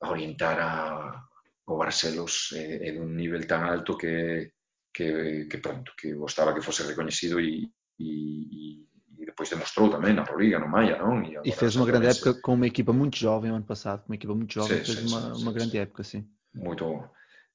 [0.00, 1.28] a orientar a,
[1.68, 4.56] o Barcelos é, en un nivel tan alto que
[4.98, 7.70] que, que pronto, que gostaba que fose reconhecido e,
[8.02, 8.82] e,
[9.14, 11.22] e depois demostrou tamén na Proliga, no Maia, non?
[11.22, 14.34] E, e fez uma grande época com uma equipa muito jovem ano passado, uma equipa
[14.34, 16.26] muito jovem, sim, fez sim, uma, sim, uma grande época, sim.
[16.50, 17.06] Muito bom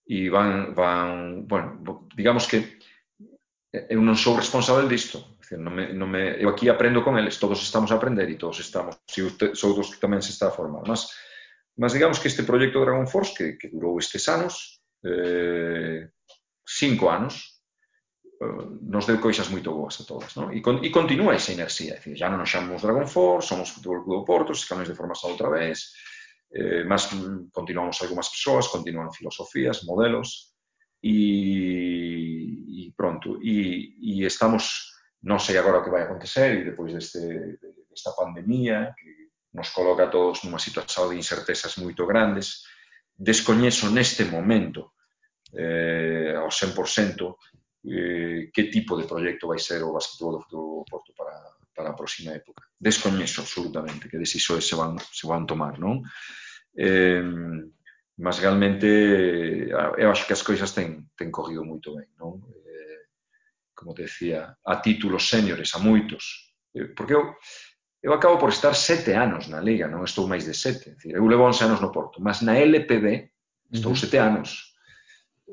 [0.06, 2.78] e van, van bueno, digamos que
[3.90, 5.34] eu non sou responsable disto.
[5.42, 8.38] Decir, non me, non me, eu aquí aprendo con eles, todos estamos a aprender e
[8.38, 9.02] todos estamos,
[9.58, 10.86] sou dos que tamén se está a formar.
[10.86, 11.10] Mas,
[11.74, 16.06] mas digamos que este proxecto Dragon Force, que, que durou estes anos, eh,
[16.66, 17.60] cinco anos
[18.42, 20.36] eh, nos deu coisas moito boas a todas.
[20.36, 20.52] Non?
[20.52, 21.96] E, con, e continúa esa inercia.
[21.96, 25.32] Dicir, já non nos chamamos Dragon Force, somos Futebol Clube do Porto, cambiamos de formación
[25.34, 25.94] outra vez,
[26.52, 27.10] eh, mas
[27.52, 30.54] continuamos algunhas persoas, continuan filosofías, modelos,
[31.04, 33.40] e, e pronto.
[33.44, 34.96] E, e estamos,
[35.28, 37.20] non sei agora o que vai acontecer, e depois deste,
[37.92, 42.64] desta pandemia, que nos coloca a todos numa situación de incertezas moito grandes,
[43.14, 44.93] descoñezo neste momento
[45.54, 47.38] eh, ao 100%
[47.86, 51.36] eh, que tipo de proxecto vai ser o basquetbol do futuro do Porto para,
[51.76, 52.64] para a próxima época.
[52.80, 56.04] Descoñezo absolutamente que decisións se van, se van tomar, non?
[56.76, 57.24] Eh,
[58.18, 62.40] mas realmente eh, eu acho que as coisas ten, ten corrido moito ben, non?
[62.50, 63.10] Eh,
[63.74, 66.56] como te decía, a títulos séniores, a moitos.
[66.74, 67.36] Eh, porque eu,
[68.02, 70.94] eu acabo por estar sete anos na Liga, non estou máis de sete.
[70.94, 73.32] Decir, eu levo 11 anos no Porto, mas na LPB
[73.74, 74.00] estou uh -huh.
[74.00, 74.73] sete anos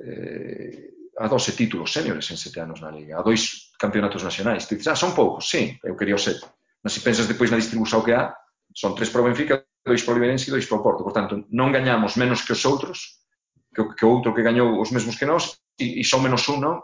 [0.00, 0.90] eh,
[1.20, 4.64] a 12 títulos séniores en sete anos na Liga, a dois campeonatos nacionais.
[4.64, 6.46] Te dices, ah, son poucos, sí, eu quería o sete.
[6.80, 8.32] Mas se pensas depois na distribución que há,
[8.72, 11.04] son tres para o Benfica, dois para o Liberense e dois para o Porto.
[11.04, 13.20] Por tanto, non gañamos menos que os outros,
[13.68, 16.76] que, que outro que gañou os mesmos que nós, e, e son menos un, non?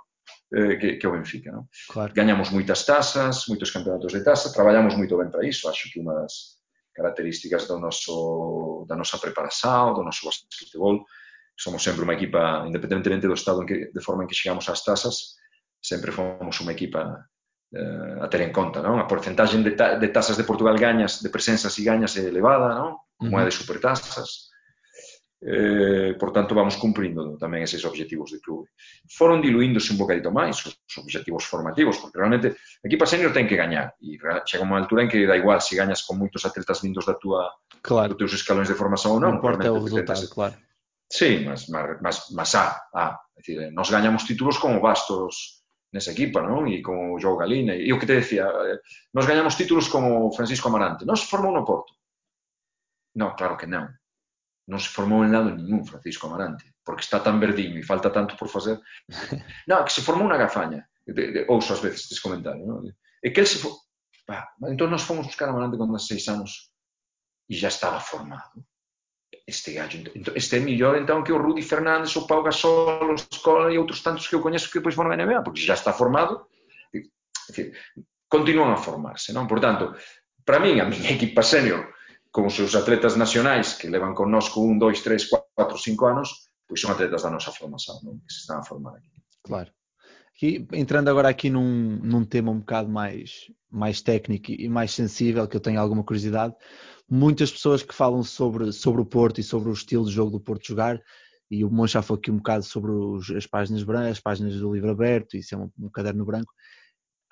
[0.52, 1.56] Eh, que, que o Benfica.
[1.56, 1.72] Non?
[1.88, 2.12] Claro.
[2.12, 6.12] Gañamos moitas tasas, moitos campeonatos de tasa, traballamos moito ben para iso, acho que unha
[6.12, 6.60] das
[6.92, 11.08] características do noso, da nosa preparación, do noso basquetebol,
[11.56, 14.84] somos sempre unha equipa, independentemente do estado en que, de forma en que chegamos ás
[14.84, 15.40] tasas,
[15.80, 17.24] sempre fomos unha equipa
[17.72, 19.00] eh, a ter en conta, non?
[19.00, 22.76] A porcentaxe de, ta de tasas de Portugal gañas, de presenzas e gañas é elevada,
[22.76, 23.00] non?
[23.16, 24.52] Como é de supertasas.
[25.36, 28.72] Eh, por tanto, vamos cumprindo tamén eses objetivos de clube.
[29.08, 33.56] Foron diluíndose un bocadito máis os objetivos formativos, porque realmente a equipa senior ten que
[33.56, 37.08] gañar e chega unha altura en que dá igual se gañas con moitos atletas vindos
[37.08, 38.12] da tua, claro.
[38.12, 39.36] dos teus escalóns de formación ou non.
[39.36, 40.65] Non importa o resultado, claro
[41.08, 42.82] Sí, mas, mas, mas, mas há,
[43.36, 45.62] É dicir, nos gañamos títulos como Bastos
[45.92, 46.64] nesa equipa, non?
[46.72, 47.76] E como João Galina.
[47.76, 48.80] E o que te decía, eh,
[49.12, 51.04] nos gañamos títulos como Francisco Amarante.
[51.04, 51.92] Non se formou no Porto.
[53.20, 53.92] Non, claro que non.
[54.72, 58.40] Non se formou en lado ningún Francisco Amarante, porque está tan verdiño e falta tanto
[58.40, 58.80] por facer.
[59.70, 60.88] non, que se formou unha gafaña.
[61.04, 62.88] De, de, ouso ás veces tes comentario, non?
[63.20, 63.60] E que el se...
[63.60, 63.76] For...
[64.24, 66.72] Bah, entón nos fomos buscar a Amarante con 16 anos
[67.46, 68.64] e já estaba formado.
[69.46, 73.70] Este gallo, este é millor entón que o Rudy Fernández, o Pau Gasol, o Escola
[73.70, 76.50] e outros tantos que eu coñezo que depois foron a NBA, porque já está formado.
[77.46, 77.70] Decir,
[78.26, 79.46] continúan a formarse, non?
[79.46, 79.94] Por tanto,
[80.42, 81.94] para min, a miña equipa senior,
[82.34, 86.82] con os seus atletas nacionais que levan connosco un, dois, tres, cuatro, cinco anos, pois
[86.82, 89.14] atletas da nosa formação, que se están a formar aqui.
[89.46, 89.70] Claro.
[90.36, 95.48] Aqui, entrando agora aqui num, num tema um bocado mais, mais técnico e mais sensível,
[95.48, 96.54] que eu tenho alguma curiosidade,
[97.08, 100.38] muitas pessoas que falam sobre, sobre o Porto e sobre o estilo de jogo do
[100.38, 101.00] Porto jogar,
[101.50, 104.74] e o Moncha falou aqui um bocado sobre os, as páginas brancas, as páginas do
[104.74, 106.52] livro aberto, isso é um, um caderno branco,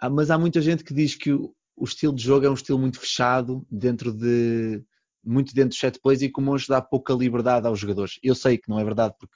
[0.01, 2.55] ah, mas há muita gente que diz que o, o estilo de jogo é um
[2.55, 4.83] estilo muito fechado dentro de
[5.23, 8.19] muito dentro dos set plays e que o Monge dá pouca liberdade aos jogadores.
[8.23, 9.35] Eu sei que não é verdade porque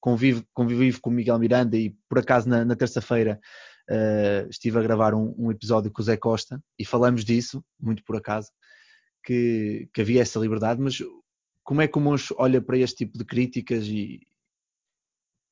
[0.00, 3.38] convivo, convivo com o Miguel Miranda e por acaso na, na terça-feira
[3.88, 8.02] uh, estive a gravar um, um, episódio com o Zé Costa e falamos disso, muito
[8.04, 8.50] por acaso,
[9.22, 10.98] que, que havia essa liberdade, mas
[11.62, 14.26] como é que o Monge olha para este tipo de críticas e,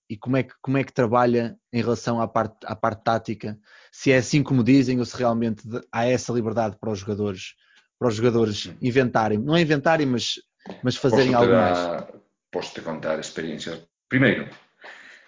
[0.08, 3.58] e como é, que, como é que trabalha em relação à parte, à parte tática?
[3.92, 5.62] Se é assim como dizem ou se realmente
[5.92, 7.54] há essa liberdade para os jogadores
[7.98, 10.34] para os jogadores inventarem, não é inventarem, mas,
[10.82, 12.06] mas fazerem algo mais.
[12.50, 13.84] Posso-te contar experiências.
[14.09, 14.48] Primeiro,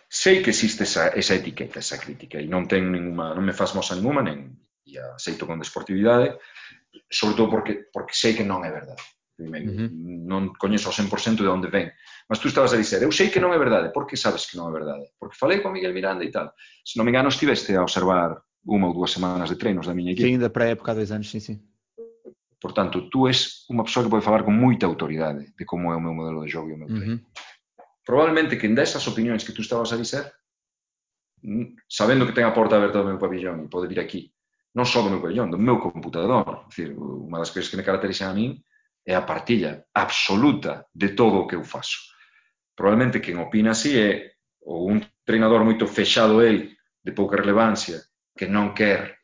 [0.09, 3.77] sei que existe esa, esa etiqueta, esa crítica, e non ten ninguna, non me faz
[3.77, 6.41] mosa ninguna, nen, e aceito con desportividade,
[7.07, 8.99] sobre todo porque, porque sei que non é verdade.
[9.39, 9.91] Primeiro, uh -huh.
[10.27, 11.89] non coñezo ao 100% de onde ven.
[12.29, 14.69] Mas tú estabas a dizer, eu sei que non é verdade, porque sabes que non
[14.69, 15.17] é verdade?
[15.17, 16.53] Porque falei con Miguel Miranda e tal.
[16.85, 18.37] Se non me engano, estiveste a observar
[18.67, 20.29] unha ou dúas semanas de treinos da miña equipa.
[20.29, 21.57] Sim, da pré-época dois anos, sim, sim.
[22.61, 25.97] Por tanto, tú és unha persoa que pode falar con moita autoridade de como é
[25.97, 27.17] o meu modelo de xogo e o meu treino.
[27.17, 27.50] Uh -huh
[28.05, 30.33] probablemente que desas opinións que tú estabas a dizer,
[31.89, 34.29] sabendo que ten a porta aberta do meu pabellón e pode vir aquí,
[34.77, 38.31] non só do meu pabellón, do meu computador, decir, unha das cousas que me caracterizan
[38.31, 38.61] a min
[39.05, 42.13] é a partilla absoluta de todo o que eu faço.
[42.77, 48.05] Probablemente quen opina así é ou un treinador moito fechado el, de pouca relevancia,
[48.37, 49.21] que non quer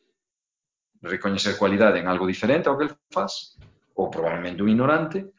[1.04, 3.60] recoñecer cualidade en algo diferente ao que el faz,
[3.94, 5.36] ou probablemente un ignorante,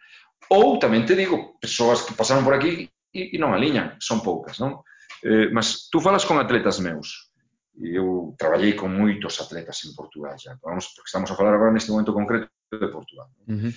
[0.54, 4.60] ou tamén te digo, persoas que pasaron por aquí e, e non aliñan, son poucas,
[4.60, 4.84] non?
[5.24, 7.32] Eh, mas tú falas con atletas meus,
[7.78, 11.92] eu traballei con moitos atletas en Portugal xa, vamos, porque estamos a falar agora neste
[11.94, 13.30] momento concreto de Portugal.
[13.46, 13.58] Non?
[13.58, 13.74] Uh -huh.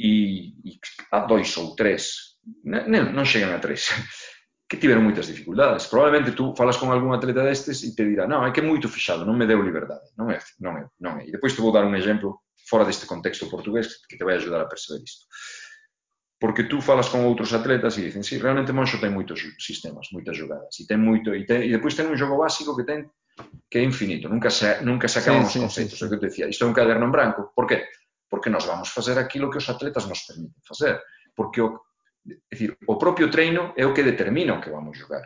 [0.00, 0.80] E, e
[1.12, 3.90] a dois ou tres, non, non chegan a tres,
[4.70, 5.90] que tiveron moitas dificultades.
[5.90, 8.88] Probablemente tú falas con algún atleta destes e te dirá non, é que é moito
[8.88, 10.14] fixado, non me deu liberdade.
[10.14, 11.26] Non é, non é, non é.
[11.26, 14.62] E depois te vou dar un exemplo fora deste contexto portugués que te vai ajudar
[14.62, 15.26] a perceber isto.
[16.40, 20.32] Porque tú falas con outros atletas e dicen, sí, realmente Monxo ten moitos sistemas, moitas
[20.32, 23.12] jogadas, e ten moito, e, ten, e depois ten un jogo básico que ten
[23.68, 26.00] que é infinito, nunca se, nunca se acaban sí, os conceptos.
[26.00, 26.08] Sí, sí.
[26.08, 27.52] É que te decía, isto é un caderno en branco.
[27.52, 27.92] Por qué?
[28.24, 30.96] Porque nos vamos facer aquilo que os atletas nos permiten facer.
[31.36, 31.84] Porque o,
[32.28, 35.24] É dicir, o propio treino é o que determina o que vamos jogar.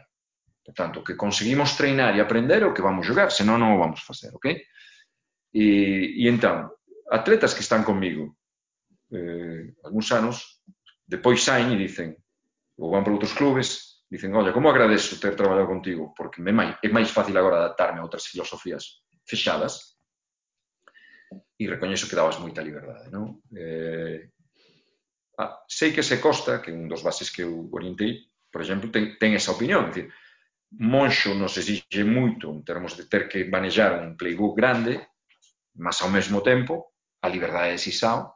[0.65, 4.01] Portanto, o que conseguimos treinar e aprender o que vamos jogar, senón non o vamos
[4.01, 4.47] facer, ok?
[5.53, 5.67] E,
[6.23, 6.71] e entón,
[7.11, 8.39] atletas que están comigo
[9.11, 10.63] eh, algúns anos,
[11.07, 12.17] Depois saen e dicen,
[12.81, 16.77] ou van para outros clubes, dicen, olla, como agradezo ter traballado contigo, porque me mai,
[16.83, 19.95] é máis fácil agora adaptarme a outras filosofías fechadas,
[21.59, 23.43] e recoñezo que dabas moita liberdade, non?
[23.55, 24.31] Eh,
[25.39, 29.19] ah, sei que se Costa, que un dos bases que eu orientei, por exemplo, ten,
[29.19, 30.07] ten esa opinión, é dicir,
[30.75, 34.99] Monxo nos exige moito en termos de ter que manejar un playbook grande,
[35.79, 36.91] mas ao mesmo tempo,
[37.23, 38.34] a liberdade de Sisao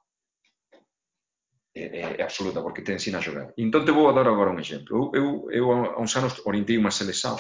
[1.79, 3.55] é, é absoluta, porque te ensina a xogar.
[3.55, 5.15] Entón te vou dar agora un exemplo.
[5.15, 7.39] Eu, eu, eu a uns anos orientei unha selección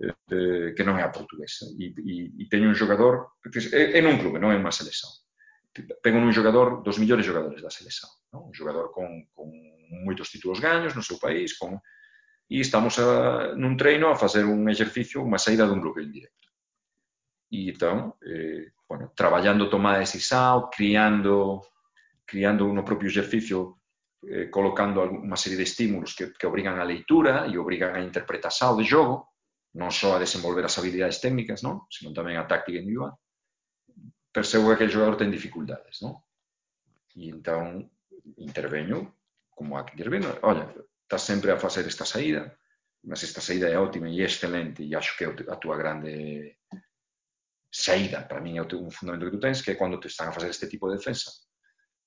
[0.00, 4.16] eh, que non é a portuguesa e, e, e teño un xogador é, é nun
[4.16, 5.12] clube, non é unha selección
[6.02, 8.50] pego un xogador dos millores xogadores da selección non?
[8.50, 9.52] un xogador con, con
[10.02, 11.78] moitos títulos gaños no seu país con...
[12.50, 16.48] e estamos a, nun treino a facer un exercicio unha saída dun bloqueo indirecto.
[17.50, 21.69] e entón, eh, bueno, traballando tomada de Sisao, criando
[22.30, 23.82] criando no propio exercicio
[24.22, 28.86] eh, colocando unha serie de estímulos que, que a leitura e obrigan a interpretación de
[28.86, 29.34] xogo,
[29.74, 33.18] non só a desenvolver as habilidades técnicas, sino tamén a táctica individual,
[34.30, 36.22] percebo que aquel xogador ten dificultades, non?
[37.18, 37.90] E entón
[38.38, 39.18] interveño
[39.50, 40.30] como a que interveño.
[40.46, 40.70] Olha,
[41.02, 42.46] estás sempre a facer esta saída,
[43.02, 46.62] mas esta saída é ótima e excelente e acho que a túa grande
[47.66, 50.34] saída, para min é un fundamento que tú tens, que é cando te están a
[50.36, 51.49] facer este tipo de defensa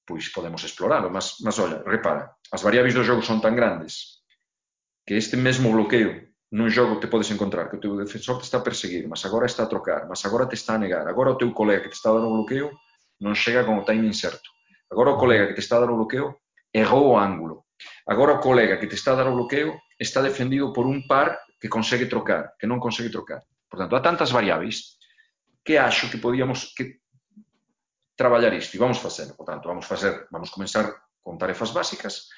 [0.06, 4.24] pois podemos explorar, mas, mas olha, repara, as variáveis do jogo son tan grandes
[5.08, 8.62] que este mesmo bloqueo nun xogo te podes encontrar que o teu defensor te está
[8.62, 11.40] a perseguir, mas agora está a trocar, mas agora te está a negar, agora o
[11.40, 12.70] teu colega que te está a dar o bloqueo
[13.24, 14.54] non chega con o timing certo.
[14.92, 17.66] Agora o colega que te está a dar o bloqueo errou o ángulo.
[18.06, 21.42] Agora o colega que te está a dar o bloqueo está defendido por un par
[21.58, 23.42] que consegue trocar, que non consegue trocar.
[23.66, 25.02] Por tanto, há tantas variáveis
[25.66, 27.03] que acho que podíamos que
[28.16, 29.36] traballar isto e vamos facelo.
[29.36, 32.30] Por tanto, vamos facer, vamos comenzar con tarefas básicas.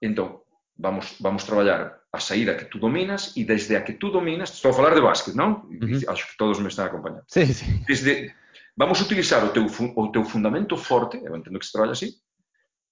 [0.00, 0.42] Entón,
[0.76, 4.72] vamos vamos traballar a saída que tú dominas e desde a que tú dominas, estou
[4.72, 5.64] a falar de básquet, non?
[5.64, 6.04] Uh -huh.
[6.08, 7.24] Acho que todos me están acompañando.
[7.28, 7.64] Sí, sí.
[7.88, 8.34] Desde
[8.76, 12.20] vamos utilizar o teu o teu fundamento forte, eu entendo que se traballa así,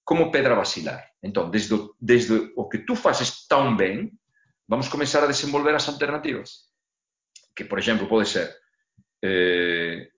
[0.03, 1.05] como pedra vacilar.
[1.21, 4.09] Entón, desde o, desde o que tú faces tan ben,
[4.65, 6.69] vamos comenzar a desenvolver as alternativas.
[7.53, 8.49] Que, por exemplo, pode ser
[9.21, 10.09] eh,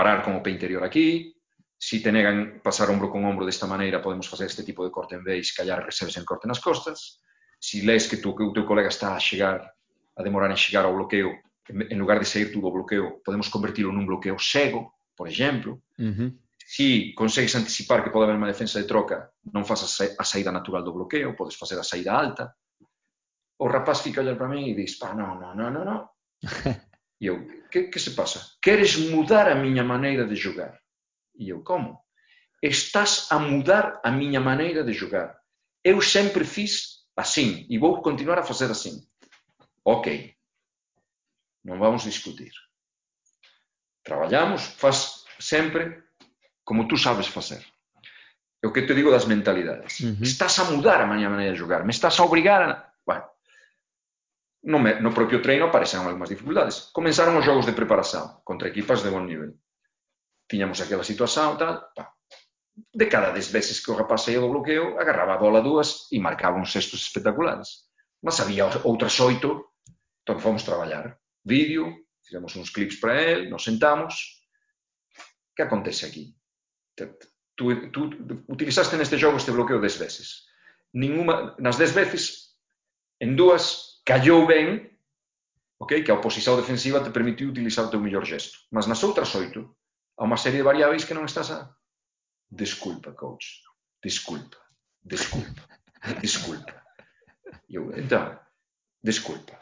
[0.00, 1.28] parar con o pé interior aquí,
[1.76, 5.14] si te negan pasar ombro con ombro desta maneira, podemos facer este tipo de corte
[5.14, 7.20] en vez, callar recebes en corte nas costas,
[7.60, 10.88] si lees que, tu, que o teu colega está a chegar, a demorar en chegar
[10.88, 11.36] ao bloqueo,
[11.68, 16.12] en lugar de sair tú do bloqueo, podemos convertilo nun bloqueo cego, por exemplo, uh
[16.16, 16.28] -huh.
[16.56, 19.84] si consegues anticipar que pode haber unha defensa de troca, non faz
[20.16, 22.56] a saída natural do bloqueo, podes facer a saída alta,
[23.60, 25.84] o rapaz fica a olhar para mí e diz, ah, pá, non, non, non, non,
[25.84, 26.00] non.
[27.20, 27.36] e eu,
[27.70, 28.58] que, que se pasa?
[28.60, 30.78] Queres mudar a miña maneira de jogar?
[31.38, 32.04] E eu, como?
[32.60, 35.40] Estás a mudar a miña maneira de jogar.
[35.82, 39.08] Eu sempre fiz assim e vou continuar a fazer assim.
[39.84, 40.36] Ok.
[41.64, 42.52] Non vamos discutir.
[44.04, 46.04] Traballamos, faz sempre
[46.64, 47.64] como tú sabes facer.
[48.60, 50.00] É o que te digo das mentalidades.
[50.00, 50.22] Uh -huh.
[50.22, 51.84] Estás a mudar a miña maneira de jogar.
[51.84, 52.92] Me estás a obrigar a...
[53.06, 53.24] Bueno,
[54.62, 56.90] no, no propio treino apareceron algunhas dificultades.
[56.92, 59.56] Comenzaron os jogos de preparación contra equipas de bon nivel.
[60.46, 62.12] Tiñamos aquela situación, tal, pa.
[62.92, 66.20] De cada 10 veces que o rapaz saía do bloqueo, agarraba a bola dúas e
[66.20, 67.90] marcaba uns cestos espectaculares.
[68.24, 69.76] Mas había outras oito,
[70.24, 71.16] entón fomos traballar.
[71.44, 71.88] Vídeo,
[72.24, 74.44] fizemos uns clips para el, nos sentamos.
[75.56, 76.32] Que acontece aquí?
[77.56, 78.00] Tú, tú
[78.48, 80.48] utilizaste neste jogo este bloqueo 10 veces.
[80.92, 82.56] Ninguna, nas 10 veces,
[83.20, 84.90] en dúas callou ben
[85.78, 88.58] okay, que a oposición defensiva te permitiu utilizar o teu mellor gesto.
[88.74, 89.78] Mas nas outras oito,
[90.18, 91.70] há unha serie de variáveis que non estás a...
[92.50, 93.62] Desculpa, coach.
[94.02, 94.58] Desculpa.
[95.00, 95.62] Desculpa.
[96.18, 96.74] Desculpa.
[97.70, 98.34] Eu, entón,
[98.98, 99.56] desculpa.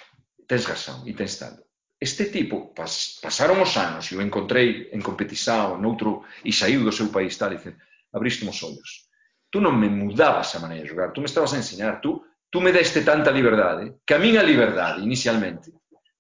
[0.48, 1.62] Tens razón e tens tanto.
[2.00, 6.94] Este tipo, pas, pasaron os anos, e o encontrei en competición, noutro, e saiu do
[6.94, 7.76] seu país tal, e dice,
[8.16, 9.10] abriste os ollos.
[9.52, 12.60] Tú non me mudabas a maneira de jogar, tú me estabas a ensinar, tú tú
[12.60, 15.72] me deste tanta liberdade que a miña liberdade inicialmente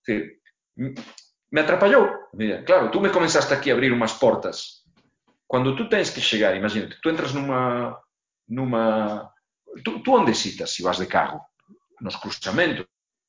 [0.04, 0.40] decir,
[1.50, 2.28] me atrapallou.
[2.32, 4.84] Mira, claro, tú me comenzaste aquí a abrir unhas portas.
[5.48, 7.96] Cando tú tens que chegar, imagínate, tú entras nunha
[9.82, 11.40] tú, tú onde citas se vas de carro?
[12.00, 12.86] Nos cruzamentos,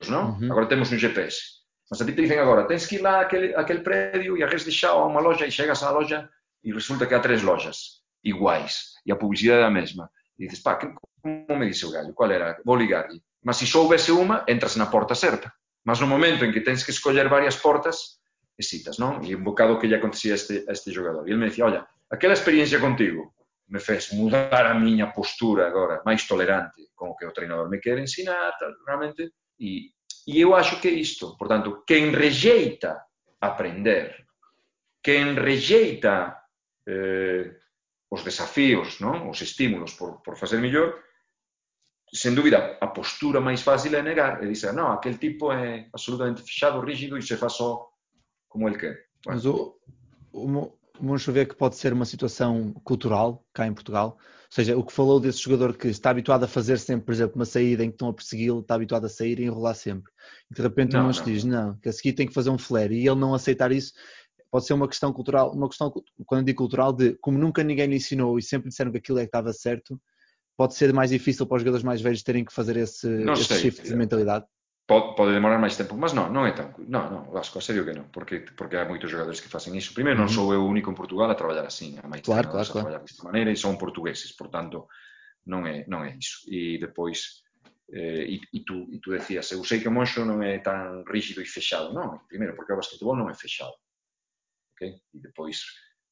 [0.08, 0.36] non?
[0.36, 0.52] Uh -huh.
[0.52, 1.64] Agora temos un GPS.
[1.90, 4.38] Mas a ti te dicen agora, tens que ir lá a aquel, a aquel predio
[4.38, 6.30] e arres de xao a unha loja e chegas á loja
[6.62, 10.12] e resulta que há tres lojas iguais e a publicidade é a mesma.
[10.38, 10.92] E dices, pá, que,
[11.22, 12.58] Como me dice o gallo, cual era?
[12.64, 13.22] Vou ligarlle.
[13.44, 15.54] Mas se soubese unha, entras na porta certa.
[15.84, 18.20] Mas no momento en que tens que escoller varias portas,
[18.60, 19.24] excitas, non?
[19.24, 21.24] E un bocado que lle acontecía a este, a este jogador.
[21.24, 23.36] E ele me dicía, olla, aquela experiencia contigo
[23.70, 27.80] me fez mudar a miña postura agora, máis tolerante con o que o treinador me
[27.80, 29.32] quere ensinar, tal, realmente.
[29.56, 29.94] E,
[30.28, 31.38] e eu acho que é isto.
[31.38, 33.08] Portanto, quen rejeita
[33.40, 34.28] aprender,
[35.00, 36.44] quen rejeita
[36.84, 37.56] eh,
[38.10, 39.30] os desafíos, non?
[39.30, 40.98] os estímulos por, por facer mellor,
[42.14, 46.42] sen dúbida, a postura máis fácil é negar, e dizer, non, aquel tipo é absolutamente
[46.42, 47.88] fechado, rígido e se faz só
[48.48, 48.98] como ele quer.
[49.26, 49.76] Mas o,
[50.34, 54.18] o, vamos ver que pode ser uma situação cultural cá em Portugal.
[54.20, 57.36] Ou seja, o que falou desse jogador que está habituado a fazer sempre, por exemplo,
[57.36, 60.12] uma saída em que estão a persegui-lo, está habituado a sair e enrolar sempre.
[60.50, 62.58] E de repente não, o Monge diz, não, que a seguir tem que fazer um
[62.58, 62.96] flare.
[62.96, 63.94] E ele não aceitar isso,
[64.50, 65.94] pode ser uma questão cultural, uma questão,
[66.26, 69.20] quando eu digo cultural, de como nunca ninguém lhe ensinou e sempre disseram que aquilo
[69.20, 70.02] é que estava certo,
[70.60, 73.88] pode ser mais difícil para os jogadores mais velhos terem que fazer esse, esse shift
[73.88, 74.44] de mentalidade?
[74.86, 76.76] Pode, pode, demorar máis tempo, mas non, non é tan...
[76.84, 79.96] Non, non, Vasco, a serio que non, porque, porque hai moitos jogadores que facen iso.
[79.96, 82.68] Primeiro, non sou eu o único en Portugal a traballar así, a máis claro, claro,
[82.68, 84.92] a traballar desta maneira e son portugueses, por tanto,
[85.48, 86.44] non é, non é iso.
[86.52, 87.48] E depois,
[87.96, 91.08] eh, e, e, tú, e tú decías, eu sei que o Monxo non é tan
[91.08, 93.80] rígido e fechado, non, primeiro porque o basquetebol non é fechado.
[94.76, 95.00] Okay?
[95.16, 95.64] E depois,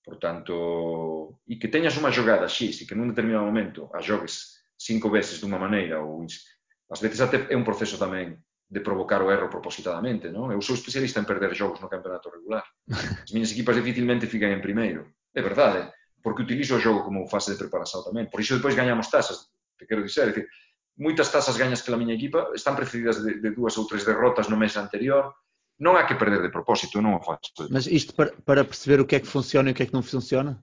[0.07, 4.63] Por tanto, e que teñas unha xogada X e que nun determinado momento a xogues
[4.79, 8.39] cinco veces dunha maneira ou ás veces até é un proceso tamén
[8.71, 10.47] de provocar o erro propositadamente, non?
[10.47, 12.63] Eu sou especialista en perder xogos no campeonato regular.
[13.27, 15.11] As miñas equipas dificilmente fican en primeiro.
[15.35, 15.91] É verdade,
[16.23, 18.31] porque utilizo o xogo como fase de preparación tamén.
[18.31, 20.47] Por iso depois gañamos tasas, te quero dizer, é que
[20.95, 24.47] moitas tasas gañas que a miña equipa están precedidas de, de dúas ou tres derrotas
[24.47, 25.35] no mes anterior,
[25.77, 27.53] Non há que perder de propósito, non o faço.
[27.69, 29.93] Mas isto para, para perceber o que é que funciona e o que é que
[29.93, 30.57] não funciona?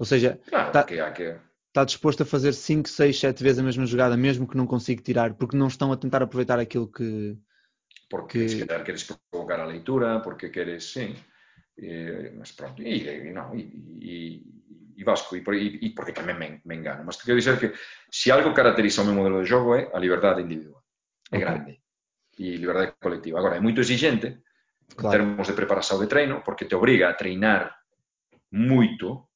[0.00, 0.84] Ou seja, claro, tá...
[0.84, 4.66] que está disposto a fazer 5, 6, 7 vezes a mesma jogada, mesmo que não
[4.66, 7.36] consiga tirar, porque não estão a tentar aproveitar aquilo que.
[8.08, 8.64] Porque que...
[8.64, 11.16] calhar queres provocar a leitura, porque queres, sim.
[12.36, 13.68] mas pronto, e, e, não, e,
[14.00, 14.42] e,
[14.96, 15.42] e Vasco, e,
[15.80, 17.04] e, porque tamén me, me engano.
[17.04, 17.72] Mas quero dizer que
[18.08, 20.84] se algo caracteriza o meu modelo de jogo é a liberdade individual.
[21.32, 21.40] É okay.
[21.40, 21.81] grande.
[22.38, 23.38] e liberdade colectiva.
[23.38, 24.42] Agora, é moito exigente
[24.96, 25.06] claro.
[25.06, 27.72] en termos de preparación de treino, porque te obriga a treinar
[28.52, 29.28] moito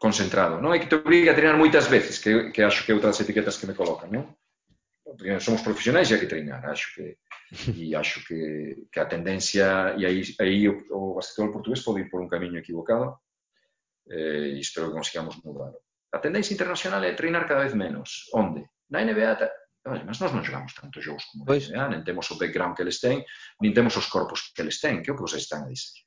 [0.00, 0.60] concentrado.
[0.60, 3.12] Non é que te obriga a treinar moitas veces, que, que acho que é outra
[3.12, 4.24] das etiquetas que me colocan, non?
[5.04, 7.20] Porque somos profesionais e hai que treinar, acho que
[7.76, 12.08] e acho que, que a tendencia e aí, aí o, o basquetbol portugués pode ir
[12.08, 13.20] por un camiño equivocado
[14.08, 15.74] eh, e espero que consigamos mudar.
[16.12, 18.30] A tendencia internacional é treinar cada vez menos.
[18.32, 18.64] Onde?
[18.88, 19.36] Na NBA
[19.84, 21.72] Además, nós non xogamos tantos xogos como pois.
[21.72, 23.24] Pues, ah, nin temos o background que eles ten,
[23.64, 25.00] nin temos os corpos que eles ten.
[25.00, 26.04] Que é o que vocês están a dizer?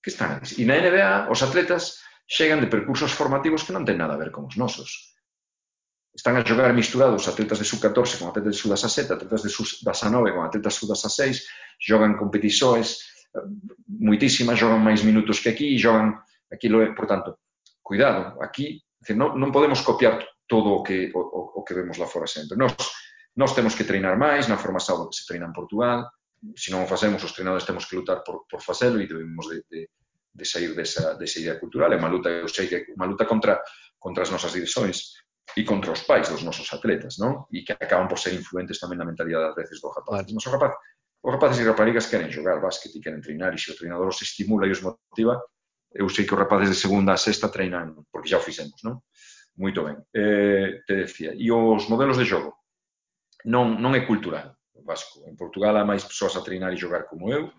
[0.00, 0.56] Que están a dizer?
[0.56, 4.32] E na NBA, os atletas chegan de percursos formativos que non ten nada a ver
[4.32, 5.12] con os nosos.
[6.16, 10.42] Están a xogar misturados atletas de sub-14 con atletas de sub-17, atletas de sub-19 con
[10.48, 11.44] atletas de sub-16,
[11.76, 13.04] xogan competições
[13.86, 16.18] moitísimas, xogan máis minutos que aquí, xogan...
[16.50, 17.38] Aquilo é, por tanto,
[17.78, 20.18] cuidado, aquí, decir, non, non podemos copiar
[20.50, 22.58] todo o que, o, o que vemos lá fora sempre.
[22.58, 22.74] Nós,
[23.38, 26.10] nós temos que treinar máis na forma sábado que se treina en Portugal,
[26.58, 29.62] se non o facemos, os treinadores temos que lutar por, por facelo e debemos de,
[29.70, 29.80] de,
[30.34, 31.92] de sair desa, desa idea cultural.
[31.92, 33.62] É unha luta, eu sei que é unha luta contra,
[34.00, 35.14] contra as nosas direcções
[35.54, 37.46] e contra os pais dos nosos atletas, non?
[37.54, 40.32] E que acaban por ser influentes tamén na mentalidade ás veces dos rapaces.
[40.32, 40.74] Mas o rapaz,
[41.22, 44.18] os rapaces e raparigas queren jogar básquet e queren treinar e se o treinador os
[44.24, 45.36] estimula e os motiva,
[45.92, 49.02] eu sei que os rapaces de segunda a sexta treinan, porque xa o fixemos, non?
[49.56, 50.04] Moito ben.
[50.14, 52.60] Eh, te decía, e os modelos de xogo?
[53.48, 55.22] Non, non é cultural vasco.
[55.26, 57.52] En Portugal há máis persoas a treinar e xogar como eu,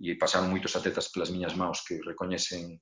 [0.00, 2.80] e pasaron moitos atletas pelas miñas maus que recoñecen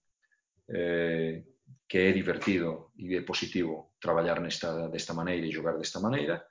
[0.71, 1.43] eh,
[1.89, 6.45] que é divertido e é positivo traballar nesta, desta maneira e xogar desta maneira,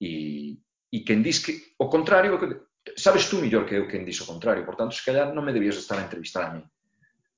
[0.00, 0.56] e,
[0.90, 2.38] e quen diz que o contrario,
[2.96, 5.54] sabes tú mellor que eu quen dis o contrario, por tanto, se calhar non me
[5.54, 6.62] debías estar a entrevistar a mí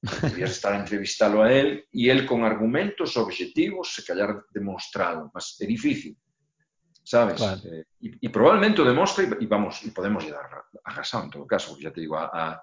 [0.02, 5.56] debías estar a entrevistalo a él e él con argumentos objetivos se calhar demostrado mas
[5.60, 6.18] é difícil
[7.04, 7.36] sabes?
[7.36, 7.60] Claro.
[7.64, 11.46] Eh, y, y, probablemente o demostre e vamos, e podemos dar a razón en todo
[11.46, 12.62] caso, porque ya te digo, a, a,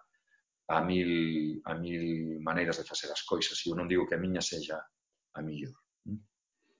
[0.68, 4.22] a mil, a mil maneiras de facer as coisas e eu non digo que a
[4.22, 4.80] miña seja
[5.36, 5.76] a millor.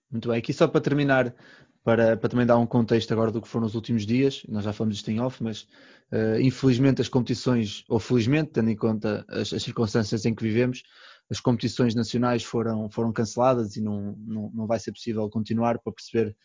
[0.10, 1.36] Muito bem, aqui só para terminar,
[1.84, 4.74] para, para também dar um contexto agora do que foram os últimos dias, nós já
[4.74, 5.64] falamos isto em off, mas
[6.12, 10.84] uh, infelizmente as competições, ou felizmente, tendo em conta as, as, circunstâncias em que vivemos,
[11.30, 15.94] as competições nacionais foram, foram canceladas e não, não, não vai ser possível continuar para
[15.94, 16.36] perceber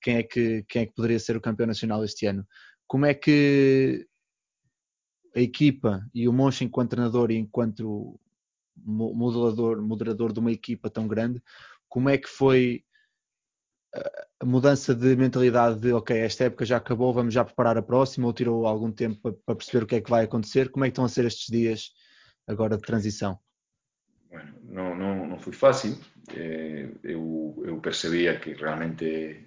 [0.00, 2.46] quem é que, quem é que poderia ser o campeão nacional este ano.
[2.86, 4.06] Como é que
[5.36, 8.18] a equipa e o Moncho enquanto treinador e enquanto
[8.76, 11.42] modelador, moderador de uma equipa tão grande,
[11.88, 12.82] como é que foi
[13.92, 18.26] a mudança de mentalidade de ok, esta época já acabou, vamos já preparar a próxima
[18.26, 20.70] ou tirou algum tempo para, perceber o que é que vai acontecer?
[20.70, 21.92] Como é que estão a ser estes dias
[22.46, 23.38] agora de transição?
[24.30, 24.94] Bueno, não,
[25.26, 25.98] não, foi fácil.
[26.32, 29.46] Eh, eu, eu percebia que realmente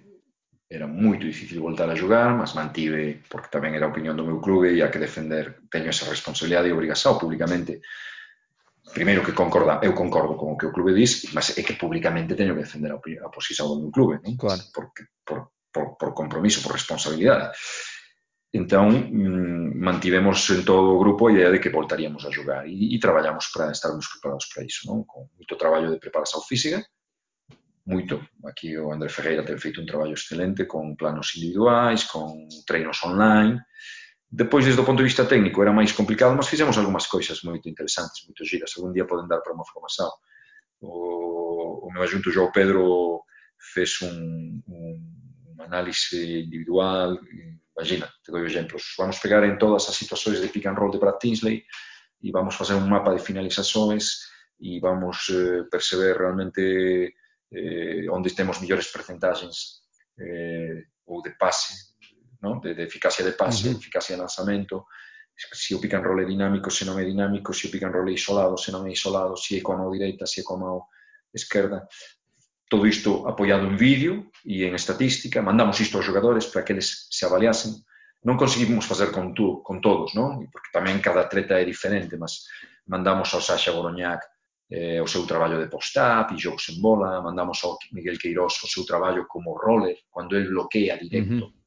[0.68, 4.40] era moito difícil voltar a xogar, mas mantive, porque tamén era a opinión do meu
[4.40, 7.80] clube e a que defender, teño esa responsabilidade e obrigação públicamente
[8.92, 12.36] primeiro que concorda, eu concordo con o que o clube dis, mas é que publicamente
[12.36, 14.36] teño que defender a, a posición do meu clube, non?
[14.36, 14.60] Claro.
[14.74, 17.56] Porque, por, por, por compromiso, por responsabilidade.
[18.54, 22.94] Entón, mm, mantivemos en todo o grupo a idea de que voltaríamos a xogar e,
[22.94, 25.02] e traballamos para estarmos preparados para iso, non?
[25.08, 26.78] Con moito traballo de preparación física,
[27.84, 28.22] moito.
[28.46, 33.58] Aquí o André Ferreira ten feito un traballo excelente con planos individuais, con treinos online,
[34.34, 37.70] Depois, desde o ponto de vista técnico, era máis complicado, mas fizemos algunhas cousas moito
[37.70, 38.74] interesantes, moito giras.
[38.74, 40.10] Algún día poden dar para unha formación.
[40.82, 43.22] O, o meu adjunto João Pedro
[43.54, 44.98] fez un, un,
[45.54, 47.22] un análise individual.
[47.78, 48.98] Imagina, te dou exemplos.
[48.98, 51.62] Vamos pegar en todas as situações de pick and roll de Brad Tinsley
[52.18, 57.14] e vamos facer un mapa de finalizações e vamos eh, perceber realmente
[57.54, 59.86] eh, onde temos mellores percentaxes
[60.18, 61.93] eh, ou de pase,
[62.44, 62.60] no?
[62.60, 63.80] de, de eficacia de pase, uh -huh.
[63.80, 64.84] eficacia de lanzamento,
[65.36, 67.90] se o pick and roll é dinámico, se non é dinámico, se o pick and
[67.92, 70.58] roll é isolado, se non é isolado, se é coa mão direita, se é coa
[70.58, 70.86] mão
[71.34, 71.88] esquerda.
[72.70, 77.10] Todo isto apoiado en vídeo e en estatística, mandamos isto aos jogadores para que eles
[77.10, 77.82] se avaliasen.
[78.24, 80.48] Non conseguimos facer con, tu, con todos, non?
[80.48, 82.46] porque tamén cada atleta é diferente, mas
[82.86, 84.22] mandamos ao Sasha Boroñac
[84.70, 88.70] eh, o seu traballo de post-up e xogos en bola, mandamos ao Miguel Queiroz o
[88.70, 91.50] seu traballo como roller, cando el bloquea directo.
[91.50, 91.63] Uh -huh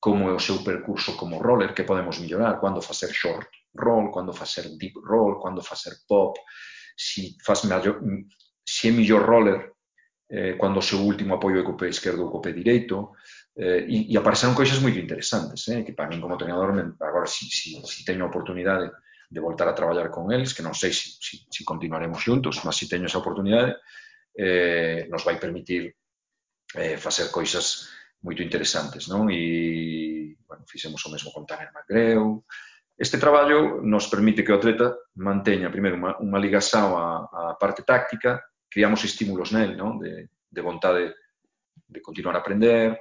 [0.00, 4.32] como é o seu percurso como roller, que podemos mellorar, cando facer short roll, cando
[4.32, 6.38] facer deep roll, cando facer pop,
[6.96, 8.00] si, faz mellor,
[8.64, 9.72] si é mellor roller
[10.30, 13.12] eh, cando o seu último apoio é co pé esquerdo ou co pé direito,
[13.56, 17.48] eh, e, e apareceron cousas moi interesantes, eh, que para min como treinador, agora si,
[17.48, 18.92] si, si teño a oportunidade
[19.30, 22.62] de voltar a traballar con eles, que non sei se si, si, si continuaremos xuntos,
[22.62, 23.80] mas se si teño esa oportunidade,
[24.36, 25.96] eh, nos vai permitir
[26.76, 27.88] eh, facer coisas
[28.22, 29.30] moito interesantes, non?
[29.30, 32.42] E, bueno, fixemos o mesmo con Tanner McGrew.
[32.98, 37.86] Este traballo nos permite que o atleta manteña, primeiro, unha, unha ligação á, á parte
[37.86, 40.02] táctica, criamos estímulos nel, non?
[40.02, 41.14] De, de vontade
[41.88, 42.98] de continuar a aprender,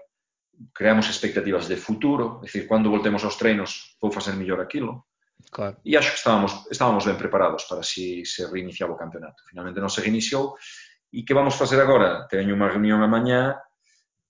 [0.73, 5.07] creamos expectativas de futuro, é dicir, cando voltemos aos treinos vou facer mellor aquilo,
[5.51, 5.77] Claro.
[5.85, 9.45] E acho que estábamos, estábamos ben preparados para si se reiniciaba o campeonato.
[9.47, 10.57] Finalmente non se reiniciou.
[11.13, 12.27] E que vamos facer agora?
[12.27, 13.55] Teño unha reunión amañá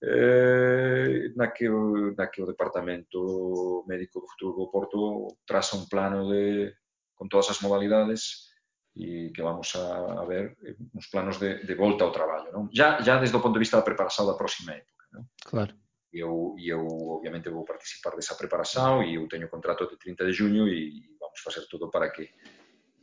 [0.00, 4.98] eh, naqueo, naqueo departamento médico do futuro do Porto
[5.44, 6.74] traza un plano de,
[7.14, 8.46] con todas as modalidades
[8.94, 12.50] e que vamos a, a ver eh, uns planos de, de volta ao traballo.
[12.50, 12.70] Non?
[12.70, 15.04] Ya, ya desde o punto de vista da preparação da próxima época.
[15.14, 15.26] Non?
[15.42, 15.74] Claro.
[16.08, 20.24] E eu, e eu, obviamente, vou participar desa preparação e eu teño contrato até 30
[20.24, 22.32] de junho e vamos facer todo para que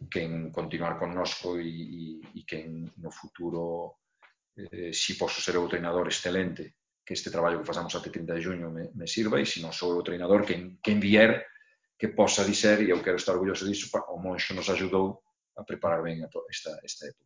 [0.09, 3.99] quen continuar connosco e, e, e quen no futuro
[4.55, 8.41] eh, si posso ser o treinador excelente que este traballo que facemos até 30 de
[8.41, 11.45] junho me, me sirva e se non sou o treinador quen, quen vier
[11.97, 15.21] que possa dizer, e eu quero estar orgulloso disso, o Moncho nos ajudou
[15.55, 17.25] a preparar ben esta, esta época.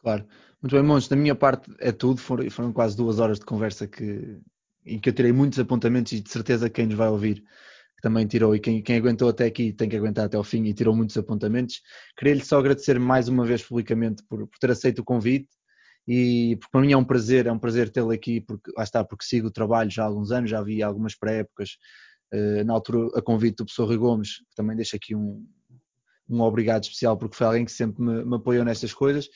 [0.00, 0.26] Claro.
[0.60, 4.40] Muito bem, Moncho, da minha parte é tudo, foram, quase duas horas de conversa que,
[4.84, 7.44] em que eu tirei muitos apontamentos e de certeza quem nos vai ouvir
[7.98, 10.64] que também tirou e quem, quem aguentou até aqui tem que aguentar até ao fim
[10.64, 11.82] e tirou muitos apontamentos.
[12.16, 15.48] Queria-lhe só agradecer mais uma vez publicamente por, por ter aceito o convite
[16.08, 19.04] e porque para mim é um prazer, é um prazer tê-lo aqui, porque lá está,
[19.04, 21.76] porque sigo o trabalho já há alguns anos, já vi algumas pré-épocas,
[22.32, 25.46] uh, na altura a convite do professor Rui Gomes, que também deixa aqui um,
[26.26, 29.28] um obrigado especial, porque foi alguém que sempre me, me apoiou nestas coisas,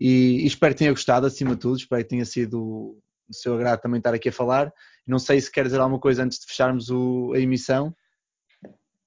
[0.00, 3.54] e, e, espero que tenha gostado acima de tudo, espero que tenha sido do seu
[3.54, 4.72] agrado também estar aqui a falar.
[5.06, 7.94] Não sei se quer dizer alguma coisa antes de fecharmos o, a emissão.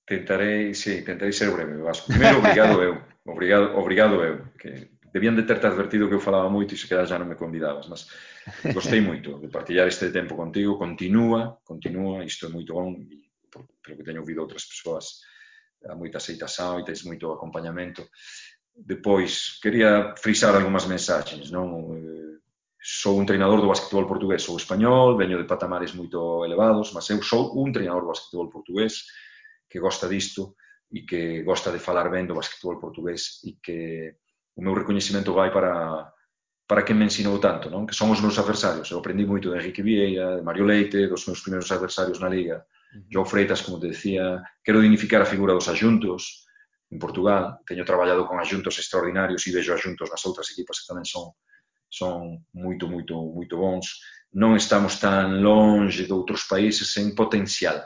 [0.06, 1.74] Tentarei, sim, tentarei ser breve.
[2.08, 3.12] Primeiro, obrigado eu.
[3.24, 4.46] Obrigado, obrigado eu.
[4.60, 7.36] Que debían de terte advertido que eu falaba moito e se quedar xa non me
[7.36, 8.08] convidabas, mas
[8.72, 13.98] gostei moito de partillar este tempo contigo, continúa, continúa, isto é moito bon, e pelo
[13.98, 15.20] que teño ouvido outras persoas,
[15.84, 18.08] a moita aceitação e tens moito acompañamento.
[18.72, 21.92] Depois, quería frisar algunhas mensaxes, non?
[21.92, 22.40] Eh,
[22.82, 27.22] sou un treinador do basquetebol portugués, sou español, veño de patamares moito elevados, mas eu
[27.22, 29.06] sou un treinador do basquetebol portugués
[29.70, 30.56] que gosta disto
[30.90, 34.18] e que gosta de falar ben do basquetebol portugués e que
[34.56, 36.12] o meu recoñecimento vai para
[36.72, 37.84] para quen me ensinou tanto, non?
[37.84, 38.88] que son os meus adversarios.
[38.92, 42.64] Eu aprendi moito de Enrique Vieira, de Mario Leite, dos meus primeiros adversarios na Liga.
[43.12, 46.48] João Freitas, como te decía, quero dignificar a figura dos ajuntos
[46.88, 47.60] en Portugal.
[47.68, 51.36] Teño traballado con ajuntos extraordinarios e vejo ajuntos nas outras equipas que tamén son
[51.92, 54.00] son moito, moito, moito bons.
[54.32, 57.84] Non estamos tan longe de outros países en potencial.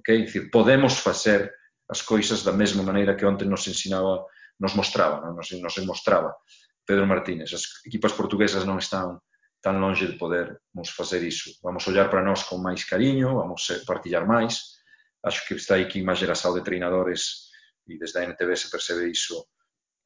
[0.00, 0.08] Ok?
[0.24, 1.52] Dicir, podemos facer
[1.92, 4.24] as coisas da mesma maneira que onte nos ensinaba
[4.58, 5.38] nos mostraba, non?
[5.38, 6.34] Nos, nos mostraba
[6.84, 7.52] Pedro Martínez.
[7.54, 9.22] As equipas portuguesas non están
[9.60, 11.50] tan longe de podermos facer iso.
[11.62, 14.80] Vamos ollar para nós con máis cariño, vamos partillar máis.
[15.22, 17.50] Acho que está aquí máis geração de treinadores
[17.86, 19.50] e desde a NTV se percebe iso.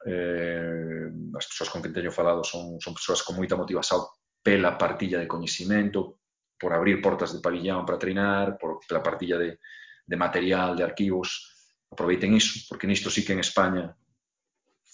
[0.03, 1.07] Eh,
[1.37, 4.03] as persoas con que teño falado son, son persoas con moita motivación
[4.43, 6.19] pela partilla de coñecimento,
[6.59, 9.62] por abrir portas de pabillón para treinar, por, pela partilla de,
[10.07, 11.55] de material, de arquivos.
[11.93, 13.95] Aproveiten iso, porque nisto sí que en España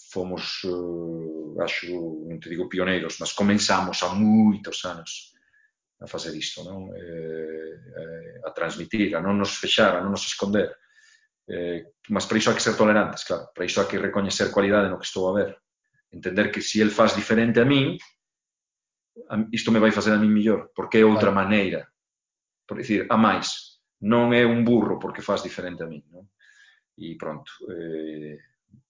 [0.09, 1.85] fomos, uh, acho,
[2.25, 5.37] non te digo pioneiros, mas comenzamos há moitos anos
[6.01, 6.89] a facer isto, non?
[6.95, 10.71] Eh, eh, a transmitir, a non nos fechar, a non nos esconder.
[11.45, 13.51] Eh, mas para iso hai que ser tolerantes, claro.
[13.51, 15.59] Para iso hai que recoñecer cualidade no que estou a ver.
[16.09, 17.99] Entender que se si el faz diferente a min,
[19.51, 21.43] isto me vai facer a min millor, porque é outra claro.
[21.43, 21.85] maneira.
[22.63, 26.31] Por dicir, a máis, non é un burro porque faz diferente a min, non?
[26.95, 27.51] E pronto.
[27.67, 28.39] Eh,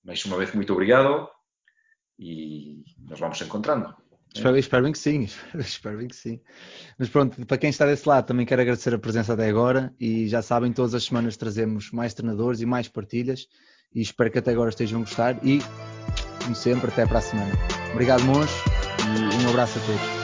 [0.03, 1.29] máis unha vez moito obrigado
[2.17, 3.95] e nos vamos encontrando.
[4.33, 6.39] Espero, espero bem que sim, espero, espero bem que sim.
[6.97, 10.27] Mas pronto, para quem está desse lado, também quero agradecer a presença até agora e
[10.27, 13.47] já sabem, todas as semanas trazemos mais treinadores e mais partilhas
[13.93, 15.59] e espero que até agora estejam a gostar e,
[16.43, 17.53] como sempre, até para a semana.
[17.91, 18.51] Obrigado, Mons,
[18.99, 20.18] e um abraço a todos.